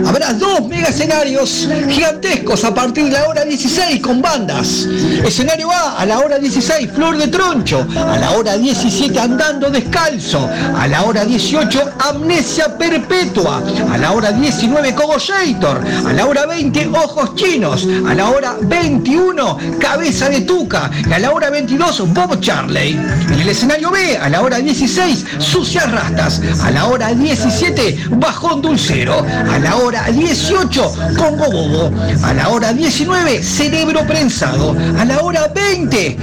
Habrá 0.07 0.33
dos 0.35 0.67
mega 0.69 0.89
escenarios 0.89 1.69
gigantescos 1.89 2.65
a 2.65 2.75
partir 2.75 3.05
de 3.05 3.11
la 3.11 3.29
hora 3.29 3.45
16 3.45 4.01
con 4.01 4.21
bandas. 4.21 4.87
Escenario 5.25 5.71
A 5.71 5.99
a 5.99 6.07
la 6.07 6.19
hora 6.19 6.39
16 6.39 6.91
Flor 6.93 7.17
de 7.19 7.29
Troncho, 7.29 7.87
a 8.15 8.17
la 8.17 8.31
hora 8.31 8.57
17 8.57 9.19
Andando 9.19 9.69
Descalzo, 9.71 10.49
a 10.49 10.87
la 10.87 11.03
hora 11.03 11.25
18 11.25 11.95
Amnesia 11.99 12.79
Perpetua, 12.79 13.61
a 13.91 13.99
la 13.99 14.13
hora 14.13 14.31
19 14.31 14.95
Cogollator, 14.95 15.83
a 16.07 16.13
la 16.13 16.25
hora 16.25 16.47
20 16.47 16.91
Ojos 16.95 17.35
Chinos, 17.35 17.89
a 18.07 18.15
la 18.15 18.31
hora 18.31 18.57
21 18.61 19.59
Cabeza 19.81 20.29
de 20.29 20.43
Tuca 20.43 20.93
y 21.05 21.13
a 21.13 21.19
la 21.19 21.33
hora 21.33 21.51
22 21.51 22.15
Bob 22.15 22.39
Charley. 22.41 22.93
En 22.93 23.41
el 23.41 23.49
escenario 23.49 23.91
B 23.91 24.17
a 24.17 24.29
la 24.29 24.43
hora 24.43 24.59
16 24.59 25.27
Sucias 25.39 25.91
Rastas, 25.91 26.41
a 26.63 26.71
la 26.71 26.87
hora 26.87 27.13
17 27.13 28.11
Bajón 28.11 28.63
Dulcero, 28.63 29.27
a 29.51 29.59
la 29.59 29.77
hora 29.77 30.05
18 30.05 30.95
Congo 31.19 31.51
Bobo, 31.51 31.93
a 32.23 32.33
la 32.33 32.49
hora 32.49 32.73
19 32.73 33.43
Cerebro 33.43 34.07
Prensado, 34.07 34.77
a 35.01 35.05
la 35.05 35.21
hora 35.21 35.49
20 35.49 36.17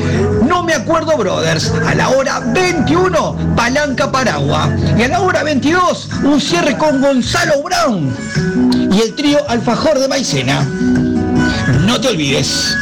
No 0.47 0.63
Me 0.63 0.73
Acuerdo 0.73 1.17
Brothers, 1.17 1.71
a 1.88 1.95
la 1.95 2.09
hora 2.09 2.39
21 2.39 3.55
Palanca 3.55 4.11
Paragua 4.11 4.69
y 4.97 5.03
a 5.03 5.07
la 5.07 5.21
hora 5.21 5.43
22 5.43 6.09
un 6.23 6.39
cierre 6.39 6.77
con 6.77 7.01
Gonzalo 7.01 7.63
Brown 7.63 8.15
y 8.91 9.01
el 9.01 9.15
trío 9.15 9.39
Alfajor 9.49 9.99
de 9.99 10.07
Maicena. 10.07 10.63
No 11.86 11.99
te 11.99 12.09
olvides. 12.09 12.75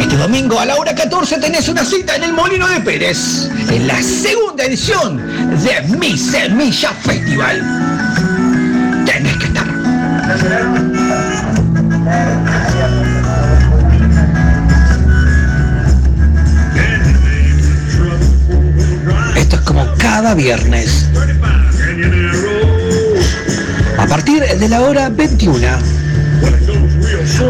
Este 0.00 0.16
domingo 0.16 0.58
a 0.58 0.64
la 0.64 0.76
hora 0.76 0.94
14 0.94 1.38
tenés 1.38 1.68
una 1.68 1.84
cita 1.84 2.16
en 2.16 2.24
el 2.24 2.32
Molino 2.32 2.66
de 2.68 2.80
Pérez, 2.80 3.48
en 3.70 3.86
la 3.86 4.00
segunda 4.02 4.64
edición 4.64 5.18
de 5.62 5.82
Mi 5.96 6.16
Semilla 6.16 6.92
Festival. 6.92 9.04
Tenés 9.04 9.36
que 9.36 9.46
estar. 9.46 10.87
Como 19.68 19.86
cada 19.98 20.34
viernes. 20.34 21.04
A 23.98 24.06
partir 24.06 24.42
de 24.42 24.66
la 24.66 24.80
hora 24.80 25.10
21 25.10 25.66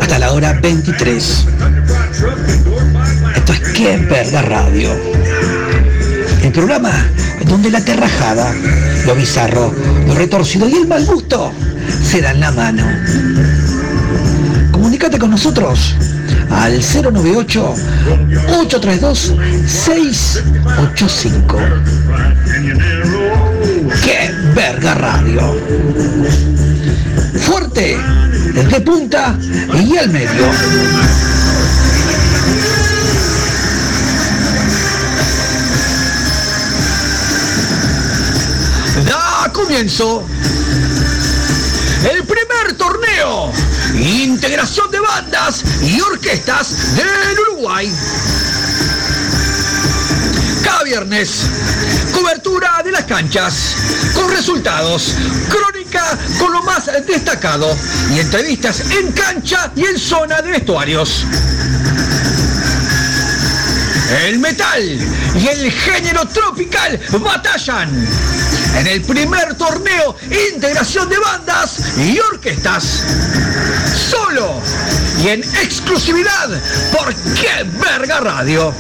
hasta 0.00 0.18
la 0.18 0.32
hora 0.32 0.58
23. 0.60 1.46
Esto 3.36 3.52
es 3.52 3.60
Que 3.72 3.96
Verga 3.98 4.42
Radio. 4.42 4.90
El 6.42 6.50
programa 6.50 6.90
donde 7.46 7.70
la 7.70 7.84
terrajada, 7.84 8.52
lo 9.06 9.14
bizarro, 9.14 9.72
lo 10.08 10.14
retorcido 10.14 10.68
y 10.68 10.74
el 10.74 10.88
mal 10.88 11.06
gusto 11.06 11.52
se 12.02 12.20
dan 12.20 12.40
la 12.40 12.50
mano. 12.50 12.84
Comunícate 14.72 15.20
con 15.20 15.30
nosotros 15.30 15.94
al 16.51 16.80
098 16.80 17.74
832 18.61 19.34
685. 19.66 21.59
¡Qué 24.03 24.30
verga 24.55 24.94
radio! 24.94 25.57
Fuerte, 27.40 27.99
de 28.70 28.80
punta 28.80 29.36
y 29.74 29.96
al 29.96 30.11
medio. 30.11 30.46
Da 39.07 39.51
comienzo 39.53 40.24
el 42.11 42.24
primer 42.24 42.38
torneo 42.89 43.53
Integración 43.95 44.91
de 44.91 45.01
bandas 45.01 45.62
y 45.82 46.01
orquestas 46.01 46.97
del 46.97 47.39
Uruguay. 47.51 47.93
Cada 50.62 50.84
viernes, 50.84 51.47
cobertura 52.12 52.82
de 52.84 52.93
las 52.93 53.05
canchas, 53.05 53.76
con 54.14 54.30
resultados, 54.30 55.14
crónica 55.49 56.18
con 56.39 56.53
lo 56.53 56.62
más 56.62 56.86
destacado 57.07 57.76
y 58.14 58.20
entrevistas 58.20 58.82
en 58.91 59.12
cancha 59.12 59.72
y 59.74 59.84
en 59.84 59.99
zona 59.99 60.41
de 60.43 60.53
vestuarios. 60.53 61.24
El 64.11 64.38
metal 64.38 64.82
y 65.34 65.46
el 65.48 65.70
género 65.70 66.26
tropical 66.26 66.98
batallan 67.20 68.09
en 68.78 68.86
el 68.86 69.02
primer 69.02 69.54
torneo 69.54 70.16
Integración 70.54 71.11
de 71.11 71.18
Bandas 71.18 71.98
y 71.98 72.18
Orquestas. 72.18 73.04
Solo 74.11 74.54
y 75.22 75.28
en 75.28 75.40
exclusividad 75.40 76.48
por 76.90 77.14
Qué 77.34 77.64
Verga 77.64 78.20
Radio. 78.20 78.74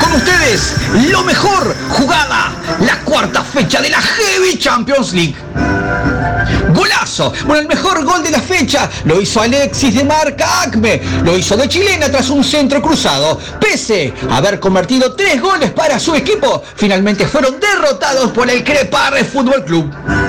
Con 0.00 0.12
ustedes, 0.12 0.74
lo 1.10 1.24
mejor 1.24 1.74
jugada, 1.90 2.52
la 2.80 2.98
cuarta 3.04 3.42
fecha 3.42 3.80
de 3.80 3.90
la 3.90 4.00
Heavy 4.00 4.58
Champions 4.58 5.12
League. 5.12 5.36
Golazo. 6.72 7.32
Bueno, 7.46 7.62
el 7.62 7.68
mejor 7.68 8.04
gol 8.04 8.22
de 8.22 8.30
la 8.30 8.40
fecha 8.40 8.88
lo 9.04 9.20
hizo 9.20 9.40
Alexis 9.40 9.94
de 9.94 10.04
marca 10.04 10.62
Acme. 10.62 11.00
Lo 11.24 11.36
hizo 11.36 11.56
de 11.56 11.68
chilena 11.68 12.10
tras 12.10 12.30
un 12.30 12.44
centro 12.44 12.80
cruzado. 12.80 13.38
Pese 13.60 14.12
a 14.30 14.38
haber 14.38 14.60
convertido 14.60 15.14
tres 15.14 15.40
goles 15.40 15.70
para 15.72 15.98
su 15.98 16.14
equipo, 16.14 16.62
finalmente 16.76 17.26
fueron 17.26 17.58
derrotados 17.60 18.30
por 18.30 18.48
el 18.48 18.64
Crepare 18.64 19.24
Fútbol 19.24 19.64
Club. 19.64 20.19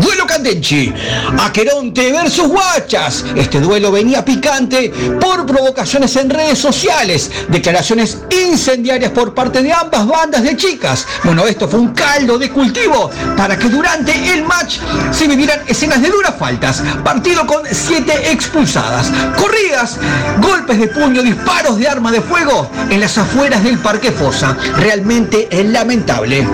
Duelo 0.00 0.26
Candenchi. 0.26 0.92
Aqueronte 1.38 2.12
versus 2.12 2.48
Guachas. 2.48 3.24
Este 3.36 3.60
duelo 3.60 3.92
venía 3.92 4.24
picante 4.24 4.92
por 5.20 5.46
provocaciones 5.46 6.14
en 6.16 6.30
redes 6.30 6.58
sociales, 6.58 7.30
declaraciones 7.48 8.18
incendiarias 8.30 9.10
por 9.12 9.34
parte 9.34 9.62
de 9.62 9.72
ambas 9.72 10.06
bandas 10.06 10.42
de 10.42 10.56
chicas. 10.56 11.06
Bueno, 11.24 11.46
esto 11.46 11.68
fue 11.68 11.80
un 11.80 11.92
caldo 11.92 12.38
de 12.38 12.50
cultivo 12.50 13.10
para 13.36 13.58
que 13.58 13.68
durante 13.68 14.12
el 14.32 14.44
match 14.44 14.78
se 15.10 15.26
vivieran 15.26 15.60
escenas 15.66 16.02
de 16.02 16.10
duras 16.10 16.34
faltas. 16.38 16.82
Partido 17.04 17.46
con 17.46 17.62
siete 17.70 18.32
expulsadas, 18.32 19.10
corridas, 19.36 19.98
golpes 20.40 20.78
de 20.78 20.88
puño, 20.88 21.22
disparos 21.22 21.78
de 21.78 21.88
arma 21.88 22.10
de 22.10 22.20
fuego 22.20 22.70
en 22.90 23.00
las 23.00 23.16
afueras 23.18 23.62
del 23.62 23.78
Parque 23.78 24.12
Fosa. 24.12 24.56
Realmente 24.76 25.48
es 25.50 25.66
lamentable. 25.66 26.46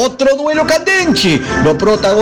Otro 0.00 0.36
duelo 0.36 0.66
Candenchi. 0.66 1.40
Lo 1.64 1.76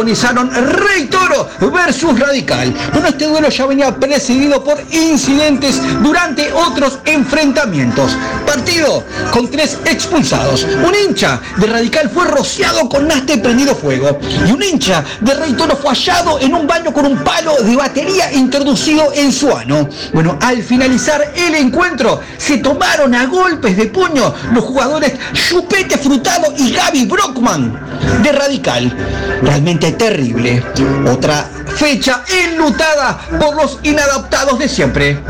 protagonizaron 0.05 0.51
Rey 0.51 1.07
Toro 1.07 1.49
versus 1.73 2.19
Radical. 2.19 2.75
Bueno, 2.93 3.09
este 3.09 3.27
duelo 3.27 3.49
ya 3.49 3.67
venía 3.67 3.95
precedido 3.95 4.63
por 4.63 4.79
incidentes 4.91 5.81
durante 6.03 6.53
otros 6.53 6.99
enfrentamientos. 7.07 8.17
Partido 8.47 9.03
con 9.33 9.51
tres 9.51 9.79
expulsados. 9.87 10.65
Un 10.65 10.95
hincha 10.95 11.41
de 11.57 11.67
Radical 11.67 12.11
fue 12.11 12.27
rociado 12.27 12.89
con 12.89 13.09
naste 13.09 13.39
prendido 13.39 13.75
fuego. 13.75 14.19
Y 14.47 14.53
un 14.53 14.63
hincha 14.63 15.03
de 15.21 15.35
Rey 15.35 15.55
Toro 15.55 15.77
fue 15.77 15.91
hallado 15.91 16.39
en 16.39 16.55
un 16.55 16.67
baño 16.67 16.93
con 16.93 17.07
un 17.07 17.25
palo 17.25 17.57
de 17.63 17.75
batería 17.75 18.31
introducido 18.33 19.11
en 19.15 19.33
su 19.33 19.51
ano. 19.57 19.89
Bueno, 20.13 20.39
al 20.43 20.63
finalizar 20.63 21.33
el 21.35 21.55
encuentro, 21.55 22.21
se 22.37 22.59
tomaron 22.59 23.15
a 23.15 23.27
golpes 23.27 23.77
de 23.77 23.87
puño 23.87 24.35
los 24.53 24.65
jugadores 24.65 25.13
Chupete 25.33 25.97
Frutado 25.97 26.53
y 26.59 26.73
Gaby 26.73 27.07
Brockman 27.07 27.81
de 28.23 28.33
Radical. 28.33 28.95
Realmente 29.43 29.94
terrible. 29.95 30.63
Otra 31.11 31.49
fecha 31.77 32.25
enlutada 32.29 33.19
por 33.41 33.57
los 33.57 33.79
inadaptados 33.83 34.59
de 34.59 34.69
siempre. 34.69 35.21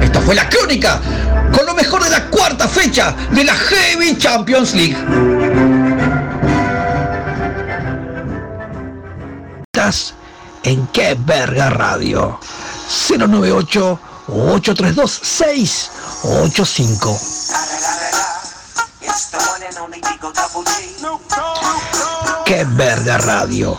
Esta 0.00 0.20
fue 0.20 0.34
la 0.34 0.48
crónica 0.48 1.00
con 1.56 1.64
lo 1.66 1.74
mejor 1.74 2.02
de 2.04 2.10
la 2.10 2.26
cuarta 2.26 2.68
fecha 2.68 3.14
de 3.30 3.44
la 3.44 3.54
Heavy 3.54 4.18
Champions 4.18 4.74
League. 4.74 4.96
Estás 9.72 10.14
en 10.62 10.86
qué 10.88 11.16
verga 11.18 11.70
radio 11.70 12.38
098 13.08 14.00
832 14.28 15.20
685 15.22 17.18
qué 22.46 22.64
verga 22.64 23.18
radio. 23.18 23.76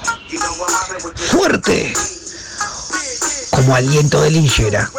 Fuerte. 1.16 1.94
Como 3.50 3.74
aliento 3.74 4.22
de 4.22 4.30
linchera. 4.32 4.92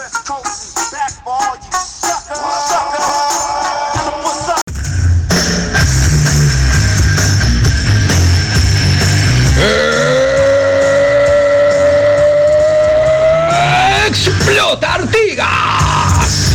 ¡Explota 14.06 14.94
Artigas! 14.94 16.54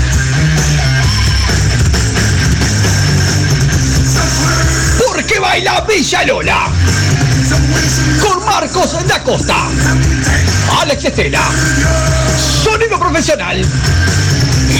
Porque 4.97 5.39
baila 5.39 5.81
Villalola 5.81 6.71
con 8.21 8.45
Marcos 8.45 8.95
da 9.07 9.21
Costa, 9.23 9.55
Alex 10.81 11.05
Estela, 11.05 11.41
sonido 12.63 12.99
profesional 12.99 13.65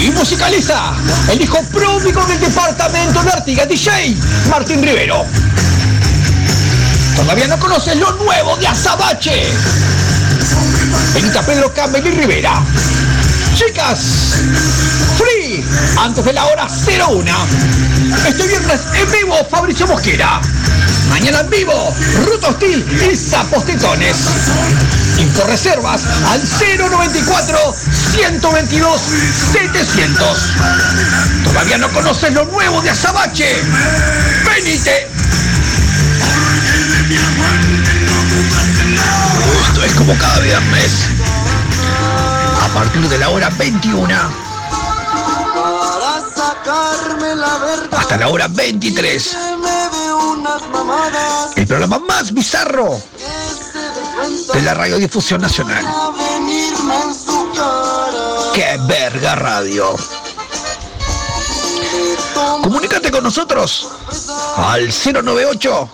y 0.00 0.10
musicaliza 0.10 0.94
el 1.30 1.40
hijo 1.40 1.62
pródigo 1.72 2.24
del 2.26 2.40
departamento 2.40 3.22
de 3.22 3.30
Artigas 3.30 3.68
DJ, 3.68 4.16
Martín 4.48 4.82
Rivero. 4.82 5.24
¿Todavía 7.16 7.46
no 7.46 7.58
conoces 7.58 7.96
lo 7.96 8.12
nuevo 8.12 8.56
de 8.56 8.66
Azabache? 8.66 9.52
Benita 11.14 11.42
Pedro 11.42 11.72
Campbell 11.72 12.06
y 12.06 12.10
Rivera. 12.10 12.62
Chicas, 13.54 14.34
free, 15.16 15.33
antes 15.98 16.24
de 16.24 16.32
la 16.32 16.44
hora 16.46 16.66
01. 16.66 17.30
Este 18.26 18.46
viernes 18.46 18.80
en 18.94 19.12
vivo 19.12 19.36
Fabricio 19.50 19.86
Mosquera. 19.86 20.40
Mañana 21.08 21.40
en 21.40 21.50
vivo, 21.50 21.94
Ruto 22.24 22.48
Hostil 22.48 22.84
y 23.10 23.14
Sapos 23.14 23.64
Tetones. 23.64 24.16
Inforreservas 25.18 26.02
al 26.28 26.40
094 26.42 27.74
122 28.12 29.00
700. 29.52 30.38
¿Todavía 31.44 31.78
no 31.78 31.88
conoces 31.90 32.32
lo 32.32 32.44
nuevo 32.46 32.80
de 32.82 32.90
Azabache? 32.90 33.62
¡Venite! 34.44 35.08
Esto 39.68 39.84
es 39.84 39.92
como 39.94 40.16
cada 40.16 40.40
viernes. 40.40 41.06
A 42.62 42.68
partir 42.74 43.08
de 43.08 43.18
la 43.18 43.28
hora 43.28 43.50
21 43.50 44.53
hasta 47.90 48.16
la 48.16 48.28
hora 48.28 48.46
23. 48.48 49.36
El 51.56 51.66
programa 51.66 51.98
más 51.98 52.32
bizarro 52.32 53.00
de 54.52 54.62
la 54.62 54.74
radiodifusión 54.74 55.40
nacional. 55.40 55.84
¡Qué 58.54 58.78
verga 58.86 59.34
radio! 59.34 59.96
Comunícate 62.62 63.10
con 63.10 63.24
nosotros 63.24 63.88
al 64.56 64.86
098 64.88 65.88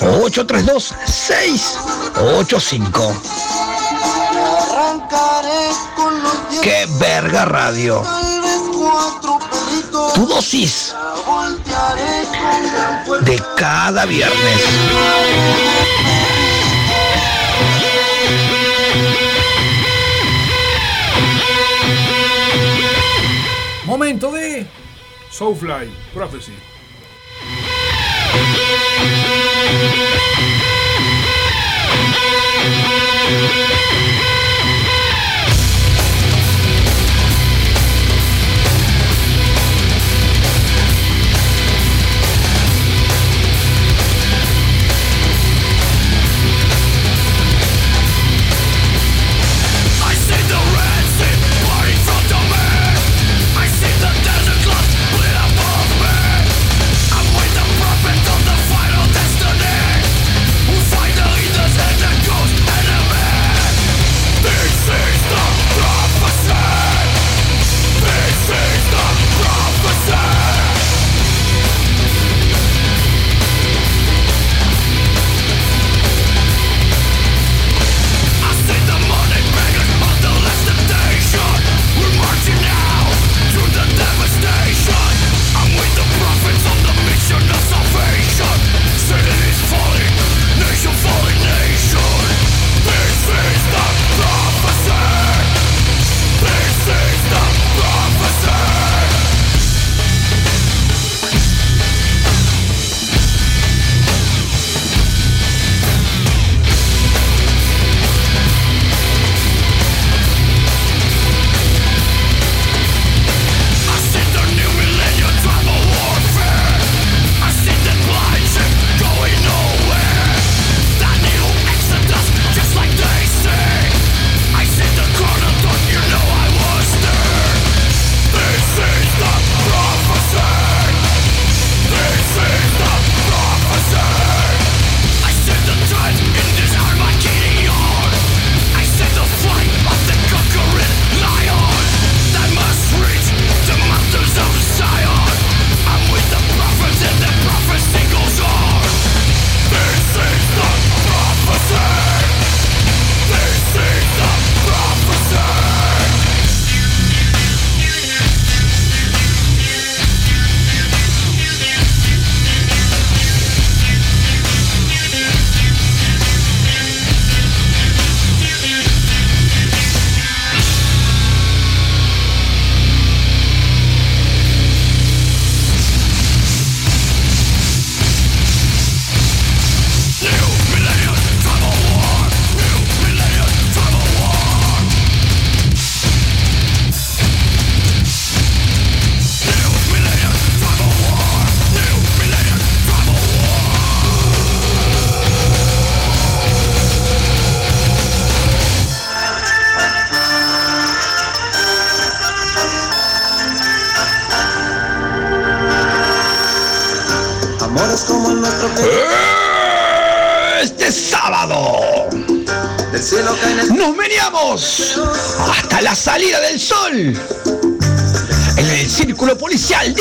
832 0.00 0.94
685. 1.06 3.14
¡Qué 6.62 6.86
verga 6.98 7.44
radio! 7.44 8.02
Tu 9.94 10.26
dosis 10.26 10.92
de 13.20 13.42
cada 13.56 14.04
viernes. 14.06 14.60
Momento 23.84 24.32
de 24.32 24.66
Soulfly, 25.30 25.94
Prophecy. 26.12 26.54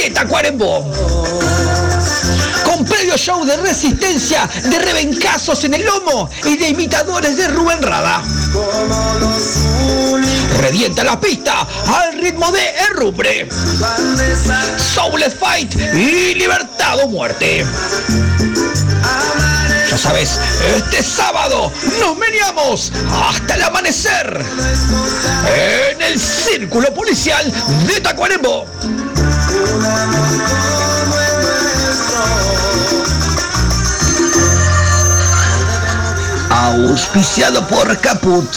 De 0.03 0.09
Tacuarembó. 0.09 0.91
Con 2.65 2.83
previo 2.83 3.17
show 3.17 3.45
de 3.45 3.55
resistencia, 3.55 4.49
de 4.63 4.79
rebencazos 4.79 5.63
en 5.63 5.75
el 5.75 5.85
lomo 5.85 6.29
y 6.43 6.57
de 6.57 6.69
imitadores 6.69 7.37
de 7.37 7.47
Rubén 7.47 7.81
Rada. 7.81 8.21
Revienta 10.59 11.05
la 11.05 11.17
pista 11.19 11.65
al 11.87 12.19
ritmo 12.19 12.51
de 12.51 12.67
Herrumbre. 12.69 13.47
Soulless 14.77 15.35
Fight 15.35 15.73
y 15.95 16.35
Libertad 16.35 16.99
o 17.01 17.07
Muerte. 17.07 17.65
Ya 19.89 19.97
sabes, 19.97 20.37
este 20.75 21.01
sábado 21.01 21.71
nos 21.99 22.19
veníamos 22.19 22.91
hasta 23.09 23.55
el 23.55 23.63
amanecer 23.63 24.45
en 25.55 26.01
el 26.01 26.19
círculo 26.19 26.93
policial 26.93 27.49
de 27.87 28.01
Tacuarembó. 28.01 28.65
Auspiciado 36.49 37.67
por 37.67 37.99
Caput. 37.99 38.47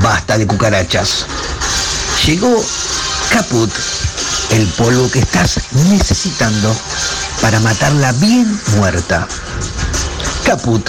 Basta 0.00 0.38
de 0.38 0.46
cucarachas. 0.46 1.26
Llegó 2.26 2.64
Caput, 3.30 3.70
el 4.50 4.66
polvo 4.68 5.10
que 5.10 5.20
estás 5.20 5.60
necesitando 5.90 6.74
para 7.40 7.60
matarla 7.60 8.12
bien 8.12 8.60
muerta. 8.76 9.26
Caput, 10.44 10.88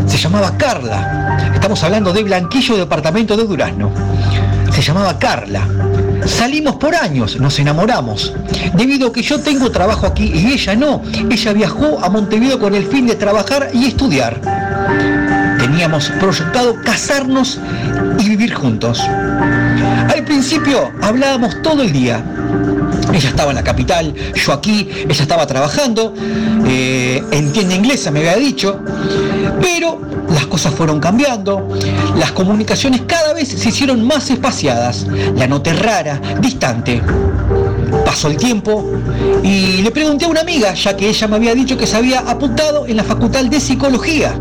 Se 0.06 0.18
llamaba 0.18 0.58
Carla. 0.58 1.52
Estamos 1.54 1.82
hablando 1.82 2.12
de 2.12 2.22
Blanquillo, 2.22 2.76
departamento 2.76 3.34
de 3.34 3.44
Durazno. 3.44 3.90
Se 4.72 4.82
llamaba 4.82 5.18
Carla. 5.18 5.66
Salimos 6.26 6.76
por 6.76 6.94
años, 6.94 7.40
nos 7.40 7.58
enamoramos. 7.58 8.34
Debido 8.74 9.08
a 9.08 9.12
que 9.12 9.22
yo 9.22 9.40
tengo 9.40 9.70
trabajo 9.70 10.06
aquí 10.06 10.30
y 10.34 10.52
ella 10.52 10.74
no, 10.74 11.00
ella 11.30 11.52
viajó 11.54 11.98
a 12.04 12.10
Montevideo 12.10 12.58
con 12.58 12.74
el 12.74 12.86
fin 12.86 13.06
de 13.06 13.14
trabajar 13.14 13.70
y 13.72 13.86
estudiar. 13.86 14.38
Proyectado 16.18 16.74
casarnos 16.82 17.60
y 18.18 18.30
vivir 18.30 18.54
juntos. 18.54 18.98
Al 19.00 20.24
principio 20.24 20.90
hablábamos 21.02 21.60
todo 21.62 21.82
el 21.82 21.92
día. 21.92 22.24
Ella 23.12 23.28
estaba 23.28 23.50
en 23.50 23.56
la 23.56 23.62
capital, 23.62 24.14
yo 24.34 24.52
aquí, 24.54 24.88
ella 25.06 25.22
estaba 25.22 25.46
trabajando, 25.46 26.14
eh, 26.66 27.22
entiende 27.30 27.74
inglesa, 27.74 28.10
me 28.10 28.20
había 28.20 28.36
dicho, 28.36 28.80
pero 29.60 30.00
las 30.32 30.46
cosas 30.46 30.74
fueron 30.74 30.98
cambiando, 30.98 31.68
las 32.18 32.32
comunicaciones 32.32 33.02
cada 33.06 33.34
vez 33.34 33.48
se 33.48 33.68
hicieron 33.68 34.04
más 34.04 34.30
espaciadas, 34.30 35.06
la 35.36 35.46
noté 35.46 35.74
rara, 35.74 36.20
distante. 36.40 37.02
Pasó 38.04 38.28
el 38.28 38.36
tiempo 38.38 38.92
y 39.42 39.82
le 39.82 39.90
pregunté 39.90 40.24
a 40.24 40.28
una 40.28 40.40
amiga, 40.40 40.74
ya 40.74 40.96
que 40.96 41.08
ella 41.08 41.28
me 41.28 41.36
había 41.36 41.54
dicho 41.54 41.76
que 41.76 41.86
se 41.86 41.96
había 41.96 42.20
apuntado 42.20 42.86
en 42.86 42.96
la 42.96 43.04
facultad 43.04 43.44
de 43.44 43.60
psicología. 43.60 44.34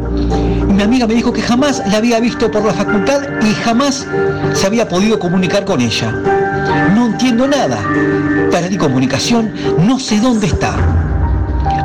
Mi 0.76 0.84
amiga 0.84 1.08
me 1.08 1.14
dijo 1.14 1.32
que 1.32 1.42
jamás 1.42 1.82
la 1.90 1.98
había 1.98 2.20
visto 2.20 2.52
por 2.52 2.66
la 2.66 2.74
facultad 2.74 3.22
y 3.42 3.54
jamás 3.64 4.06
se 4.54 4.68
había 4.68 4.88
podido 4.88 5.18
comunicar 5.20 5.64
con 5.66 5.80
ella. 5.80 6.12
No 6.94 7.08
entiendo 7.08 7.48
nada. 7.48 7.78
Perdí 8.52 8.78
comunicación, 8.78 9.54
no 9.80 10.00
sé 10.00 10.20
dónde 10.20 10.48
está. 10.48 10.76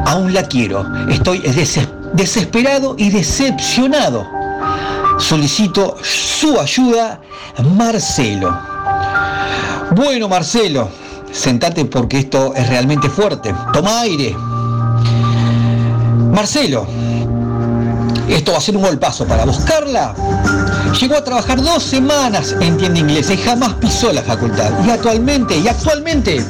Aún 0.06 0.32
la 0.34 0.42
quiero. 0.42 0.84
Estoy 1.08 1.38
des- 1.38 1.80
desesperado 2.14 2.96
y 2.98 3.10
decepcionado. 3.10 4.26
Solicito 5.18 5.96
su 6.02 6.58
ayuda, 6.58 7.20
Marcelo. 7.76 8.56
Bueno, 9.94 10.28
Marcelo, 10.28 10.88
sentate 11.30 11.84
porque 11.84 12.18
esto 12.18 12.54
es 12.56 12.68
realmente 12.68 13.08
fuerte. 13.08 13.54
Toma 13.72 14.00
aire. 14.00 14.34
Marcelo, 16.32 16.86
esto 18.28 18.52
va 18.52 18.58
a 18.58 18.60
ser 18.60 18.76
un 18.76 18.82
golpazo 18.82 19.26
para 19.26 19.44
buscarla. 19.44 20.14
Llegó 21.00 21.16
a 21.16 21.24
trabajar 21.24 21.62
dos 21.62 21.82
semanas 21.82 22.54
en 22.60 22.76
tienda 22.76 23.00
inglesa 23.00 23.34
y 23.34 23.38
jamás 23.38 23.74
pisó 23.74 24.12
la 24.12 24.22
facultad. 24.22 24.70
Y 24.84 24.90
actualmente, 24.90 25.56
y 25.56 25.68
actualmente 25.68 26.44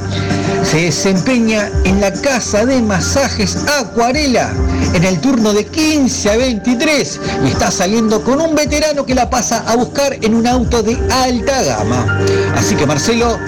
se 0.63 0.83
desempeña 0.83 1.71
en 1.85 2.01
la 2.01 2.13
casa 2.13 2.65
de 2.65 2.83
masajes 2.83 3.57
Acuarela 3.81 4.53
en 4.95 5.05
el 5.05 5.21
turno 5.21 5.53
de 5.53 5.65
15 5.67 6.31
a 6.31 6.37
23 6.37 7.21
y 7.45 7.49
está 7.49 7.71
saliendo 7.71 8.23
con 8.23 8.41
un 8.41 8.55
veterano 8.55 9.07
que 9.07 9.15
la 9.15 9.31
pasa 9.31 9.65
a 9.67 9.77
buscar 9.77 10.17
en 10.21 10.35
un 10.35 10.47
auto 10.47 10.83
de 10.83 10.99
alta 11.11 11.63
gama. 11.63 12.21
Así 12.57 12.75
que 12.75 12.87
Marcelo, 12.87 13.39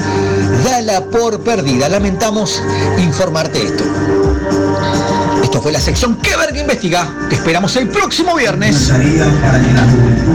dala 0.65 1.05
por 1.07 1.43
perdida. 1.43 1.89
Lamentamos 1.89 2.63
informarte 2.99 3.63
esto. 3.65 3.85
Esto 5.53 5.65
fue 5.65 5.73
la 5.73 5.81
sección 5.81 6.17
Que 6.17 6.35
Verga 6.35 6.59
Investiga. 6.59 7.07
Te 7.29 7.35
esperamos 7.35 7.77
el 7.77 7.87
próximo 7.87 8.35
viernes. 8.35 8.91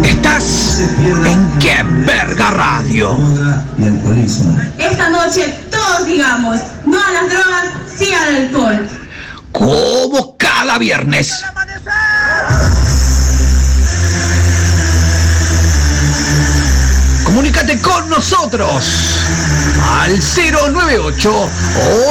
Estás 0.04 0.80
en 1.26 1.58
Que 1.58 1.84
Verga 2.06 2.52
Radio. 2.52 3.18
Esta 4.78 5.10
noche 5.10 5.58
todos 5.72 6.06
digamos, 6.06 6.60
no 6.86 7.00
a 7.04 7.12
las 7.14 7.30
drogas, 7.32 7.66
sí 7.98 8.14
al 8.14 8.36
alcohol. 8.36 8.88
Como 9.52 10.38
cada 10.38 10.78
viernes. 10.78 11.34
Comunícate 17.24 17.82
con 17.82 18.08
nosotros 18.08 19.17
al 20.02 20.20
098 20.20 21.50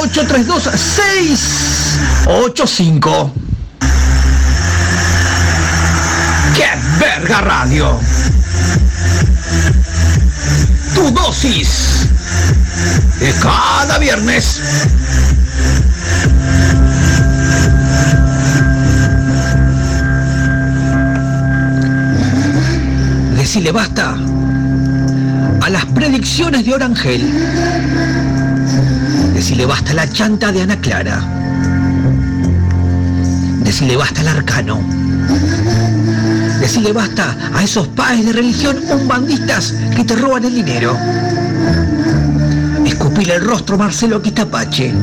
832 0.02 0.62
685. 0.62 3.32
¡Qué 6.54 6.68
verga 6.98 7.40
radio! 7.42 8.00
Tu 10.94 11.10
dosis 11.10 12.08
de 13.20 13.34
cada 13.40 13.98
viernes. 13.98 14.62
Decile 23.36 23.72
basta 23.72 24.16
a 25.66 25.70
las 25.70 25.84
predicciones 25.86 26.64
de 26.64 26.74
Orangel. 26.74 27.28
Decile 29.34 29.66
basta 29.66 29.94
la 29.94 30.08
chanta 30.08 30.52
de 30.52 30.62
Ana 30.62 30.80
Clara. 30.80 31.20
Decile 33.64 33.96
basta 33.96 34.20
al 34.20 34.28
arcano. 34.28 34.80
Decile 36.60 36.92
basta 36.92 37.36
a 37.52 37.64
esos 37.64 37.88
padres 37.88 38.26
de 38.26 38.32
religión 38.34 38.76
umbandistas 38.92 39.74
que 39.96 40.04
te 40.04 40.14
roban 40.14 40.44
el 40.44 40.54
dinero. 40.54 40.96
Escupile 42.84 43.34
el 43.34 43.44
rostro 43.44 43.76
Marcelo 43.76 44.22
Quitapache. 44.22 44.94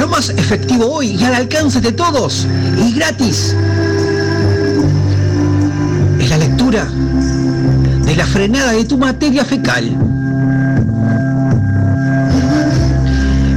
Lo 0.00 0.08
más 0.08 0.30
efectivo 0.30 0.86
hoy 0.86 1.08
y 1.08 1.24
al 1.24 1.34
alcance 1.34 1.78
de 1.82 1.92
todos 1.92 2.46
y 2.78 2.94
gratis 2.94 3.54
la 6.32 6.38
lectura 6.38 6.86
de 8.06 8.16
la 8.16 8.24
frenada 8.24 8.72
de 8.72 8.86
tu 8.86 8.96
materia 8.96 9.44
fecal. 9.44 9.84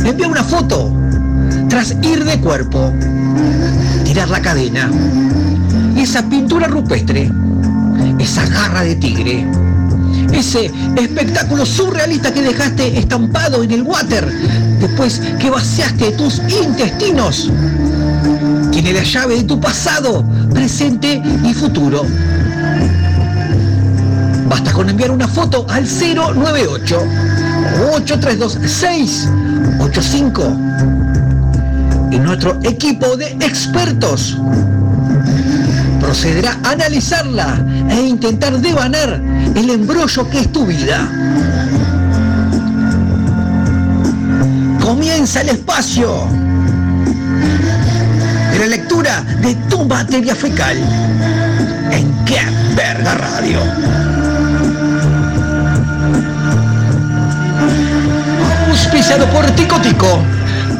Envía 0.03 0.27
una 0.27 0.43
foto 0.43 0.93
tras 1.69 1.95
ir 2.01 2.25
de 2.25 2.37
cuerpo, 2.41 2.91
tirar 4.03 4.27
la 4.27 4.41
cadena 4.41 4.89
esa 5.95 6.21
pintura 6.29 6.67
rupestre, 6.67 7.31
esa 8.19 8.45
garra 8.45 8.83
de 8.83 8.95
tigre, 8.95 9.47
ese 10.33 10.69
espectáculo 10.97 11.65
surrealista 11.65 12.33
que 12.33 12.41
dejaste 12.41 12.99
estampado 12.99 13.63
en 13.63 13.71
el 13.71 13.83
water 13.83 14.29
después 14.81 15.21
que 15.39 15.49
vaciaste 15.49 16.11
tus 16.11 16.41
intestinos. 16.61 17.49
Tiene 18.69 18.91
la 18.91 19.03
llave 19.03 19.37
de 19.37 19.43
tu 19.43 19.61
pasado, 19.61 20.25
presente 20.53 21.21
y 21.45 21.53
futuro. 21.53 22.05
Basta 24.45 24.71
con 24.71 24.89
enviar 24.89 25.11
una 25.11 25.27
foto 25.27 25.65
al 25.69 25.85
098 25.85 27.03
832 27.93 28.59
685 28.65 30.57
y 32.11 32.19
nuestro 32.19 32.59
equipo 32.63 33.17
de 33.17 33.31
expertos 33.41 34.37
procederá 35.99 36.57
a 36.63 36.71
analizarla 36.71 37.65
e 37.89 38.01
intentar 38.01 38.59
devanar 38.59 39.21
el 39.55 39.69
embrollo 39.69 40.29
que 40.29 40.41
es 40.41 40.51
tu 40.51 40.65
vida. 40.65 41.09
Comienza 44.79 45.41
el 45.41 45.49
espacio 45.49 46.27
de 48.51 48.59
la 48.59 48.67
lectura 48.67 49.23
de 49.41 49.55
tu 49.69 49.83
materia 49.85 50.35
fecal 50.35 50.77
en 51.91 52.25
Qué 52.25 52.39
Verga 52.75 53.15
Radio. 53.15 54.14
Auspiciado 58.75 59.25
por 59.27 59.49
Tico 59.51 59.79
Tico. 59.79 60.21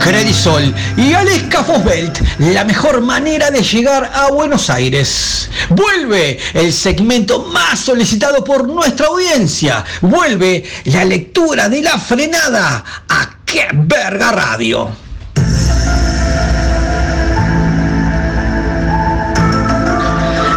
Credisol 0.01 0.75
y 0.97 1.13
Aleska 1.13 1.63
Fosbelt, 1.63 2.19
la 2.39 2.65
mejor 2.65 2.99
manera 2.99 3.49
de 3.49 3.63
llegar 3.63 4.11
a 4.13 4.27
Buenos 4.31 4.69
Aires. 4.69 5.49
Vuelve 5.69 6.37
el 6.53 6.73
segmento 6.73 7.43
más 7.53 7.79
solicitado 7.79 8.43
por 8.43 8.67
nuestra 8.67 9.07
audiencia. 9.07 9.85
Vuelve 10.01 10.65
la 10.83 11.05
lectura 11.05 11.69
de 11.69 11.83
la 11.83 11.97
frenada 11.97 12.83
a 13.07 13.29
qué 13.45 13.69
verga 13.73 14.31
radio. 14.33 14.89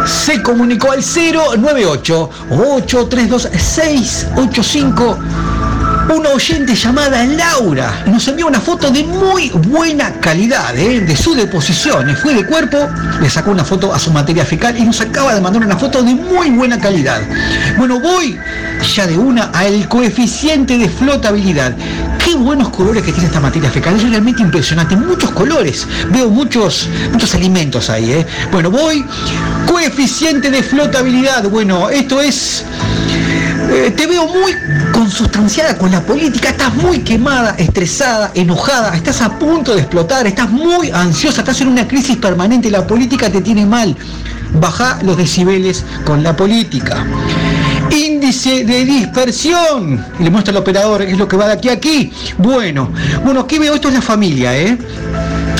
Se 0.05 0.43
comunicó 0.43 0.91
al 0.91 0.99
098 1.01 2.29
832 2.51 3.49
685 3.57 5.19
una 6.15 6.29
oyente 6.29 6.75
llamada 6.75 7.23
Laura 7.25 8.03
nos 8.07 8.27
envió 8.27 8.47
una 8.47 8.59
foto 8.59 8.89
de 8.89 9.03
muy 9.03 9.49
buena 9.49 10.11
calidad 10.13 10.75
¿eh? 10.77 11.01
de 11.01 11.15
su 11.15 11.35
deposición. 11.35 12.15
Fue 12.15 12.33
de 12.33 12.45
cuerpo, 12.45 12.89
le 13.21 13.29
sacó 13.29 13.51
una 13.51 13.63
foto 13.63 13.93
a 13.93 13.99
su 13.99 14.11
materia 14.11 14.45
fecal 14.45 14.77
y 14.77 14.83
nos 14.83 15.01
acaba 15.01 15.35
de 15.35 15.41
mandar 15.41 15.63
una 15.63 15.77
foto 15.77 16.01
de 16.01 16.15
muy 16.15 16.49
buena 16.49 16.79
calidad. 16.79 17.21
Bueno, 17.77 17.99
voy 17.99 18.39
ya 18.95 19.07
de 19.07 19.17
una 19.17 19.45
al 19.53 19.87
coeficiente 19.87 20.77
de 20.77 20.89
flotabilidad. 20.89 21.75
Qué 22.23 22.35
buenos 22.35 22.69
colores 22.69 23.03
que 23.03 23.11
tiene 23.11 23.27
esta 23.27 23.39
materia 23.39 23.69
fecal, 23.69 23.95
es 23.95 24.03
realmente 24.03 24.41
impresionante, 24.41 24.95
muchos 24.95 25.31
colores, 25.31 25.87
veo 26.11 26.29
muchos, 26.29 26.87
muchos 27.11 27.33
alimentos 27.35 27.89
ahí. 27.89 28.11
¿eh? 28.11 28.27
Bueno, 28.51 28.71
voy, 28.71 29.05
coeficiente 29.67 30.49
de 30.49 30.63
flotabilidad, 30.63 31.43
bueno, 31.49 31.89
esto 31.89 32.21
es 32.21 32.65
eh, 33.71 33.91
te 33.95 34.07
veo 34.07 34.27
muy 34.27 34.53
consustanciada 34.91 35.77
con 35.77 35.91
la 35.91 36.01
política, 36.01 36.49
estás 36.49 36.73
muy 36.75 36.99
quemada, 36.99 37.55
estresada, 37.57 38.31
enojada, 38.33 38.95
estás 38.95 39.21
a 39.21 39.37
punto 39.37 39.75
de 39.75 39.81
explotar, 39.81 40.25
estás 40.27 40.49
muy 40.49 40.89
ansiosa, 40.91 41.41
estás 41.41 41.61
en 41.61 41.69
una 41.69 41.87
crisis 41.87 42.17
permanente, 42.17 42.69
la 42.69 42.85
política 42.85 43.29
te 43.29 43.41
tiene 43.41 43.65
mal. 43.65 43.95
Baja 44.53 44.99
los 45.03 45.15
decibeles 45.17 45.85
con 46.05 46.23
la 46.23 46.35
política. 46.35 47.05
Índice 47.91 48.65
de 48.65 48.85
dispersión. 48.85 50.03
Le 50.19 50.29
muestra 50.29 50.51
al 50.51 50.57
operador, 50.57 51.03
es 51.03 51.17
lo 51.17 51.27
que 51.27 51.37
va 51.37 51.47
de 51.47 51.53
aquí 51.53 51.69
a 51.69 51.73
aquí. 51.73 52.11
Bueno, 52.37 52.91
bueno, 53.23 53.41
aquí 53.41 53.59
veo, 53.59 53.75
esto 53.75 53.89
es 53.89 53.93
la 53.93 54.01
familia, 54.01 54.57
¿eh? 54.57 54.77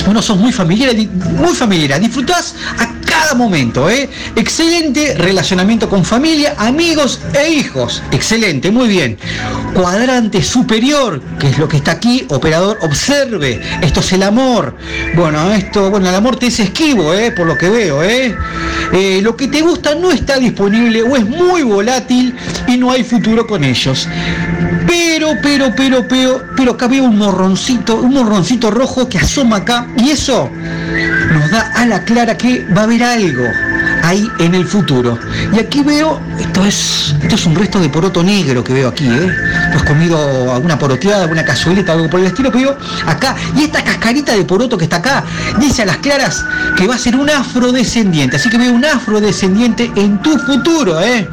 Bueno, 0.04 0.22
sos 0.22 0.38
muy 0.38 0.52
familiar, 0.52 0.94
muy 1.36 1.54
familiar. 1.54 2.00
Disfrutás 2.00 2.54
a 2.78 2.99
cada 3.20 3.34
momento, 3.34 3.90
¿eh? 3.90 4.08
Excelente 4.34 5.14
relacionamiento 5.14 5.90
con 5.90 6.06
familia, 6.06 6.54
amigos 6.56 7.20
e 7.34 7.50
hijos. 7.50 8.02
Excelente, 8.12 8.70
muy 8.70 8.88
bien. 8.88 9.18
Cuadrante 9.74 10.42
superior, 10.42 11.20
que 11.38 11.48
es 11.48 11.58
lo 11.58 11.68
que 11.68 11.76
está 11.76 11.92
aquí, 11.92 12.24
operador, 12.30 12.78
observe. 12.80 13.60
Esto 13.82 14.00
es 14.00 14.12
el 14.12 14.22
amor. 14.22 14.74
Bueno, 15.16 15.52
esto, 15.52 15.90
bueno, 15.90 16.08
el 16.08 16.14
amor 16.14 16.36
te 16.36 16.46
es 16.46 16.60
esquivo, 16.60 17.12
¿eh? 17.12 17.30
Por 17.30 17.46
lo 17.46 17.58
que 17.58 17.68
veo, 17.68 18.02
¿eh? 18.02 18.34
Eh, 18.94 19.20
lo 19.22 19.36
que 19.36 19.48
te 19.48 19.60
gusta 19.60 19.94
no 19.94 20.10
está 20.10 20.38
disponible 20.38 21.02
o 21.02 21.14
es 21.14 21.26
muy 21.26 21.62
volátil 21.62 22.34
y 22.68 22.78
no 22.78 22.90
hay 22.90 23.04
futuro 23.04 23.46
con 23.46 23.64
ellos. 23.64 24.08
Pero, 24.86 25.34
pero, 25.42 25.74
pero, 25.76 26.08
pero, 26.08 26.42
pero 26.56 26.72
acá 26.72 26.88
veo 26.88 27.04
un 27.04 27.18
morroncito, 27.18 27.96
un 27.96 28.14
morroncito 28.14 28.70
rojo 28.70 29.08
que 29.08 29.18
asoma 29.18 29.58
acá 29.58 29.86
y 29.98 30.10
eso 30.10 30.50
da 31.50 31.72
a 31.74 31.86
la 31.86 32.02
clara 32.04 32.36
que 32.36 32.66
va 32.74 32.82
a 32.82 32.84
haber 32.84 33.02
algo. 33.02 33.44
ahí 34.02 34.26
en 34.38 34.54
el 34.54 34.66
futuro. 34.66 35.18
Y 35.52 35.58
aquí 35.58 35.82
veo, 35.82 36.20
esto 36.38 36.64
es, 36.64 37.14
esto 37.22 37.34
es 37.34 37.46
un 37.46 37.54
resto 37.54 37.78
de 37.80 37.88
poroto 37.88 38.22
negro 38.22 38.64
que 38.64 38.72
veo 38.72 38.88
aquí, 38.88 39.06
¿eh? 39.06 39.28
¿Tú 39.72 39.78
has 39.78 39.84
comido 39.84 40.52
alguna 40.54 40.78
poroteada, 40.78 41.22
alguna 41.22 41.44
cazuelita, 41.44 41.92
algo 41.92 42.08
por 42.08 42.20
el 42.20 42.26
estilo 42.26 42.50
veo 42.50 42.76
acá? 43.06 43.36
Y 43.54 43.64
esta 43.64 43.84
cascarita 43.84 44.34
de 44.34 44.44
poroto 44.44 44.78
que 44.78 44.84
está 44.84 44.96
acá, 44.96 45.24
dice 45.58 45.82
a 45.82 45.86
las 45.86 45.98
claras 45.98 46.44
que 46.76 46.86
va 46.86 46.94
a 46.94 46.98
ser 46.98 47.16
un 47.16 47.28
afrodescendiente. 47.30 48.36
Así 48.36 48.48
que 48.48 48.58
veo 48.58 48.72
un 48.72 48.84
afrodescendiente 48.84 49.90
en 49.96 50.20
tu 50.22 50.38
futuro, 50.38 51.00
¿eh? 51.00 51.28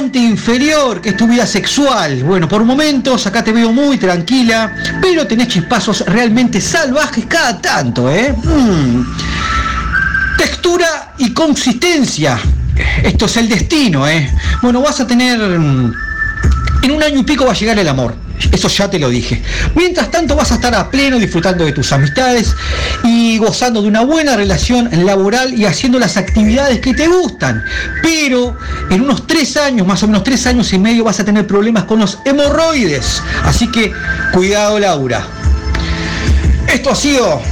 Inferior, 0.00 1.00
que 1.02 1.10
es 1.10 1.16
tu 1.16 1.26
vida 1.28 1.46
sexual. 1.46 2.22
Bueno, 2.24 2.48
por 2.48 2.64
momentos 2.64 3.26
acá 3.26 3.44
te 3.44 3.52
veo 3.52 3.72
muy 3.72 3.98
tranquila, 3.98 4.74
pero 5.02 5.26
tenés 5.26 5.48
chispazos 5.48 6.00
realmente 6.06 6.60
salvajes 6.62 7.26
cada 7.26 7.60
tanto, 7.60 8.10
¿eh? 8.10 8.34
Mm. 8.42 9.02
Textura 10.38 11.12
y 11.18 11.32
consistencia. 11.34 12.38
Esto 13.02 13.26
es 13.26 13.36
el 13.36 13.48
destino, 13.48 14.08
¿eh? 14.08 14.30
Bueno, 14.62 14.80
vas 14.80 15.00
a 15.00 15.06
tener... 15.06 15.38
mm, 15.38 15.92
En 16.84 16.90
un 16.90 17.02
año 17.02 17.18
y 17.18 17.22
pico 17.24 17.44
va 17.44 17.52
a 17.52 17.54
llegar 17.54 17.78
el 17.78 17.86
amor. 17.88 18.14
Eso 18.50 18.68
ya 18.68 18.90
te 18.90 18.98
lo 18.98 19.08
dije. 19.08 19.42
Mientras 19.74 20.10
tanto 20.10 20.34
vas 20.34 20.50
a 20.52 20.54
estar 20.54 20.74
a 20.74 20.90
pleno 20.90 21.18
disfrutando 21.18 21.64
de 21.64 21.72
tus 21.72 21.92
amistades 21.92 22.54
y 23.04 23.38
gozando 23.38 23.82
de 23.82 23.88
una 23.88 24.02
buena 24.02 24.36
relación 24.36 24.88
laboral 25.04 25.54
y 25.54 25.64
haciendo 25.64 25.98
las 25.98 26.16
actividades 26.16 26.80
que 26.80 26.94
te 26.94 27.08
gustan. 27.08 27.62
Pero 28.02 28.56
en 28.90 29.02
unos 29.02 29.26
tres 29.26 29.56
años, 29.56 29.86
más 29.86 30.02
o 30.02 30.06
menos 30.06 30.24
tres 30.24 30.46
años 30.46 30.72
y 30.72 30.78
medio, 30.78 31.04
vas 31.04 31.20
a 31.20 31.24
tener 31.24 31.46
problemas 31.46 31.84
con 31.84 32.00
los 32.00 32.18
hemorroides. 32.24 33.22
Así 33.44 33.70
que 33.70 33.92
cuidado 34.32 34.78
Laura. 34.78 35.26
Esto 36.66 36.90
ha 36.90 36.96
sido 36.96 37.42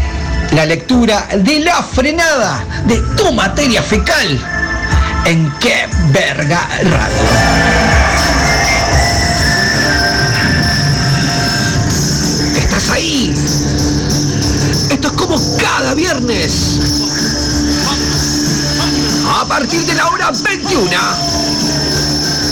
la 0.52 0.66
lectura 0.66 1.28
de 1.36 1.60
la 1.60 1.82
frenada 1.82 2.64
de 2.86 2.96
tu 3.16 3.32
materia 3.32 3.82
fecal 3.82 4.38
en 5.26 5.52
qué 5.60 5.86
verga 6.12 6.68
radio. 6.82 7.89
Ahí. 12.90 13.34
Esto 14.90 15.08
es 15.08 15.14
como 15.14 15.40
cada 15.58 15.94
viernes. 15.94 16.78
A 19.28 19.44
partir 19.46 19.84
de 19.86 19.94
la 19.94 20.08
hora 20.08 20.30
21 20.30 20.90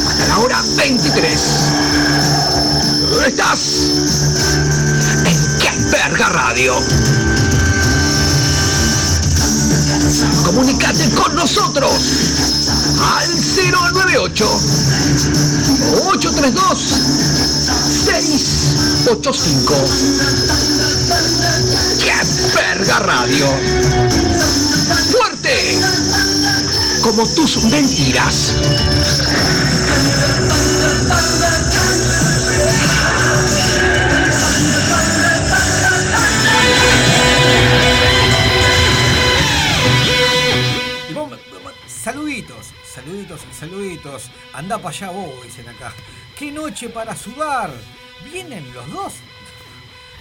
hasta 0.09 0.27
la 0.29 0.39
hora 0.39 0.63
23. 0.77 1.41
Estás 3.27 3.59
en 5.25 5.59
qué 5.59 5.71
verga 5.91 6.29
radio. 6.29 6.81
Comunicate 10.45 11.09
con 11.11 11.35
nosotros 11.35 11.91
al 13.01 13.29
098 13.71 14.61
832 16.07 16.95
685. 19.05 19.75
¡Qué 22.03 22.13
verga 22.55 22.99
radio! 22.99 23.47
¡Fuerte! 25.13 25.79
Como 27.03 27.27
tus 27.29 27.63
mentiras. 27.65 28.55
Saluditos, 41.87 42.73
saluditos, 42.95 43.41
saluditos. 43.53 44.31
Anda 44.55 44.79
para 44.79 44.89
allá 44.89 45.11
vos, 45.11 45.43
dicen 45.45 45.69
acá. 45.69 45.93
¡Qué 46.39 46.51
noche 46.51 46.89
para 46.89 47.15
sudar! 47.15 47.71
¿Vienen 48.25 48.73
los 48.75 48.91
dos? 48.93 49.15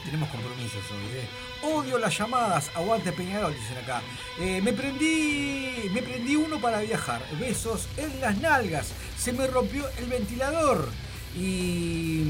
Tenemos 0.06 0.30
compromisos 0.30 0.84
hoy, 0.92 1.18
¿eh? 1.18 1.28
Odio 1.64 1.98
las 1.98 2.18
llamadas, 2.18 2.70
aguante 2.76 3.12
Peñarol, 3.12 3.54
dicen 3.54 3.78
acá. 3.84 4.02
Eh, 4.40 4.62
me 4.62 4.72
prendí. 4.72 5.90
Me 5.92 6.02
prendí 6.02 6.36
uno 6.36 6.62
para 6.62 6.80
viajar. 6.80 7.22
Besos 7.40 7.88
en 7.98 8.22
las 8.22 8.38
nalgas. 8.38 8.88
Se 9.18 9.34
me 9.34 9.48
rompió 9.48 9.86
el 9.98 10.06
ventilador. 10.06 10.88
Y. 11.36 12.24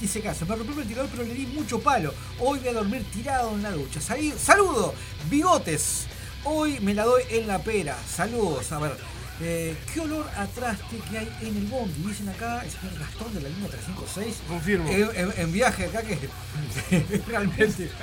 dice 0.00 0.18
acá, 0.18 0.34
se 0.34 0.44
me 0.44 0.54
rompió 0.54 0.72
el 0.74 0.78
ventilador, 0.80 1.10
pero 1.10 1.22
le 1.24 1.34
di 1.34 1.46
mucho 1.46 1.80
palo. 1.80 2.12
Hoy 2.38 2.58
voy 2.58 2.68
a 2.68 2.72
dormir 2.74 3.04
tirado 3.12 3.52
en 3.52 3.62
la 3.62 3.70
ducha. 3.70 4.00
Salí- 4.00 4.34
¡Saludo! 4.36 4.94
¡Bigotes! 5.30 6.06
Hoy 6.44 6.80
me 6.80 6.92
la 6.92 7.04
doy 7.04 7.22
en 7.30 7.46
la 7.46 7.60
pera. 7.60 7.96
Saludos. 8.06 8.70
A 8.72 8.78
ver, 8.78 8.96
eh, 9.40 9.76
¿qué 9.92 10.00
olor 10.00 10.28
a 10.36 10.46
traste 10.46 10.96
que 11.10 11.18
hay 11.18 11.28
en 11.42 11.56
el 11.56 11.66
bondi? 11.66 12.02
Dicen 12.08 12.28
acá 12.28 12.62
el 12.64 12.70
señor 12.70 12.98
Gastón 12.98 13.34
de 13.34 13.40
la 13.42 13.48
línea 13.48 13.68
356. 13.68 14.36
Confirmo. 14.48 14.90
Eh, 14.90 15.08
en, 15.14 15.32
en 15.40 15.52
viaje 15.52 15.86
acá 15.86 16.02
que 16.02 16.18
realmente. 17.28 17.90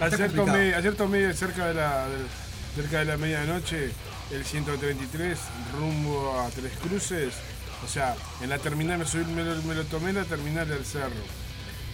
Ayer 0.00 0.18
complicado. 0.20 0.46
tomé, 0.46 0.74
ayer 0.74 0.94
tomé 0.94 1.34
cerca 1.34 1.66
de 1.66 1.74
la 1.74 2.06
cerca 2.76 3.00
de 3.00 3.04
la 3.06 3.16
medianoche 3.16 3.90
el 4.30 4.44
133 4.44 5.38
rumbo 5.76 6.40
a 6.40 6.48
Tres 6.50 6.72
Cruces. 6.80 7.34
O 7.84 7.88
sea, 7.88 8.14
en 8.40 8.50
la 8.50 8.58
terminal 8.58 8.98
me, 8.98 9.06
subí, 9.06 9.24
me, 9.32 9.42
lo, 9.42 9.60
me 9.62 9.74
lo 9.74 9.84
tomé 9.84 10.10
en 10.10 10.16
la 10.16 10.24
terminal 10.24 10.68
del 10.68 10.84
cerro. 10.84 11.10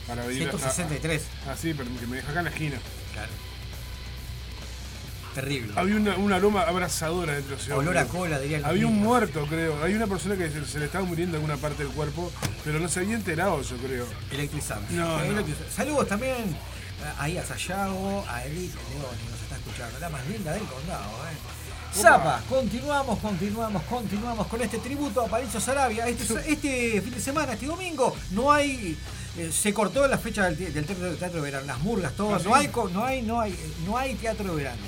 Para 0.06 0.26
venir 0.26 0.48
hasta- 0.48 0.70
163. 0.70 1.22
Ah, 1.48 1.54
sí, 1.60 1.72
pero 1.74 1.88
que 1.98 2.06
me 2.06 2.16
deja 2.16 2.30
acá 2.30 2.40
en 2.40 2.44
la 2.44 2.50
esquina. 2.50 2.76
Claro. 3.14 3.32
Terrible. 5.34 5.72
Había 5.76 5.96
una, 5.96 6.16
un 6.16 6.32
aroma 6.32 6.62
abrasadora 6.62 7.34
dentro 7.34 7.56
de 7.56 7.62
ese 7.62 7.72
Olor 7.72 7.98
a 7.98 8.04
cola, 8.06 8.38
dirían 8.38 8.62
los 8.62 8.70
Había 8.70 8.86
un 8.86 8.98
muerto, 9.00 9.46
creo. 9.48 9.82
Hay 9.82 9.94
una 9.94 10.06
persona 10.06 10.36
que 10.36 10.48
se, 10.48 10.64
se 10.64 10.78
le 10.78 10.84
estaba 10.86 11.04
muriendo 11.04 11.36
alguna 11.36 11.56
parte 11.56 11.82
del 11.84 11.92
cuerpo, 11.92 12.30
pero 12.64 12.78
no 12.78 12.88
se 12.88 13.00
había 13.00 13.16
enterado, 13.16 13.60
yo 13.62 13.76
creo. 13.78 14.06
Electrizante. 14.30 14.94
No, 14.94 15.18
no. 15.18 15.24
Electrizante. 15.24 15.72
Saludos 15.72 16.06
también 16.08 16.36
eh, 16.36 17.12
ahí 17.18 17.36
a 17.36 17.44
Sayago, 17.44 18.24
a 18.28 18.44
Edith 18.44 18.74
León, 18.74 19.16
que 19.24 19.30
nos 19.30 19.42
está 19.42 19.56
escuchando. 19.56 19.98
La 19.98 20.08
más 20.08 20.24
linda 20.28 20.52
del 20.52 20.62
condado, 20.62 21.10
¿eh? 21.30 21.36
Zapa, 22.00 22.42
continuamos, 22.48 23.20
continuamos, 23.20 23.82
continuamos 23.84 24.46
con 24.48 24.60
este 24.60 24.78
tributo 24.78 25.20
a 25.22 25.28
Paricio 25.28 25.60
Sarabia. 25.60 26.08
Este, 26.08 26.34
este 26.52 27.00
fin 27.02 27.14
de 27.14 27.20
semana, 27.20 27.52
este 27.52 27.66
domingo, 27.66 28.16
no 28.32 28.50
hay. 28.50 28.96
eh, 29.38 29.50
se 29.52 29.72
cortó 29.72 30.06
la 30.08 30.18
fecha 30.18 30.50
del, 30.50 30.74
del 30.74 30.84
teatro, 30.84 31.04
del 31.06 31.16
teatro 31.16 31.36
de 31.40 31.44
verano, 31.44 31.66
las 31.66 31.78
murgas, 31.80 32.12
todo. 32.14 32.34
¿Ah, 32.34 32.40
sí? 32.40 32.46
no, 32.48 32.54
hay, 32.56 32.68
no, 32.92 33.04
hay, 33.04 33.22
no, 33.22 33.40
hay, 33.40 33.56
no 33.86 33.96
hay 33.96 34.14
teatro 34.16 34.50
de 34.50 34.56
verano. 34.64 34.82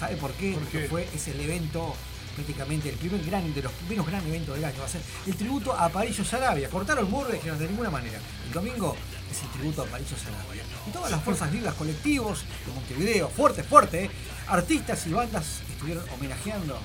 ¿Sabe 0.00 0.16
por 0.16 0.32
qué? 0.32 0.52
¿Por 0.52 0.62
Porque 0.62 0.80
qué? 0.80 0.88
fue 0.88 1.08
es 1.14 1.28
el 1.28 1.38
evento 1.40 1.94
prácticamente 2.34 2.88
el 2.88 2.96
primer 2.96 3.22
gran 3.26 3.52
de 3.52 3.60
los 3.60 3.72
primeros 3.72 4.06
gran 4.06 4.26
eventos 4.26 4.54
del 4.54 4.64
año 4.64 4.78
va 4.80 4.86
a 4.86 4.88
ser 4.88 5.02
el 5.26 5.36
tributo 5.36 5.74
a 5.74 5.90
Parillo 5.90 6.24
Sarabia. 6.24 6.70
Cortaron 6.70 7.06
y 7.06 7.32
dijeron 7.32 7.58
de 7.58 7.68
ninguna 7.68 7.90
manera. 7.90 8.18
El 8.46 8.52
domingo 8.52 8.96
es 9.30 9.42
el 9.42 9.48
tributo 9.50 9.82
a 9.82 9.84
Parillo 9.84 10.16
Sarabia. 10.16 10.62
Y 10.88 10.90
todas 10.90 11.10
las 11.10 11.22
fuerzas 11.22 11.52
vivas 11.52 11.74
colectivos 11.74 12.44
de 12.66 12.72
Montevideo 12.72 13.28
fuerte 13.28 13.62
fuerte 13.62 14.04
eh, 14.04 14.10
artistas 14.48 15.06
y 15.06 15.12
bandas 15.12 15.60
estuvieron 15.70 16.08
homenajeando 16.14 16.78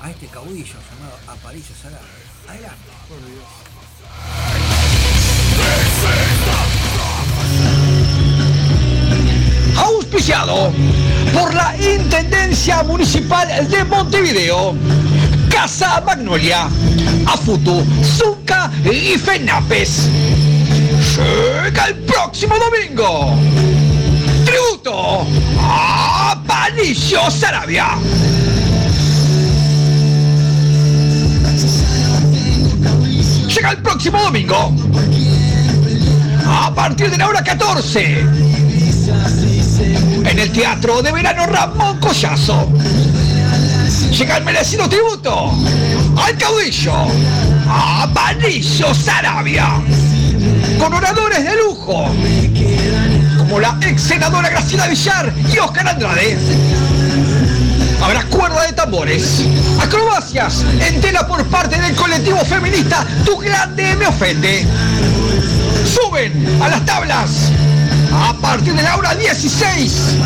a 0.00 0.10
este 0.10 0.26
caudillo 0.28 0.76
llamado 0.90 1.18
Aparicio 1.28 1.76
Sarabia. 1.76 2.08
Adelante 2.48 2.90
auspiciado 9.80 10.72
por 11.32 11.54
la 11.54 11.74
Intendencia 11.76 12.82
Municipal 12.82 13.68
de 13.68 13.84
Montevideo, 13.84 14.74
Casa 15.48 16.02
Magnolia, 16.04 16.68
Afutu, 17.26 17.84
Zucca 18.02 18.70
y 18.84 19.16
Fenapes. 19.18 20.08
Llega 21.16 21.86
el 21.86 21.94
próximo 22.00 22.54
domingo. 22.58 23.34
Tributo 24.44 25.26
a 25.60 26.40
Panicio 26.46 27.30
Sarabia. 27.30 27.88
Llega 33.48 33.70
el 33.70 33.78
próximo 33.78 34.20
domingo. 34.22 34.74
A 36.46 36.74
partir 36.74 37.10
de 37.10 37.18
la 37.18 37.28
hora 37.28 37.44
14 37.44 38.26
en 40.30 40.38
el 40.38 40.52
Teatro 40.52 41.02
de 41.02 41.10
Verano 41.10 41.44
Ramón 41.46 41.98
Collazo. 41.98 42.68
Llega 44.16 44.36
el 44.36 44.44
merecido 44.44 44.88
tributo. 44.88 45.52
Al 46.16 46.36
caudillo, 46.38 46.94
a 47.68 48.08
Patricio 48.14 48.94
Sarabia, 48.94 49.68
con 50.78 50.94
oradores 50.94 51.44
de 51.44 51.56
lujo, 51.56 52.06
como 53.38 53.58
la 53.58 53.76
ex 53.82 54.02
senadora 54.02 54.50
Graciela 54.50 54.86
Villar 54.86 55.32
y 55.52 55.58
Oscar 55.58 55.88
Andrade. 55.88 56.38
Habrá 58.00 58.22
cuerda 58.24 58.66
de 58.66 58.72
tambores, 58.72 59.44
acrobacias 59.80 60.64
en 60.80 61.00
tela 61.00 61.26
por 61.26 61.44
parte 61.46 61.80
del 61.80 61.94
colectivo 61.96 62.38
feminista. 62.44 63.04
Tu 63.24 63.36
Grande 63.36 63.96
Me 63.96 64.06
Ofende. 64.06 64.64
Suben 65.84 66.58
a 66.62 66.68
las 66.68 66.84
tablas 66.84 67.50
a 68.12 68.34
partir 68.40 68.74
de 68.74 68.82
la 68.82 68.96
hora 68.96 69.14
16. 69.14 70.16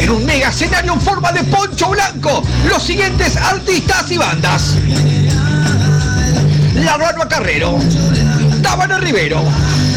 En 0.00 0.10
un 0.10 0.24
mega 0.24 0.48
escenario 0.48 0.92
en 0.92 1.00
forma 1.00 1.32
de 1.32 1.42
poncho 1.44 1.90
blanco, 1.90 2.42
los 2.68 2.82
siguientes 2.82 3.36
artistas 3.36 4.10
y 4.10 4.18
bandas. 4.18 4.74
La 6.74 6.96
Barba 6.96 7.28
Carrero, 7.28 7.78
Tábana 8.62 8.98
Rivero, 8.98 9.42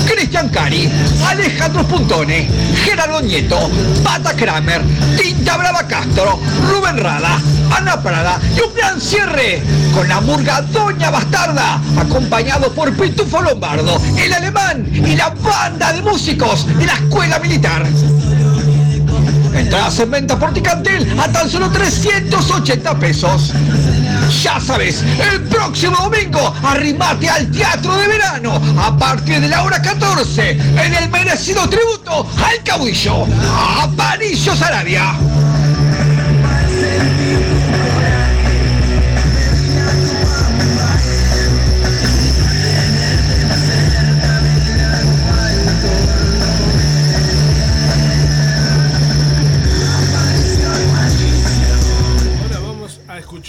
Cristian 0.07 0.49
Cari, 0.49 0.89
Alejandro 1.27 1.85
Puntone, 1.85 2.47
Gerardo 2.83 3.21
Nieto, 3.21 3.69
Pata 4.03 4.33
Kramer, 4.33 4.81
Tinta 5.17 5.57
Brava 5.57 5.85
Castro, 5.85 6.39
Rubén 6.69 6.97
Rada, 6.97 7.41
Ana 7.75 8.01
Prada 8.01 8.39
y 8.55 8.61
un 8.61 8.73
gran 8.73 8.99
cierre 9.01 9.61
con 9.93 10.07
la 10.07 10.21
murga 10.21 10.61
Doña 10.61 11.09
Bastarda, 11.09 11.81
acompañado 11.97 12.71
por 12.71 12.95
Pitufo 12.95 13.41
Lombardo, 13.41 14.01
el 14.17 14.33
alemán 14.33 14.89
y 14.93 15.15
la 15.15 15.29
banda 15.29 15.91
de 15.91 16.01
músicos 16.01 16.65
de 16.77 16.85
la 16.85 16.93
escuela 16.93 17.39
militar. 17.39 17.85
Entradas 19.57 19.99
en 19.99 20.11
venta 20.11 20.37
por 20.37 20.53
Ticantel 20.53 21.19
a 21.19 21.27
tan 21.31 21.49
solo 21.49 21.69
380 21.69 22.99
pesos. 22.99 23.53
Ya 24.43 24.59
sabes, 24.59 25.03
el 25.31 25.41
próximo 25.43 25.97
domingo 25.97 26.53
arrimate 26.63 27.29
al 27.29 27.49
Teatro 27.49 27.95
de 27.97 28.07
Verano 28.07 28.61
a 28.79 28.95
partir 28.97 29.41
de 29.41 29.47
la 29.47 29.63
hora 29.63 29.81
14 29.81 30.51
en 30.51 30.93
el 30.93 31.09
merecido 31.09 31.67
tributo 31.67 32.27
al 32.45 32.63
caudillo 32.63 33.25
Aparicio 33.81 34.55
Sarabia. 34.55 35.15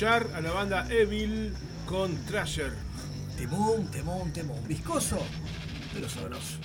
A 0.06 0.40
la 0.40 0.52
banda 0.52 0.86
Evil 0.90 1.52
con 1.84 2.14
Trasher. 2.24 2.72
Temón, 3.36 3.90
temón, 3.90 4.32
temón. 4.32 4.62
Viscoso, 4.68 5.18
pero 5.92 6.08
sabroso. 6.08 6.58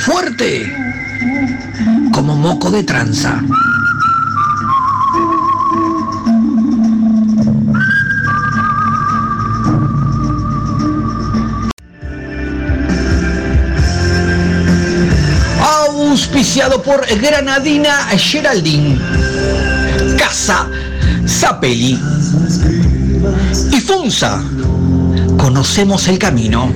Fuerte 0.00 0.76
como 2.12 2.34
moco 2.34 2.68
de 2.70 2.82
tranza. 2.82 3.40
auspiciado 16.10 16.82
por 16.82 17.06
Granadina 17.20 17.92
Geraldine, 18.18 18.98
Casa 20.18 20.68
Zapelli 21.28 21.96
y 23.70 23.80
Funza. 23.80 24.42
Conocemos 25.38 26.08
el 26.08 26.18
camino. 26.18 26.72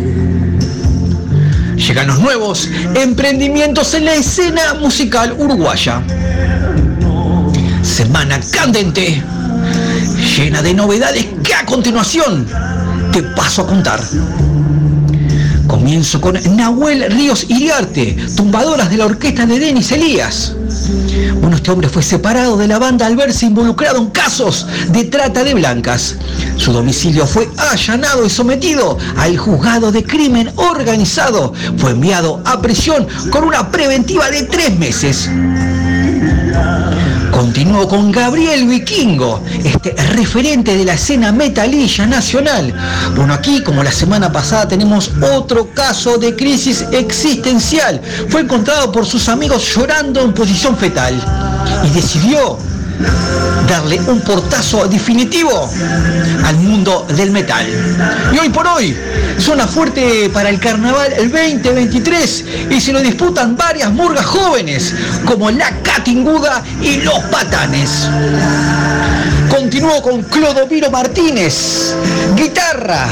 Los 1.94 2.18
nuevos 2.18 2.68
emprendimientos 2.94 3.94
en 3.94 4.04
la 4.04 4.14
escena 4.14 4.74
musical 4.74 5.34
uruguaya. 5.38 6.02
Semana 7.82 8.40
candente, 8.50 9.22
llena 10.36 10.60
de 10.60 10.74
novedades 10.74 11.26
que 11.42 11.54
a 11.54 11.64
continuación 11.64 12.46
te 13.12 13.22
paso 13.22 13.62
a 13.62 13.66
contar. 13.66 14.02
Comienzo 15.66 16.20
con 16.20 16.38
Nahuel 16.56 17.10
Ríos 17.10 17.46
Iriarte, 17.48 18.16
tumbadoras 18.36 18.90
de 18.90 18.96
la 18.96 19.06
orquesta 19.06 19.46
de 19.46 19.58
Denis 19.58 19.92
Elías. 19.92 20.56
Bueno, 21.40 21.56
este 21.56 21.70
hombre 21.70 21.88
fue 21.88 22.02
separado 22.02 22.56
de 22.56 22.68
la 22.68 22.78
banda 22.78 23.06
al 23.06 23.16
verse 23.16 23.46
involucrado 23.46 23.98
en 23.98 24.10
casos 24.10 24.66
de 24.88 25.04
trata 25.04 25.42
de 25.44 25.54
blancas. 25.54 26.16
Su 26.56 26.72
domicilio 26.72 27.26
fue 27.26 27.48
allanado 27.56 28.26
y 28.26 28.30
sometido 28.30 28.98
al 29.16 29.36
juzgado 29.38 29.92
de 29.92 30.04
crimen 30.04 30.52
organizado. 30.56 31.52
Fue 31.78 31.92
enviado 31.92 32.42
a 32.44 32.60
prisión 32.60 33.06
con 33.30 33.44
una 33.44 33.70
preventiva 33.70 34.30
de 34.30 34.42
tres 34.44 34.78
meses. 34.78 35.28
Continuó 37.34 37.88
con 37.88 38.12
Gabriel 38.12 38.68
Vikingo, 38.68 39.42
este 39.64 39.90
referente 40.12 40.76
de 40.76 40.84
la 40.84 40.94
escena 40.94 41.32
metalilla 41.32 42.06
nacional. 42.06 42.72
Bueno, 43.16 43.34
aquí, 43.34 43.60
como 43.60 43.82
la 43.82 43.90
semana 43.90 44.30
pasada, 44.30 44.68
tenemos 44.68 45.10
otro 45.20 45.68
caso 45.74 46.16
de 46.16 46.36
crisis 46.36 46.84
existencial. 46.92 48.00
Fue 48.28 48.42
encontrado 48.42 48.92
por 48.92 49.04
sus 49.04 49.28
amigos 49.28 49.74
llorando 49.74 50.22
en 50.22 50.32
posición 50.32 50.76
fetal 50.76 51.14
y 51.84 51.90
decidió 51.90 52.56
darle 53.68 54.00
un 54.00 54.20
portazo 54.20 54.86
definitivo 54.86 55.70
al 56.44 56.56
mundo 56.56 57.06
del 57.16 57.30
metal. 57.30 57.66
Y 58.32 58.38
hoy 58.38 58.48
por 58.48 58.66
hoy 58.66 58.96
zona 59.38 59.66
fuerte 59.66 60.30
para 60.30 60.48
el 60.48 60.60
carnaval 60.60 61.12
el 61.16 61.30
2023 61.30 62.44
y 62.70 62.80
se 62.80 62.92
lo 62.92 63.00
disputan 63.00 63.56
varias 63.56 63.92
murgas 63.92 64.26
jóvenes 64.26 64.94
como 65.24 65.50
la 65.50 65.70
Catinguda 65.82 66.62
y 66.80 66.98
los 66.98 67.18
Patanes. 67.24 68.08
Continuó 69.64 70.02
con 70.02 70.22
Clodomiro 70.24 70.90
Martínez, 70.90 71.94
guitarra 72.36 73.08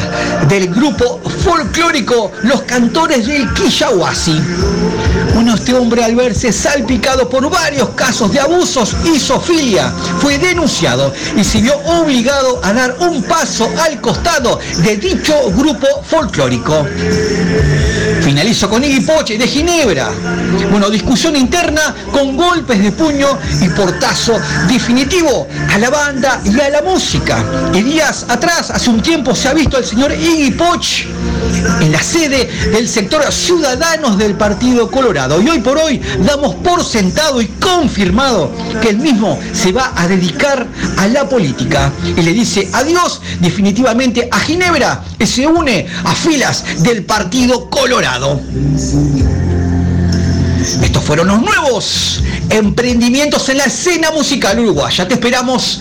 del 0.50 0.68
grupo 0.68 1.18
folclórico 1.42 2.30
Los 2.42 2.60
Cantores 2.64 3.26
del 3.26 3.50
Quillahuasi. 3.54 4.38
Bueno, 5.34 5.54
este 5.54 5.72
hombre 5.72 6.04
al 6.04 6.14
verse 6.14 6.52
salpicado 6.52 7.26
por 7.26 7.48
varios 7.48 7.88
casos 7.94 8.30
de 8.32 8.40
abusos 8.40 8.94
y 9.02 9.18
sofilia 9.18 9.94
fue 10.18 10.36
denunciado 10.36 11.14
y 11.34 11.42
se 11.42 11.62
vio 11.62 11.74
obligado 11.86 12.60
a 12.62 12.74
dar 12.74 12.96
un 13.00 13.22
paso 13.22 13.66
al 13.82 13.98
costado 14.02 14.60
de 14.84 14.98
dicho 14.98 15.34
grupo 15.56 15.86
folclórico. 16.04 16.86
Finalizo 18.32 18.70
con 18.70 18.82
Iggy 18.82 19.00
Poche 19.00 19.36
de 19.36 19.46
Ginebra. 19.46 20.10
Bueno, 20.70 20.88
discusión 20.88 21.36
interna 21.36 21.94
con 22.10 22.34
golpes 22.34 22.82
de 22.82 22.90
puño 22.90 23.38
y 23.60 23.68
portazo 23.68 24.40
definitivo 24.68 25.46
a 25.70 25.76
la 25.76 25.90
banda 25.90 26.40
y 26.42 26.58
a 26.58 26.70
la 26.70 26.80
música. 26.80 27.44
Y 27.74 27.82
días 27.82 28.24
atrás, 28.30 28.70
hace 28.70 28.88
un 28.88 29.02
tiempo, 29.02 29.34
se 29.34 29.48
ha 29.48 29.52
visto 29.52 29.76
al 29.76 29.84
señor 29.84 30.12
Iggy 30.12 30.50
Poch 30.52 31.04
en 31.80 31.92
la 31.92 32.02
sede 32.02 32.48
del 32.72 32.88
sector 32.88 33.22
Ciudadanos 33.30 34.16
del 34.16 34.34
Partido 34.34 34.90
Colorado. 34.90 35.40
Y 35.42 35.50
hoy 35.50 35.58
por 35.60 35.76
hoy 35.76 36.00
damos 36.20 36.54
por 36.56 36.82
sentado 36.84 37.42
y 37.42 37.46
confirmado 37.46 38.50
que 38.80 38.88
el 38.88 38.98
mismo 38.98 39.38
se 39.52 39.72
va 39.72 39.92
a 39.94 40.08
dedicar 40.08 40.66
a 40.96 41.06
la 41.06 41.28
política. 41.28 41.92
Y 42.16 42.22
le 42.22 42.32
dice 42.32 42.68
adiós 42.72 43.20
definitivamente 43.40 44.28
a 44.30 44.38
Ginebra 44.40 45.04
y 45.18 45.26
se 45.26 45.46
une 45.46 45.86
a 46.04 46.14
filas 46.14 46.82
del 46.82 47.04
Partido 47.04 47.68
Colorado. 47.68 48.21
Estos 50.82 51.02
fueron 51.02 51.26
los 51.26 51.42
nuevos 51.42 52.22
emprendimientos 52.50 53.48
en 53.48 53.58
la 53.58 53.64
escena 53.64 54.10
musical 54.12 54.60
uruguaya. 54.60 55.08
Te 55.08 55.14
esperamos 55.14 55.80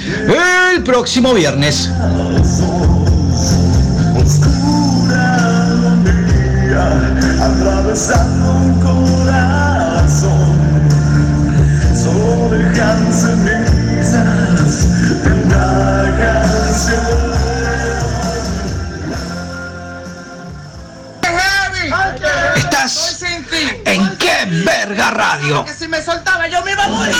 el 0.74 0.84
próximo 0.84 1.34
viernes. 1.34 1.90
Verga 25.02 25.12
radio. 25.12 25.66
Que 25.66 25.74
si 25.74 25.88
me 25.88 26.02
soltaba 26.02 26.48
yo 26.48 26.64
me 26.64 26.72
iba 26.72 26.86
a 26.86 26.88
morir. 26.88 27.16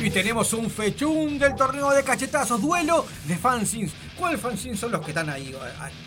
Y 0.00 0.10
tenemos 0.10 0.52
un 0.52 0.70
fechún 0.70 1.38
del 1.38 1.54
torneo 1.54 1.90
de 1.90 2.02
cachetazos, 2.02 2.60
duelo 2.60 3.06
de 3.26 3.36
fanzines. 3.36 3.92
¿Cuáles 4.16 4.40
fanzines 4.40 4.78
son 4.78 4.92
los 4.92 5.00
que 5.00 5.10
están 5.10 5.30
ahí, 5.30 5.54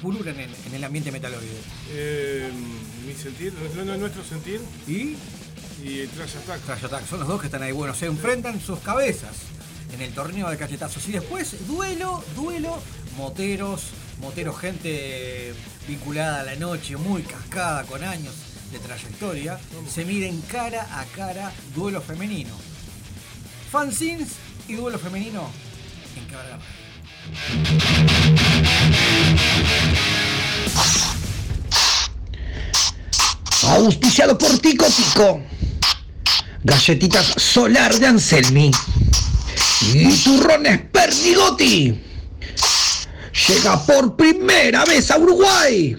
pululan 0.02 0.40
en, 0.40 0.49
en 0.66 0.74
el 0.74 0.84
ambiente 0.84 1.12
metalórico? 1.12 1.54
Eh, 1.91 2.52
mi 3.06 3.14
sentir, 3.14 3.54
nuestro 3.54 4.24
sentir. 4.24 4.62
¿Y? 4.88 5.16
Y 5.84 5.99
el 5.99 6.10
Trash 6.10 6.38
Attack. 6.38 6.62
Trash 6.62 6.86
Attack, 6.86 7.08
son 7.08 7.20
los 7.20 7.28
dos 7.28 7.40
que 7.40 7.48
están 7.48 7.64
ahí. 7.64 7.72
Bueno, 7.72 7.94
se 7.94 8.08
enfrentan 8.08 8.60
sus 8.60 8.80
cabezas 8.80 9.36
en 9.94 10.02
el 10.02 10.12
torneo 10.14 10.49
de 10.49 10.58
cachetazos. 10.58 11.08
Y 11.08 11.14
después, 11.14 11.68
duelo, 11.68 12.24
duelo, 12.36 12.82
moteros, 13.16 13.84
moteros, 14.20 14.60
gente 14.60 15.54
vinculada 15.88 16.41
a 16.41 16.44
la 16.44 16.56
noche, 16.56 16.98
muy 16.98 17.22
cascada, 17.22 17.84
con 17.84 18.04
años 18.04 18.34
de 18.72 18.80
trayectoria. 18.80 19.60
Se 19.90 20.04
miden 20.06 20.41
cara 20.41 20.99
a 20.99 21.06
cara, 21.06 21.52
duelo 21.76 22.02
femenino. 22.02 22.54
Fanzines 23.72 24.30
y 24.68 24.74
duelo 24.74 24.98
femenino 24.98 25.49
en 26.16 26.26
Cabrera. 26.26 26.60
Auspiciado 33.64 34.38
por 34.38 34.58
Tico 34.60 34.86
Tico. 34.86 35.41
Galletitas 36.68 37.34
Solar 37.38 37.98
de 37.98 38.07
Anselmi. 38.07 38.72
Y 39.94 40.14
turrones 40.18 40.81
Pernigotti. 40.91 41.98
Llega 43.48 43.85
por 43.85 44.18
primera 44.18 44.84
vez 44.84 45.10
a 45.10 45.18
Uruguay. 45.18 45.95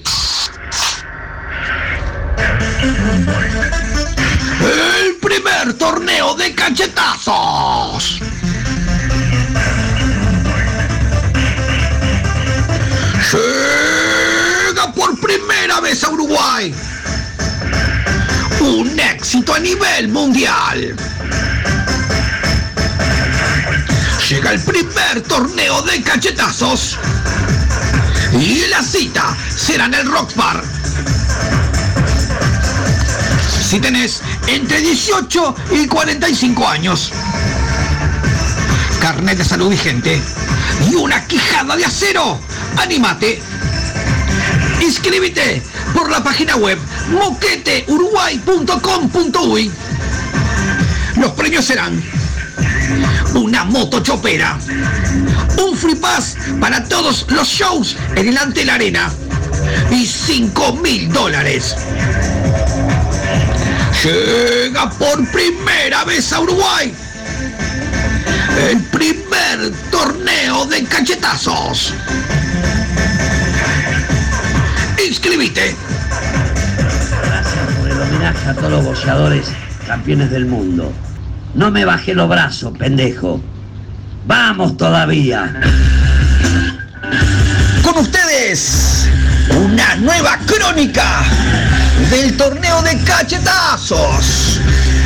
El 4.61 5.17
primer 5.23 5.73
torneo 5.79 6.35
de 6.35 6.55
cachetazos. 6.55 8.21
Llega 13.33 14.93
por 14.93 15.19
primera 15.19 15.81
vez 15.81 16.05
a 16.05 16.11
Uruguay. 16.11 16.75
Un 18.69 19.01
éxito 19.01 19.55
a 19.55 19.59
nivel 19.59 20.09
mundial. 20.09 20.95
Llega 24.29 24.53
el 24.53 24.61
primer 24.61 25.23
torneo 25.27 25.81
de 25.81 26.03
cachetazos. 26.03 26.99
Y 28.39 28.67
la 28.67 28.83
cita 28.83 29.35
será 29.57 29.87
en 29.87 29.95
el 29.95 30.07
Rock 30.07 30.35
Bar. 30.35 30.63
Si 33.67 33.81
tenés 33.81 34.21
entre 34.47 34.83
18 34.83 35.57
y 35.71 35.87
45 35.87 36.69
años. 36.69 37.11
Carnet 39.01 39.39
de 39.39 39.45
salud 39.47 39.71
vigente. 39.71 40.21
Y 40.91 40.95
una 40.95 41.27
quijada 41.27 41.75
de 41.75 41.87
acero. 41.87 42.39
¡Anímate! 42.77 43.41
Inscríbete 44.83 45.63
por 45.95 46.11
la 46.11 46.23
página 46.23 46.57
web 46.57 46.79
moqueteuruguay.com.uy. 47.11 49.71
Los 51.17 51.33
premios 51.33 51.65
serán 51.65 52.01
una 53.35 53.65
moto 53.65 54.01
chopera, 54.01 54.59
un 55.59 55.77
free 55.77 55.95
pass 55.95 56.37
para 56.61 56.83
todos 56.85 57.27
los 57.29 57.49
shows 57.49 57.97
en 58.17 58.29
el 58.29 58.39
Ante 58.39 58.65
la 58.65 58.75
Arena 58.75 59.13
y 59.91 60.07
5 60.07 60.73
mil 60.75 61.13
dólares. 61.13 61.77
Llega 64.03 64.91
por 64.91 65.29
primera 65.31 66.05
vez 66.05 66.33
a 66.33 66.41
Uruguay 66.41 66.95
el 68.71 68.83
primer 68.85 69.73
torneo 69.91 70.67
de 70.67 70.85
cachetazos. 70.85 71.93
Inscribite. 75.07 75.77
Homenaje 78.19 78.49
a 78.49 78.55
todos 78.55 78.73
los 78.73 78.85
boxeadores 78.85 79.47
campeones 79.87 80.33
del 80.33 80.45
mundo. 80.45 80.93
No 81.55 81.71
me 81.71 81.85
bajé 81.85 82.15
los 82.15 82.29
brazos, 82.29 82.77
pendejo. 82.77 83.41
Vamos 84.27 84.77
todavía. 84.77 85.55
Con 87.85 87.99
ustedes, 87.99 89.09
una 89.51 89.95
nueva 89.95 90.37
crónica 90.47 91.23
del 92.11 92.37
torneo 92.37 92.83
de 92.83 92.99
cachetazos 93.05 94.59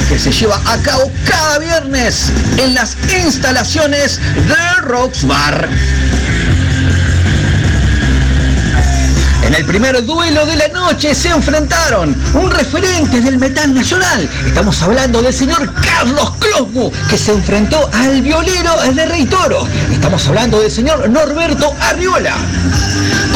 que 0.09 0.19
se 0.19 0.33
lleva 0.33 0.59
a 0.65 0.79
cabo 0.79 1.13
cada 1.29 1.59
viernes 1.59 2.33
en 2.57 2.73
las 2.73 2.97
instalaciones 3.27 4.23
de 4.49 4.87
Rocks 4.87 5.23
En 9.53 9.59
el 9.59 9.67
primer 9.67 10.03
duelo 10.07 10.47
de 10.47 10.57
la 10.57 10.69
noche 10.69 11.15
se 11.15 11.29
enfrentaron 11.29 12.17
un 12.33 12.51
referente 12.51 13.21
del 13.21 13.37
metal 13.39 13.75
nacional. 13.75 14.27
Estamos 14.47 14.81
hablando 14.81 15.21
del 15.21 15.35
señor 15.35 15.71
Carlos 15.75 16.33
Closmu, 16.39 16.91
que 17.11 17.19
se 17.19 17.33
enfrentó 17.33 17.91
al 17.93 18.23
violero 18.23 18.75
de 18.95 19.05
Rey 19.05 19.27
Toro. 19.27 19.69
Estamos 19.93 20.27
hablando 20.27 20.59
del 20.59 20.71
señor 20.71 21.07
Norberto 21.11 21.71
Arriola, 21.83 22.35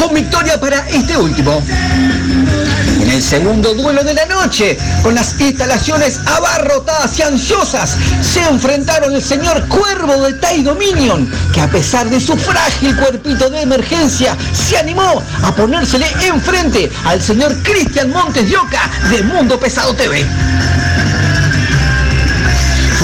con 0.01 0.15
victoria 0.15 0.59
para 0.59 0.89
este 0.89 1.15
último. 1.15 1.61
El 3.17 3.23
segundo 3.23 3.73
duelo 3.73 4.03
de 4.03 4.13
la 4.13 4.27
noche, 4.27 4.77
con 5.01 5.15
las 5.15 5.41
instalaciones 5.41 6.19
abarrotadas 6.27 7.17
y 7.17 7.23
ansiosas, 7.23 7.97
se 8.21 8.43
enfrentaron 8.43 9.11
el 9.11 9.23
señor 9.23 9.67
Cuervo 9.67 10.21
de 10.21 10.33
Tai 10.33 10.61
Dominion, 10.61 11.27
que 11.51 11.59
a 11.59 11.67
pesar 11.67 12.07
de 12.11 12.19
su 12.19 12.37
frágil 12.37 12.95
cuerpito 12.95 13.49
de 13.49 13.63
emergencia, 13.63 14.37
se 14.53 14.77
animó 14.77 15.23
a 15.41 15.51
ponérsele 15.55 16.05
enfrente 16.27 16.91
al 17.05 17.19
señor 17.19 17.57
Cristian 17.63 18.11
Montes 18.11 18.51
de 18.51 18.55
Oca 18.55 18.87
de 19.09 19.23
Mundo 19.23 19.59
Pesado 19.59 19.95
TV. 19.95 20.23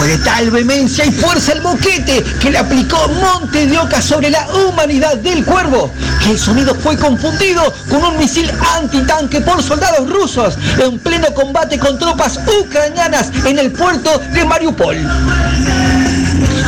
Fue 0.03 0.17
de 0.17 0.17
tal 0.17 0.51
vehemencia 0.51 1.05
y 1.05 1.13
fuerza 1.13 1.53
el 1.53 1.61
boquete 1.61 2.25
que 2.41 2.51
le 2.51 2.57
aplicó 2.57 3.07
Monte 3.07 3.67
de 3.67 3.77
Oca 3.77 4.01
sobre 4.01 4.29
la 4.29 4.45
humanidad 4.49 5.15
del 5.15 5.45
cuervo, 5.45 5.93
que 6.21 6.31
el 6.31 6.37
sonido 6.37 6.75
fue 6.75 6.97
confundido 6.97 7.73
con 7.89 8.03
un 8.03 8.17
misil 8.17 8.51
antitanque 8.75 9.39
por 9.39 9.63
soldados 9.63 10.09
rusos 10.09 10.57
en 10.77 10.99
pleno 10.99 11.33
combate 11.33 11.79
con 11.79 11.97
tropas 11.97 12.37
ucranianas 12.59 13.31
en 13.45 13.57
el 13.57 13.71
puerto 13.71 14.19
de 14.33 14.43
Mariupol. 14.43 14.97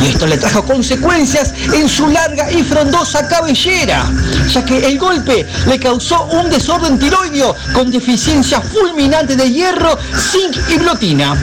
Esto 0.06 0.28
le 0.28 0.38
trajo 0.38 0.64
consecuencias 0.64 1.52
en 1.74 1.90
su 1.90 2.08
larga 2.08 2.52
y 2.52 2.62
frondosa 2.62 3.28
cabellera, 3.28 4.06
ya 4.48 4.64
que 4.64 4.86
el 4.86 5.00
golpe 5.00 5.48
le 5.66 5.80
causó 5.80 6.26
un 6.26 6.50
desorden 6.50 7.00
tiroideo 7.00 7.56
con 7.74 7.90
deficiencia 7.90 8.62
fulminante 8.62 9.36
de 9.36 9.52
hierro, 9.52 9.98
zinc 10.16 10.56
y 10.70 10.78
blotina, 10.78 11.36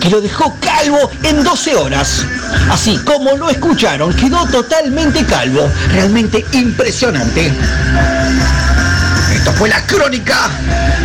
que 0.00 0.10
lo 0.10 0.20
dejó 0.20 0.54
calvo 0.60 1.10
en 1.22 1.42
12 1.42 1.74
horas. 1.76 2.26
Así 2.70 2.98
como 2.98 3.36
lo 3.38 3.48
escucharon, 3.48 4.12
quedó 4.14 4.44
totalmente 4.46 5.24
calvo, 5.24 5.70
realmente 5.90 6.44
impresionante. 6.52 7.52
Esto 9.34 9.52
fue 9.52 9.70
la 9.70 9.84
crónica 9.86 10.50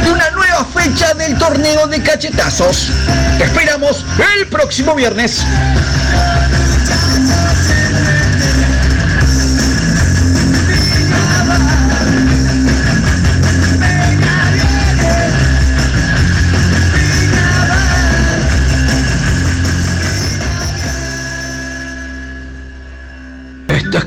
de 0.03 0.11
una 0.11 0.29
nueva 0.31 0.65
fecha 0.65 1.13
del 1.13 1.37
torneo 1.37 1.87
de 1.87 2.03
cachetazos. 2.03 2.89
Te 3.37 3.45
esperamos 3.45 4.05
el 4.37 4.47
próximo 4.47 4.93
viernes. 4.95 5.45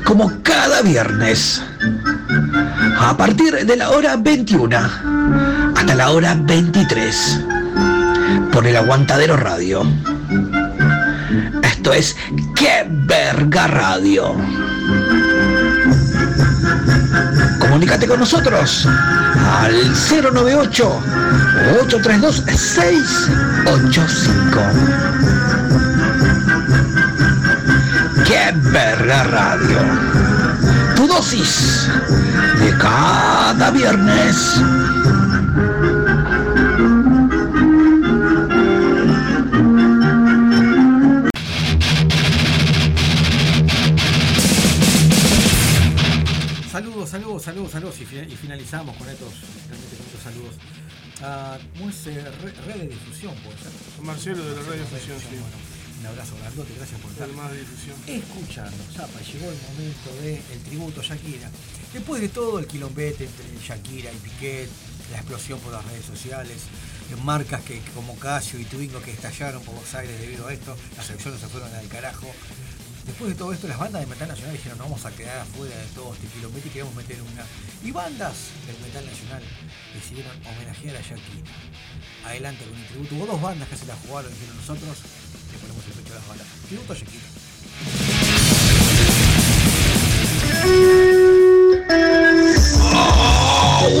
Como 0.09 0.41
cada 0.41 0.81
viernes. 0.81 1.61
A 2.99 3.15
partir 3.15 3.63
de 3.63 3.77
la 3.77 3.91
hora 3.91 4.15
21 4.15 4.75
hasta 5.75 5.93
la 5.93 6.09
hora 6.09 6.35
23. 6.35 7.41
Por 8.51 8.65
el 8.65 8.75
Aguantadero 8.75 9.37
Radio. 9.37 9.83
Esto 11.61 11.93
es 11.93 12.15
¡Qué 12.55 12.87
verga 12.89 13.67
radio! 13.67 14.35
Comunícate 17.59 18.07
con 18.07 18.19
nosotros 18.19 18.87
al 19.61 19.93
098 19.93 21.03
832 21.83 22.43
685. 22.47 25.38
¡Qué 28.29 28.53
verga 28.71 29.23
radio! 29.23 29.79
Tu 30.95 31.07
dosis 31.07 31.89
de 32.59 32.77
cada 32.77 33.71
viernes. 33.71 34.35
Saludos, 46.71 47.09
saludos, 47.09 47.43
saludos, 47.43 47.71
saludos 47.71 47.99
y, 48.01 48.05
fi- 48.05 48.19
y 48.19 48.35
finalizamos 48.35 48.95
con 48.95 49.09
estos, 49.09 49.33
realmente 49.69 49.95
con 49.97 50.05
estos 50.05 50.21
saludos. 50.23 50.55
Ah, 51.21 51.57
¿Cómo 51.77 51.89
es 51.89 52.07
eh, 52.07 52.23
re- 52.43 52.53
red 52.73 52.81
de 52.81 52.87
difusión? 52.89 53.33
Puede 53.43 53.57
ser. 53.57 54.03
Marcelo 54.03 54.43
de 54.45 54.55
la 54.55 54.61
Radio 54.61 54.81
Difusión, 54.83 55.17
sí. 55.19 55.25
Bueno, 55.31 55.45
un 55.99 56.05
abrazo 56.05 56.35
grandote, 56.39 56.73
gracias 56.75 57.01
por 57.01 57.11
estar 57.11 57.27
más 57.29 57.51
de 57.51 57.59
difusión. 57.59 57.95
escuchando. 58.07 58.77
Zapa, 58.95 59.19
llegó 59.19 59.51
el 59.51 59.57
momento 59.69 60.15
del 60.21 60.59
tributo 60.63 61.01
a 61.01 61.03
Shakira. 61.03 61.49
Después 61.93 62.21
de 62.21 62.29
todo 62.29 62.59
el 62.59 62.67
quilombete 62.67 63.25
entre 63.25 63.45
Shakira 63.59 64.11
y 64.11 64.15
Piquet, 64.17 64.69
la 65.11 65.17
explosión 65.17 65.59
por 65.59 65.73
las 65.73 65.83
redes 65.85 66.05
sociales, 66.05 66.57
eh, 67.11 67.15
marcas 67.23 67.61
que, 67.63 67.81
como 67.95 68.15
Casio 68.17 68.59
y 68.59 68.65
Twingo 68.65 69.01
que 69.01 69.11
estallaron 69.11 69.61
por 69.63 69.73
Buenos 69.73 69.93
Aires 69.95 70.19
debido 70.21 70.47
a 70.47 70.53
esto, 70.53 70.75
las 70.95 71.09
elecciones 71.09 71.41
se 71.41 71.47
fueron 71.47 71.73
al 71.73 71.87
carajo. 71.87 72.27
Después 73.05 73.31
de 73.31 73.35
todo 73.35 73.51
esto, 73.51 73.67
las 73.67 73.79
bandas 73.79 74.01
de 74.01 74.07
metal 74.07 74.27
nacional 74.27 74.53
dijeron 74.53 74.77
no 74.77 74.83
vamos 74.83 75.03
a 75.03 75.11
quedar 75.11 75.39
afuera 75.39 75.75
de 75.75 75.87
todo 75.95 76.13
este 76.13 76.27
quilombete 76.27 76.67
y 76.67 76.71
queremos 76.71 76.93
meter 76.93 77.19
una. 77.21 77.43
Y 77.83 77.91
bandas 77.91 78.35
del 78.67 78.77
metal 78.85 79.03
nacional 79.03 79.43
decidieron 79.95 80.31
homenajear 80.45 80.95
a 80.95 81.01
Shakira. 81.01 81.51
Adelante 82.25 82.65
con 82.65 82.77
el 82.77 82.85
tributo. 82.85 83.15
Hubo 83.15 83.25
dos 83.25 83.41
bandas 83.41 83.67
que 83.67 83.77
se 83.77 83.87
la 83.87 83.95
jugaron, 83.95 84.31
dijeron 84.31 84.57
nosotros, 84.57 84.97
le 85.51 85.57
ponemos 85.57 85.83
el 85.85 85.93
pecho 85.93 86.13
a 86.13 86.35
las. 86.35 86.47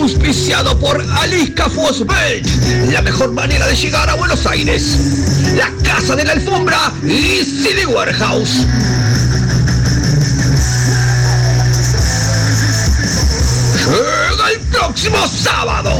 Auspiciado 0.01 0.77
por 0.79 1.01
Alisca 1.19 1.69
Fosbelt, 1.69 2.45
la 2.91 3.01
mejor 3.01 3.31
manera 3.31 3.65
de 3.67 3.75
llegar 3.75 4.09
a 4.09 4.15
Buenos 4.15 4.45
Aires. 4.45 4.97
La 5.55 5.71
Casa 5.83 6.15
de 6.15 6.25
la 6.25 6.33
Alfombra 6.33 6.91
y 7.03 7.43
City 7.43 7.85
Warehouse. 7.85 8.65
Llega 13.85 14.51
el 14.51 14.59
próximo 14.71 15.27
sábado. 15.27 15.91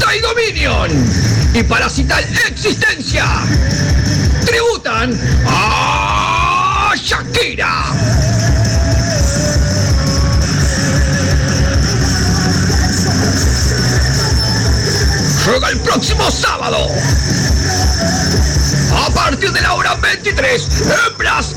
Tai 0.00 0.20
Dominion 0.20 1.35
y 1.58 1.62
Parasital 1.62 2.22
Existencia 2.48 3.24
tributan 4.44 5.18
a 5.46 6.92
Shakira. 6.94 7.84
Llega 15.46 15.68
el 15.70 15.78
próximo 15.80 16.30
sábado. 16.30 16.88
A 18.94 19.10
partir 19.14 19.50
de 19.50 19.62
la 19.62 19.74
hora 19.74 19.94
23 19.94 20.68
en 20.82 21.16
Blast. 21.16 21.56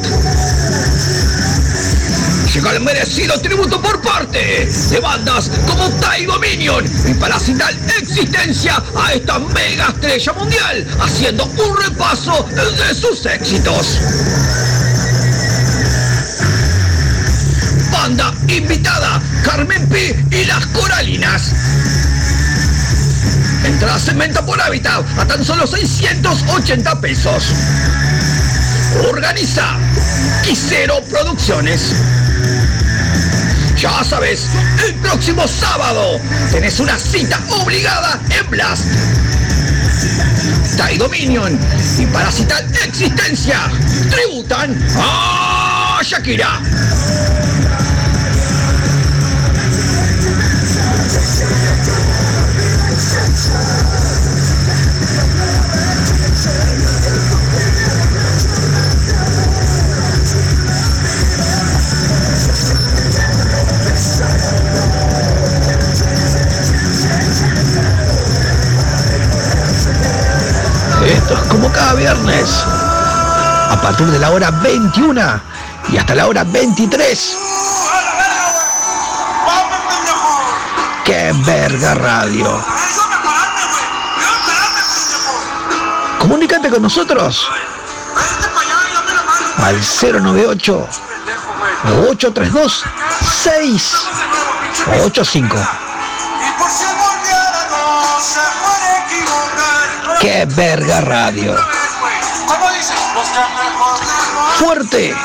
Llega 2.54 2.72
el 2.72 2.82
merecido 2.82 3.40
tributo 3.40 3.80
por 3.80 4.02
parte 4.02 4.66
de 4.66 5.00
bandas 5.00 5.52
como 5.68 5.88
Tai 6.00 6.26
Dominion 6.26 6.84
y 7.08 7.14
Parasital 7.14 7.78
Existencia 8.00 8.82
a 8.96 9.14
esta 9.14 9.38
mega 9.38 9.90
estrella 9.90 10.34
mundial, 10.34 10.88
haciendo 11.00 11.46
un 11.46 11.78
repaso 11.78 12.48
de 12.52 12.96
sus 12.96 13.24
éxitos. 13.28 14.00
Banda 17.92 18.34
invitada, 18.48 19.22
Carmen 19.44 19.88
P 19.88 20.26
y 20.32 20.46
las 20.46 20.66
Coralinas. 20.68 21.52
En 23.64 23.74
Entradas 23.74 24.08
en 24.08 24.18
venta 24.18 24.44
por 24.44 24.60
hábitat 24.60 25.06
a 25.20 25.26
tan 25.26 25.46
solo 25.46 25.68
680 25.68 27.00
pesos. 27.00 27.44
Organiza 29.08 29.78
Quisero 30.44 31.04
Producciones. 31.04 31.94
Ya 33.80 34.04
sabes, 34.04 34.50
el 34.86 34.94
próximo 34.96 35.48
sábado 35.48 36.20
tenés 36.52 36.82
una 36.82 37.00
cita 37.00 37.40
obligada 37.62 38.20
en 38.30 38.50
Blast. 38.50 38.84
Tai 40.76 40.98
Dominion 40.98 41.58
y 41.98 42.06
Parasital 42.08 42.66
Existencia 42.86 43.72
tributan 44.10 44.78
a 44.98 46.02
Shakira. 46.04 46.60
Como 71.50 71.72
cada 71.72 71.94
viernes. 71.94 72.50
A 72.66 73.80
partir 73.82 74.08
de 74.08 74.20
la 74.20 74.32
hora 74.32 74.52
21 74.52 75.22
y 75.92 75.98
hasta 75.98 76.16
la 76.16 76.28
hora 76.28 76.44
23. 76.44 77.38
¡Qué 81.06 81.34
verga 81.46 81.94
radio! 81.96 82.62
Comunícate 86.20 86.70
con 86.70 86.82
nosotros 86.82 87.48
al 89.58 89.80
098 89.80 90.88
832 92.10 92.84
685. 93.44 95.79
¡Qué 100.20 100.46
verga 100.46 101.02
radio! 101.02 101.56
Fuerte 104.58 105.16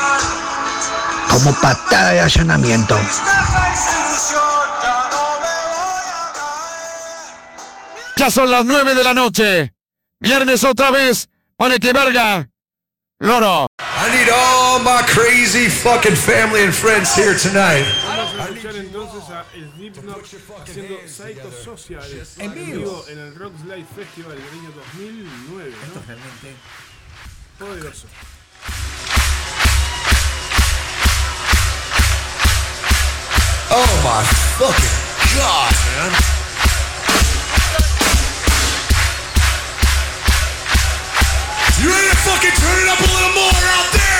como 1.29 1.53
patada 1.55 2.11
de 2.11 2.21
allanamiento. 2.21 2.97
Ya 8.15 8.31
son 8.31 8.49
las 8.49 8.63
9 8.63 8.95
de 8.95 9.03
la 9.03 9.13
noche. 9.13 9.73
Viernes 10.21 10.63
otra 10.63 10.91
vez. 10.91 11.27
Ponete 11.57 11.91
verga. 11.91 12.47
Loro. 13.19 13.67
I 13.79 14.17
need 14.17 14.29
all 14.29 14.79
my 14.79 15.01
crazy 15.07 15.69
fucking 15.69 16.15
family 16.15 16.63
and 16.63 16.73
friends 16.73 17.13
here 17.15 17.35
tonight. 17.37 17.85
Entonces 19.05 19.29
a 19.29 19.45
Slipknot 19.75 20.23
haciendo 20.63 20.97
Psychosocial 21.07 22.03
En 22.39 22.53
vivo. 22.55 23.05
en 23.07 23.19
el 23.19 23.35
Rock 23.35 23.53
Live 23.65 23.85
Festival 23.95 24.35
del 24.35 24.49
año 24.49 24.71
2009. 24.71 25.69
Esto 25.69 25.93
¿no? 25.93 26.01
es 26.01 26.07
realmente 26.07 26.55
Poderoso. 27.59 28.07
Oh 33.69 33.85
my 34.01 34.23
fucking 34.57 35.37
god, 35.37 35.73
man. 35.85 36.11
You 41.79 41.89
ready 41.91 42.09
to 42.09 42.15
fucking 42.25 42.51
turn 42.57 42.81
it 42.81 42.89
up 42.89 42.99
a 42.99 43.09
little 43.13 43.33
more 43.35 43.65
out 43.77 43.91
there? 43.93 44.14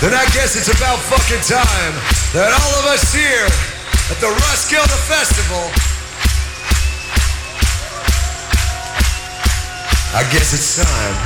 Then 0.00 0.14
I 0.14 0.24
guess 0.32 0.56
it's 0.56 0.72
about 0.72 0.96
fucking 1.12 1.44
time 1.44 1.92
that 2.32 2.56
all 2.56 2.72
of 2.80 2.88
us 2.88 3.12
here 3.12 3.44
at 4.08 4.16
the 4.16 4.32
Roskilde 4.32 4.96
Festival 5.04 5.60
I 10.16 10.24
guess 10.32 10.56
it's 10.56 10.80
time 10.80 11.16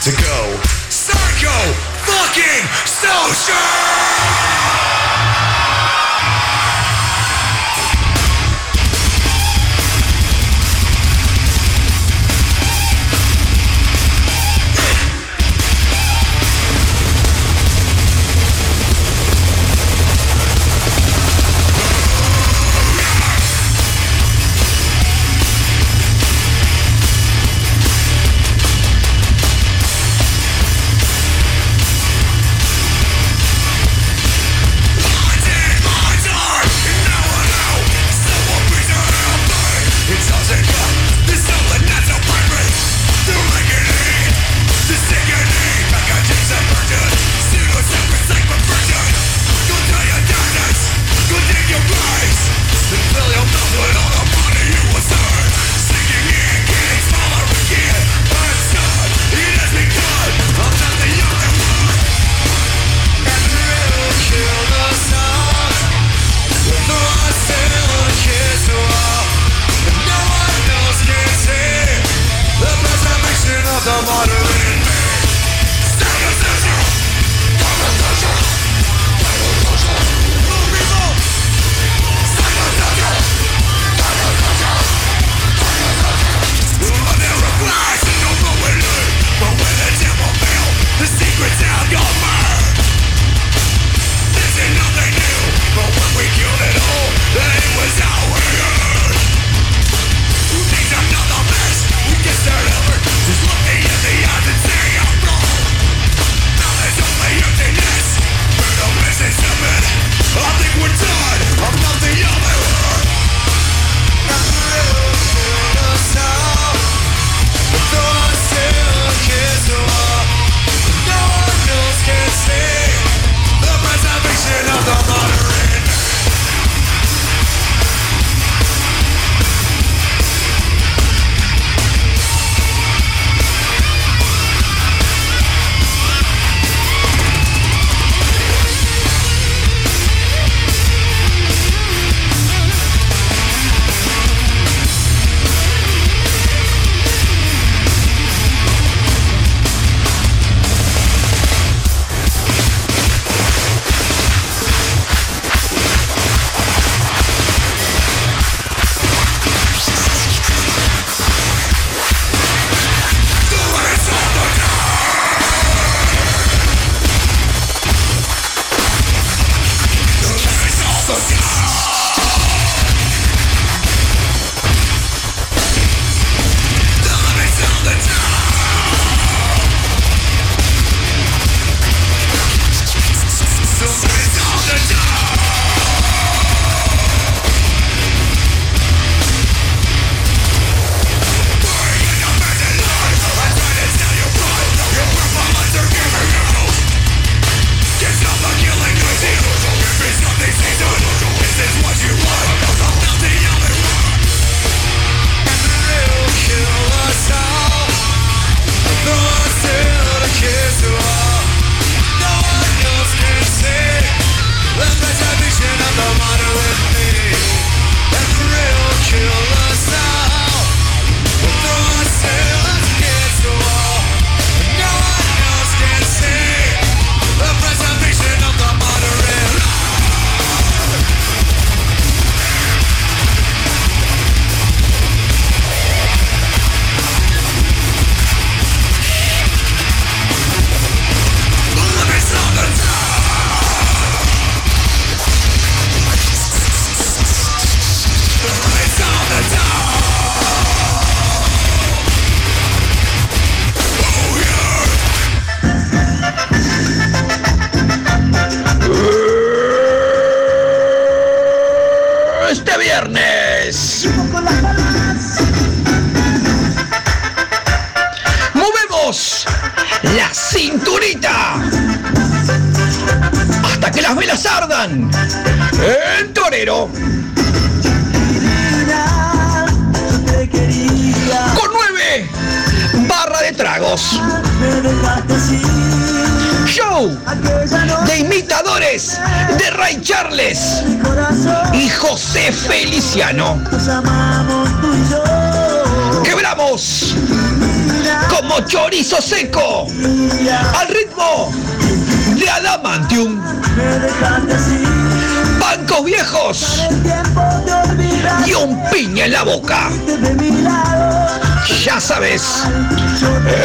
to 0.00 0.10
go 0.16 0.40
Psycho 0.88 1.52
fucking 2.08 2.64
social! 2.88 4.91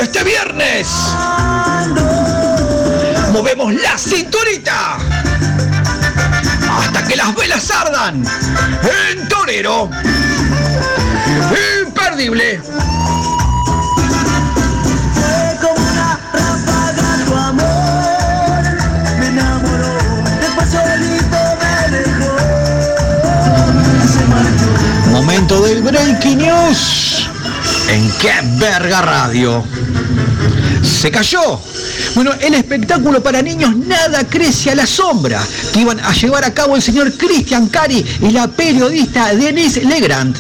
Este 0.02 0.24
viernes 0.24 0.88
movemos 3.32 3.74
la 3.74 3.98
cinturita 3.98 4.98
hasta 6.80 7.04
que 7.08 7.16
las 7.16 7.34
velas 7.36 7.72
ardan 7.72 8.24
en 8.84 9.28
torero. 9.28 9.90
Imperdible. 11.86 12.62
Momento 25.12 25.62
del 25.62 25.82
Breaking 25.82 26.38
News 26.38 27.07
Qué 28.28 28.34
Verga 28.60 29.02
Radio. 29.02 29.64
Se 30.84 31.10
cayó. 31.10 31.62
Bueno, 32.14 32.32
el 32.42 32.56
espectáculo 32.56 33.24
para 33.24 33.42
niños 33.42 33.74
Nada 33.74 34.26
crece 34.26 34.72
a 34.72 34.76
la 34.76 34.86
sombra 34.86 35.42
que 35.72 35.80
iban 35.80 35.98
a 36.02 36.12
llevar 36.12 36.44
a 36.44 36.54
cabo 36.54 36.76
el 36.76 36.82
señor 36.82 37.14
Christian 37.14 37.70
Cari 37.70 38.04
y 38.22 38.32
la 38.32 38.50
periodista 38.50 39.34
Denise 39.34 39.86
Legrand. 39.86 40.36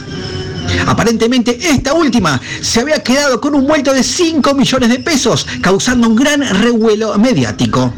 Aparentemente 0.85 1.57
esta 1.61 1.93
última 1.93 2.41
se 2.59 2.81
había 2.81 3.01
quedado 3.01 3.39
con 3.39 3.55
un 3.55 3.65
vuelto 3.65 3.93
de 3.93 4.03
5 4.03 4.53
millones 4.53 4.89
de 4.89 4.99
pesos, 4.99 5.47
causando 5.61 6.09
un 6.09 6.15
gran 6.17 6.41
revuelo 6.41 7.17
mediático. 7.17 7.93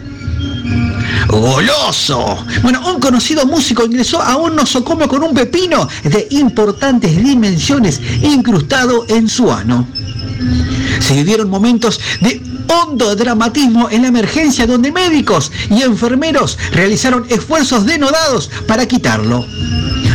¡Goloso! 1.29 2.43
Bueno, 2.63 2.81
un 2.89 2.99
conocido 2.99 3.45
músico 3.45 3.85
ingresó 3.85 4.19
a 4.19 4.35
un 4.35 4.55
nosocomio 4.55 5.07
con 5.07 5.23
un 5.23 5.35
pepino 5.35 5.87
de 6.03 6.27
importantes 6.31 7.15
dimensiones 7.23 8.01
incrustado 8.23 9.05
en 9.07 9.29
su 9.29 9.51
ano. 9.51 9.87
Se 10.99 11.13
vivieron 11.13 11.47
momentos 11.47 11.99
de 12.21 12.41
hondo 12.67 13.15
dramatismo 13.15 13.89
en 13.91 14.01
la 14.01 14.07
emergencia 14.07 14.65
donde 14.65 14.91
médicos 14.91 15.51
y 15.69 15.83
enfermeros 15.83 16.57
realizaron 16.71 17.27
esfuerzos 17.29 17.85
denodados 17.85 18.49
para 18.67 18.87
quitarlo. 18.87 19.45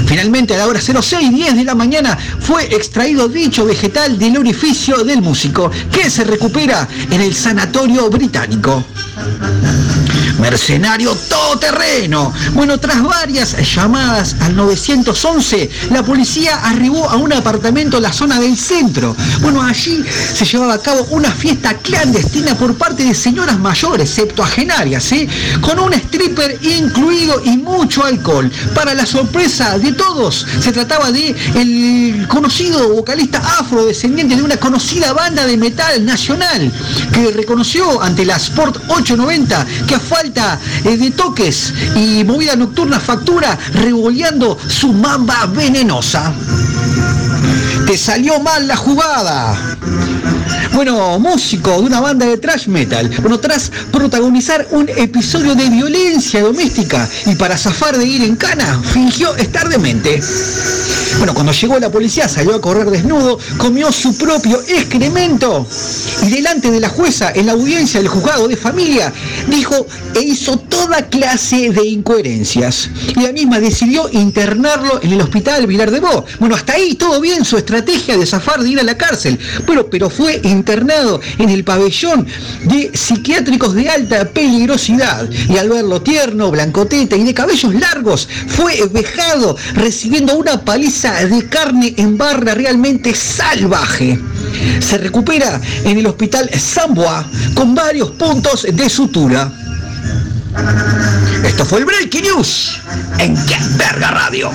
Finalmente, 0.06 0.54
a 0.54 0.58
la 0.58 0.66
hora 0.66 0.80
06.10 0.80 1.54
de 1.54 1.64
la 1.64 1.76
mañana 1.76 2.18
fue 2.40 2.64
extraído 2.74 3.28
dicho 3.28 3.64
vegetal 3.64 4.18
del 4.18 4.36
orificio 4.36 5.04
del 5.04 5.22
músico, 5.22 5.70
que 5.92 6.10
se 6.10 6.24
recupera 6.24 6.88
en 7.10 7.20
el 7.20 7.34
sanatorio 7.34 8.10
británico. 8.10 8.84
Mercenario 10.38 11.14
todoterreno. 11.54 12.32
Bueno, 12.52 12.78
tras 12.78 13.02
varias 13.02 13.56
llamadas 13.74 14.36
al 14.40 14.56
911, 14.56 15.70
la 15.90 16.02
policía 16.02 16.56
arribó 16.64 17.08
a 17.08 17.16
un 17.16 17.32
apartamento 17.32 17.96
en 17.98 18.02
la 18.02 18.12
zona 18.12 18.40
del 18.40 18.56
centro. 18.56 19.16
Bueno, 19.40 19.62
allí 19.62 20.04
se 20.34 20.44
llevaba 20.44 20.74
a 20.74 20.82
cabo 20.82 21.06
una 21.10 21.30
fiesta 21.30 21.76
clandestina 21.78 22.54
por 22.56 22.76
parte 22.76 23.04
de 23.04 23.14
señoras 23.14 23.58
mayores, 23.58 24.10
septuagenarias, 24.10 25.04
¿sí? 25.04 25.28
con 25.60 25.78
un 25.78 25.92
stripper 25.92 26.58
incluido 26.62 27.40
y 27.44 27.56
mucho 27.56 28.04
alcohol. 28.04 28.50
Para 28.74 28.94
la 28.94 29.06
sorpresa 29.06 29.78
de 29.78 29.92
todos, 29.92 30.46
se 30.60 30.72
trataba 30.72 31.12
de 31.12 31.34
el 31.54 32.26
conocido 32.28 32.88
vocalista 32.94 33.38
afrodescendiente 33.58 34.36
de 34.36 34.42
una 34.42 34.56
conocida 34.56 35.12
banda 35.12 35.46
de 35.46 35.56
metal 35.56 36.04
nacional, 36.04 36.72
que 37.12 37.30
reconoció 37.30 38.02
ante 38.02 38.24
la 38.24 38.36
Sport 38.36 38.76
890 38.88 39.66
que 39.86 39.94
a 39.94 40.00
falta 40.00 40.58
eh, 40.84 40.96
de 40.96 41.10
y 41.44 42.24
movida 42.24 42.56
nocturna 42.56 42.98
factura 42.98 43.58
revoleando 43.74 44.56
su 44.66 44.94
mamba 44.94 45.44
venenosa. 45.46 46.32
Te 47.86 47.98
salió 47.98 48.40
mal 48.40 48.66
la 48.66 48.76
jugada. 48.76 49.73
Bueno, 50.74 51.20
músico 51.20 51.70
de 51.70 51.86
una 51.86 52.00
banda 52.00 52.26
de 52.26 52.36
thrash 52.36 52.66
metal. 52.66 53.08
Bueno, 53.20 53.38
tras 53.38 53.70
protagonizar 53.92 54.66
un 54.72 54.88
episodio 54.88 55.54
de 55.54 55.70
violencia 55.70 56.42
doméstica 56.42 57.08
y 57.26 57.36
para 57.36 57.56
zafar 57.56 57.96
de 57.96 58.04
ir 58.04 58.24
en 58.24 58.34
cana, 58.34 58.82
fingió 58.82 59.36
estar 59.36 59.68
demente. 59.68 60.20
Bueno, 61.18 61.32
cuando 61.32 61.52
llegó 61.52 61.78
la 61.78 61.90
policía 61.90 62.28
salió 62.28 62.56
a 62.56 62.60
correr 62.60 62.90
desnudo, 62.90 63.38
comió 63.56 63.92
su 63.92 64.16
propio 64.18 64.60
excremento 64.66 65.66
y 66.22 66.30
delante 66.30 66.70
de 66.70 66.80
la 66.80 66.88
jueza 66.88 67.30
en 67.34 67.46
la 67.46 67.52
audiencia 67.52 68.00
del 68.00 68.08
juzgado 68.08 68.48
de 68.48 68.56
familia 68.56 69.12
dijo 69.48 69.86
e 70.14 70.22
hizo 70.22 70.58
toda 70.58 71.08
clase 71.08 71.70
de 71.70 71.86
incoherencias. 71.86 72.90
Y 73.16 73.20
la 73.20 73.32
misma 73.32 73.60
decidió 73.60 74.08
internarlo 74.10 75.00
en 75.02 75.12
el 75.12 75.20
hospital 75.20 75.66
Vilar 75.66 75.90
de 75.90 76.00
Bo. 76.00 76.24
Bueno, 76.40 76.56
hasta 76.56 76.74
ahí 76.74 76.94
todo 76.94 77.20
bien 77.20 77.44
su 77.44 77.56
estrategia 77.56 78.16
de 78.16 78.26
zafar 78.26 78.62
de 78.62 78.70
ir 78.70 78.80
a 78.80 78.82
la 78.82 78.96
cárcel. 78.96 79.38
Bueno, 79.66 79.86
pero 79.90 80.10
fue 80.10 80.40
internado 80.64 81.20
en 81.36 81.50
el 81.50 81.62
pabellón 81.62 82.26
de 82.64 82.90
psiquiátricos 82.94 83.74
de 83.74 83.90
alta 83.90 84.24
peligrosidad. 84.30 85.28
Y 85.30 85.58
al 85.58 85.68
verlo 85.68 86.00
tierno, 86.00 86.50
blancoteta 86.50 87.16
y 87.16 87.24
de 87.24 87.34
cabellos 87.34 87.74
largos, 87.74 88.26
fue 88.48 88.86
vejado 88.90 89.56
recibiendo 89.74 90.38
una 90.38 90.58
paliza 90.64 91.26
de 91.26 91.46
carne 91.48 91.92
en 91.98 92.16
barra 92.16 92.54
realmente 92.54 93.14
salvaje. 93.14 94.18
Se 94.80 94.96
recupera 94.96 95.60
en 95.84 95.98
el 95.98 96.06
hospital 96.06 96.48
Samboa 96.58 97.28
con 97.52 97.74
varios 97.74 98.12
puntos 98.12 98.66
de 98.72 98.88
sutura. 98.88 99.52
Esto 101.44 101.66
fue 101.66 101.80
el 101.80 101.84
Breaking 101.84 102.22
News 102.22 102.80
en 103.18 103.34
Qué 103.46 103.58
Verga 103.76 104.10
Radio. 104.12 104.50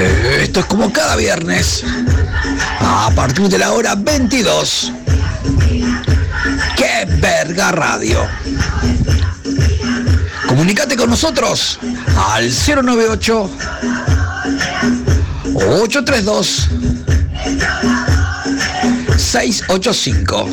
Eh, 0.00 0.42
Esto 0.44 0.60
es 0.60 0.66
como 0.66 0.92
cada 0.92 1.16
viernes, 1.16 1.82
a 2.80 3.10
partir 3.16 3.48
de 3.48 3.58
la 3.58 3.72
hora 3.72 3.96
22. 3.96 4.92
¡Qué 6.76 7.04
verga 7.20 7.72
radio! 7.72 8.24
Comunicate 10.46 10.96
con 10.96 11.10
nosotros 11.10 11.80
al 12.16 12.48
098 12.48 13.50
832 15.54 16.68
685. 19.16 20.48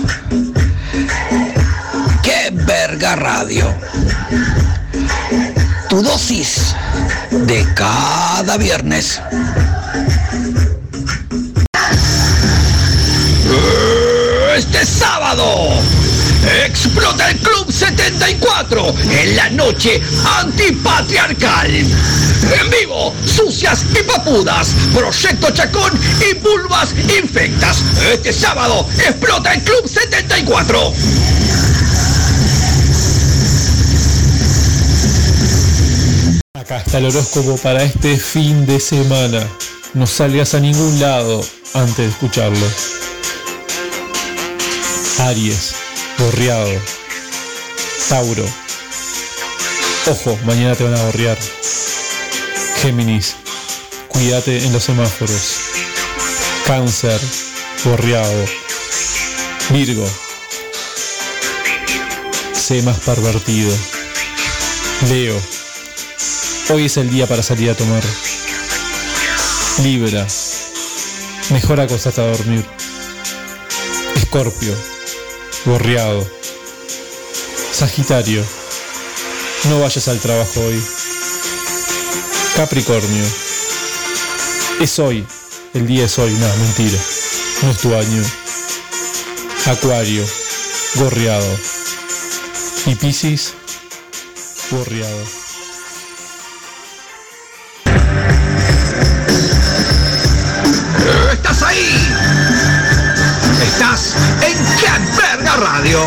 ¡Qué 2.24 2.50
verga 2.52 3.16
radio! 3.16 3.72
Tu 5.88 6.02
dosis 6.02 6.76
de 7.32 7.66
cada 7.74 8.58
viernes. 8.58 9.22
Este 14.56 14.86
sábado 14.86 15.80
explota 16.66 17.30
el 17.30 17.38
Club 17.40 17.72
74 17.72 18.96
en 19.10 19.36
la 19.36 19.50
noche 19.50 20.02
antipatriarcal. 20.40 21.70
En 21.76 22.70
vivo, 22.70 23.14
sucias 23.26 23.86
y 24.00 24.04
papudas, 24.04 24.76
Proyecto 24.94 25.50
Chacón 25.52 26.00
y 26.30 26.36
vulvas 26.36 26.94
infectas. 27.18 27.82
Este 28.12 28.32
sábado 28.32 28.88
explota 28.98 29.54
el 29.54 29.62
Club 29.64 29.88
74. 29.88 30.94
Acá 36.66 36.78
está 36.78 36.98
el 36.98 37.06
horóscopo 37.06 37.58
para 37.58 37.84
este 37.84 38.18
fin 38.18 38.66
de 38.66 38.80
semana. 38.80 39.48
No 39.94 40.08
salgas 40.08 40.56
a 40.56 40.60
ningún 40.60 41.00
lado 41.00 41.46
antes 41.76 41.98
de 41.98 42.08
escucharlo. 42.08 42.68
Aries, 45.20 45.76
gorreado. 46.18 46.72
Tauro. 48.10 48.46
Ojo, 50.08 50.40
mañana 50.44 50.74
te 50.74 50.86
van 50.86 50.96
a 50.96 51.04
gorrear. 51.04 51.38
Géminis, 52.82 53.36
Cuídate 54.08 54.66
en 54.66 54.74
los 54.74 54.86
semáforos. 54.86 55.58
Cáncer, 56.66 57.22
gorriado. 57.84 58.44
Virgo. 59.70 60.10
Sé 62.54 62.82
más 62.82 62.98
pervertido. 63.02 63.72
Leo. 65.10 65.55
Hoy 66.68 66.86
es 66.86 66.98
el 66.98 67.12
día 67.12 67.28
para 67.28 67.44
salir 67.44 67.70
a 67.70 67.76
tomar. 67.76 68.02
Libra. 69.84 70.26
Mejor 71.52 71.80
acostarte 71.80 72.22
a 72.22 72.28
dormir. 72.28 72.66
Escorpio. 74.16 74.74
Gorriado. 75.66 76.28
Sagitario. 77.72 78.44
No 79.70 79.80
vayas 79.80 80.08
al 80.08 80.20
trabajo 80.20 80.60
hoy. 80.62 80.84
Capricornio. 82.56 83.26
Es 84.82 84.98
hoy. 84.98 85.24
El 85.76 85.86
día 85.86 86.06
es 86.06 86.18
hoy. 86.18 86.34
No, 86.34 86.48
mentira. 86.58 87.00
No 87.62 87.70
es 87.70 87.78
tu 87.78 87.94
año. 87.94 88.24
Acuario. 89.68 90.26
Gorriado. 90.96 91.60
Y 92.88 92.96
Piscis. 92.96 93.54
Gorriado. 94.72 95.45
Estás 103.76 104.16
en 104.42 104.58
¡Qué 104.78 104.88
verga 105.18 105.58
radio! 105.58 106.00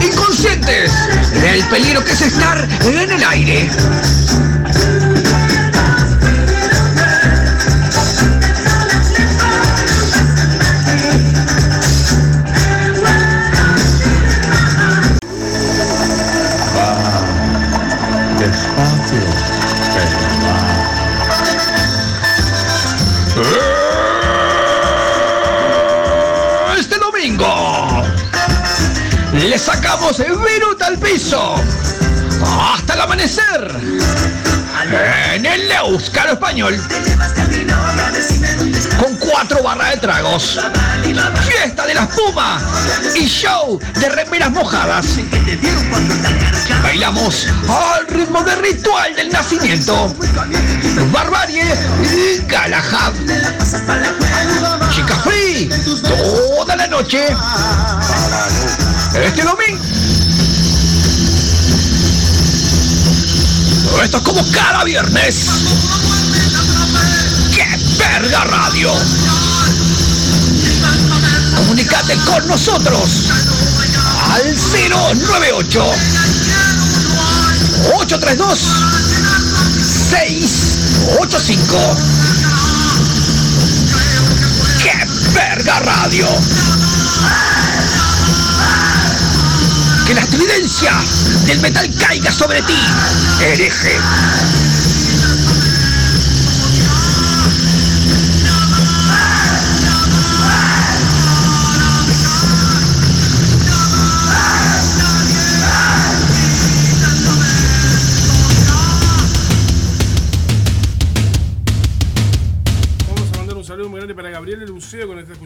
Inconscientes 0.00 0.90
del 1.34 1.62
peligro 1.64 2.02
que 2.02 2.12
es 2.12 2.22
estar 2.22 2.66
en 2.86 3.10
el 3.10 3.24
aire. 3.24 3.70
Español 36.34 36.80
con 38.98 39.14
cuatro 39.16 39.62
barras 39.62 39.92
de 39.92 39.96
tragos, 39.98 40.60
fiesta 41.46 41.86
de 41.86 41.94
la 41.94 42.02
espuma 42.02 42.60
y 43.14 43.26
show 43.26 43.78
de 44.00 44.08
remeras 44.08 44.50
mojadas. 44.50 45.06
Bailamos 46.82 47.46
al 47.68 48.06
ritmo 48.08 48.42
del 48.42 48.58
ritual 48.60 49.14
del 49.14 49.30
nacimiento, 49.30 50.14
barbarie 51.12 51.64
y 52.02 52.46
Galahad. 52.46 53.12
Chica 54.90 55.16
Free, 55.16 55.70
toda 56.02 56.76
la 56.76 56.86
noche. 56.86 57.28
Este 59.14 59.42
domingo. 59.42 59.82
Esto 64.02 64.16
es 64.18 64.22
como 64.22 64.44
cada 64.52 64.84
viernes. 64.84 65.46
¡Qué 68.04 68.20
verga 68.20 68.44
radio! 68.44 68.92
Comunicate 71.56 72.16
con 72.26 72.46
nosotros 72.46 73.30
al 74.30 74.54
098 75.18 75.84
832 77.94 78.58
685 80.10 81.96
¡Qué 84.82 85.06
verga 85.32 85.78
radio! 85.80 86.26
Que 90.06 90.14
la 90.14 90.20
estridencia 90.20 90.92
del 91.46 91.60
metal 91.60 91.90
caiga 91.98 92.30
sobre 92.30 92.60
ti, 92.62 92.78
hereje. 93.40 93.98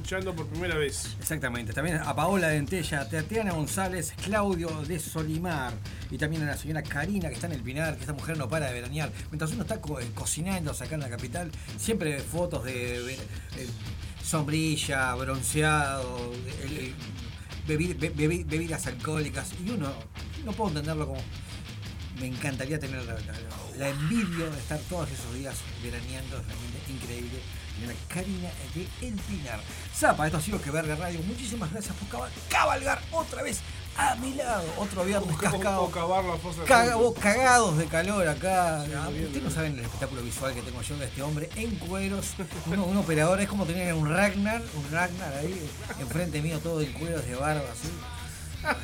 Por 0.09 0.47
primera 0.47 0.74
vez. 0.76 1.16
Exactamente, 1.20 1.74
también 1.74 1.98
a 1.98 2.16
Paola 2.16 2.48
Dentella, 2.48 3.06
Tatiana 3.06 3.52
González, 3.52 4.14
Claudio 4.24 4.70
de 4.86 4.98
Solimar 4.98 5.74
y 6.10 6.16
también 6.16 6.43
a 6.44 6.47
la 6.47 6.56
señora 6.56 6.82
Karina 6.82 7.28
que 7.28 7.35
está 7.35 7.47
en 7.47 7.52
el 7.52 7.60
Pinar, 7.62 7.94
que 7.94 8.01
esta 8.01 8.14
mujer 8.14 8.39
no 8.39 8.48
para 8.48 8.66
de 8.68 8.72
veranear. 8.72 9.12
Mientras 9.30 9.51
uno 9.52 9.62
está 9.62 9.80
co- 9.82 10.01
eh, 10.01 10.09
cocinando 10.14 10.70
acá 10.70 10.94
en 10.94 11.01
la 11.01 11.10
capital, 11.10 11.51
siempre 11.78 12.18
fotos 12.20 12.64
de 12.64 13.18
sombrilla, 14.24 15.14
bronceado, 15.14 16.32
bebidas 17.66 18.86
alcohólicas 18.86 19.51
y 19.64 19.70
uno 19.70 19.93
no 20.44 20.52
puedo 20.52 20.70
entenderlo 20.70 21.06
como 21.06 21.20
me 22.18 22.26
encantaría 22.28 22.78
tener 22.78 23.05
la, 23.05 23.12
la- 23.14 23.76
la 23.76 23.89
envidia 23.90 24.47
de 24.51 24.59
estar 24.59 24.80
todos 24.89 25.09
esos 25.10 25.35
días 25.35 25.55
veraneando, 25.82 26.39
es 26.39 26.47
realmente 26.47 26.93
increíble. 26.93 27.39
Señora 27.78 27.96
Karina 28.09 28.50
de 28.74 29.06
El 29.06 29.14
Pinar. 29.14 29.60
Zapa, 29.94 30.26
esto 30.26 30.38
ha 30.38 30.40
sido 30.40 30.60
que 30.60 30.70
verga 30.70 30.96
radio. 30.96 31.20
Muchísimas 31.22 31.70
gracias 31.72 31.94
por 31.96 32.09
cabal- 32.09 32.30
cabalgar 32.48 33.00
otra 33.12 33.42
vez 33.42 33.60
a 33.96 34.14
mi 34.16 34.34
lado. 34.34 34.64
Otro 34.78 35.05
viernes 35.05 35.36
cascado. 35.36 35.82
O 35.82 35.90
cavar 35.90 36.24
la 36.24 36.36
fosa 36.38 36.62
de 36.62 36.66
Caga- 36.66 36.92
Juancho. 36.94 36.98
vos 36.98 37.18
cagados 37.18 37.78
de 37.78 37.86
calor 37.86 38.26
acá. 38.26 38.84
Sí, 38.84 38.92
Ah, 38.96 39.09
bien, 39.10 39.26
Ustedes 39.26 39.32
bien. 39.32 39.44
no 39.44 39.50
saben 39.50 39.72
el 39.78 39.84
espectáculo 39.84 40.22
visual 40.22 40.55
que 40.55 40.62
tengo 40.62 40.82
yo 40.82 40.96
de 40.96 41.05
este 41.06 41.22
hombre 41.22 41.48
en 41.56 41.74
cueros. 41.76 42.26
Uno, 42.66 42.84
un 42.84 42.96
operador, 42.96 43.40
es 43.40 43.48
como 43.48 43.64
tener 43.64 43.94
un 43.94 44.09
Ragnar, 44.09 44.62
un 44.74 44.90
Ragnar 44.92 45.32
ahí, 45.34 45.68
enfrente 46.00 46.42
mío 46.42 46.59
todo 46.60 46.80
en 46.80 46.92
cueros 46.94 47.24
de 47.26 47.34
barba 47.36 47.62
así. 47.72 47.88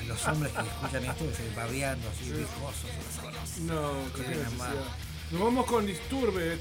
Los 0.06 0.24
hombres 0.28 0.52
que 0.52 0.60
escuchan 0.60 1.04
esto 1.04 1.24
se 1.36 1.54
babeando 1.56 2.08
así, 2.10 2.30
viscosos. 2.30 2.90
No, 3.62 3.90
Qué. 4.14 4.44
Nos 5.32 5.40
vamos 5.42 5.66
con 5.66 5.84
Disturbed. 5.84 6.58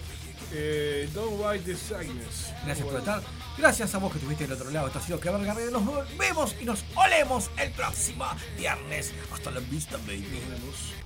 Eh, 0.54 1.10
Don't 1.14 1.40
White 1.40 1.66
the 1.66 1.76
Sickness. 1.76 2.54
Gracias 2.64 2.88
por 2.88 3.00
estar. 3.00 3.22
Gracias 3.58 3.96
a 3.96 3.98
vos 3.98 4.12
que 4.12 4.20
estuviste 4.20 4.46
del 4.46 4.54
otro 4.54 4.70
lado. 4.70 4.88
Esto 4.88 5.00
ha 5.00 5.02
sido 5.02 5.20
que 5.20 5.30
verga 5.30 5.54
Radio. 5.54 5.72
Nos 5.72 6.18
vemos 6.18 6.56
y 6.62 6.66
nos 6.66 6.84
olemos 6.96 7.50
el 7.58 7.72
próximo 7.72 8.26
viernes. 8.58 9.14
Hasta 9.32 9.52
la 9.52 9.60
vista, 9.60 9.98
baby. 10.06 10.42
You 10.64 11.03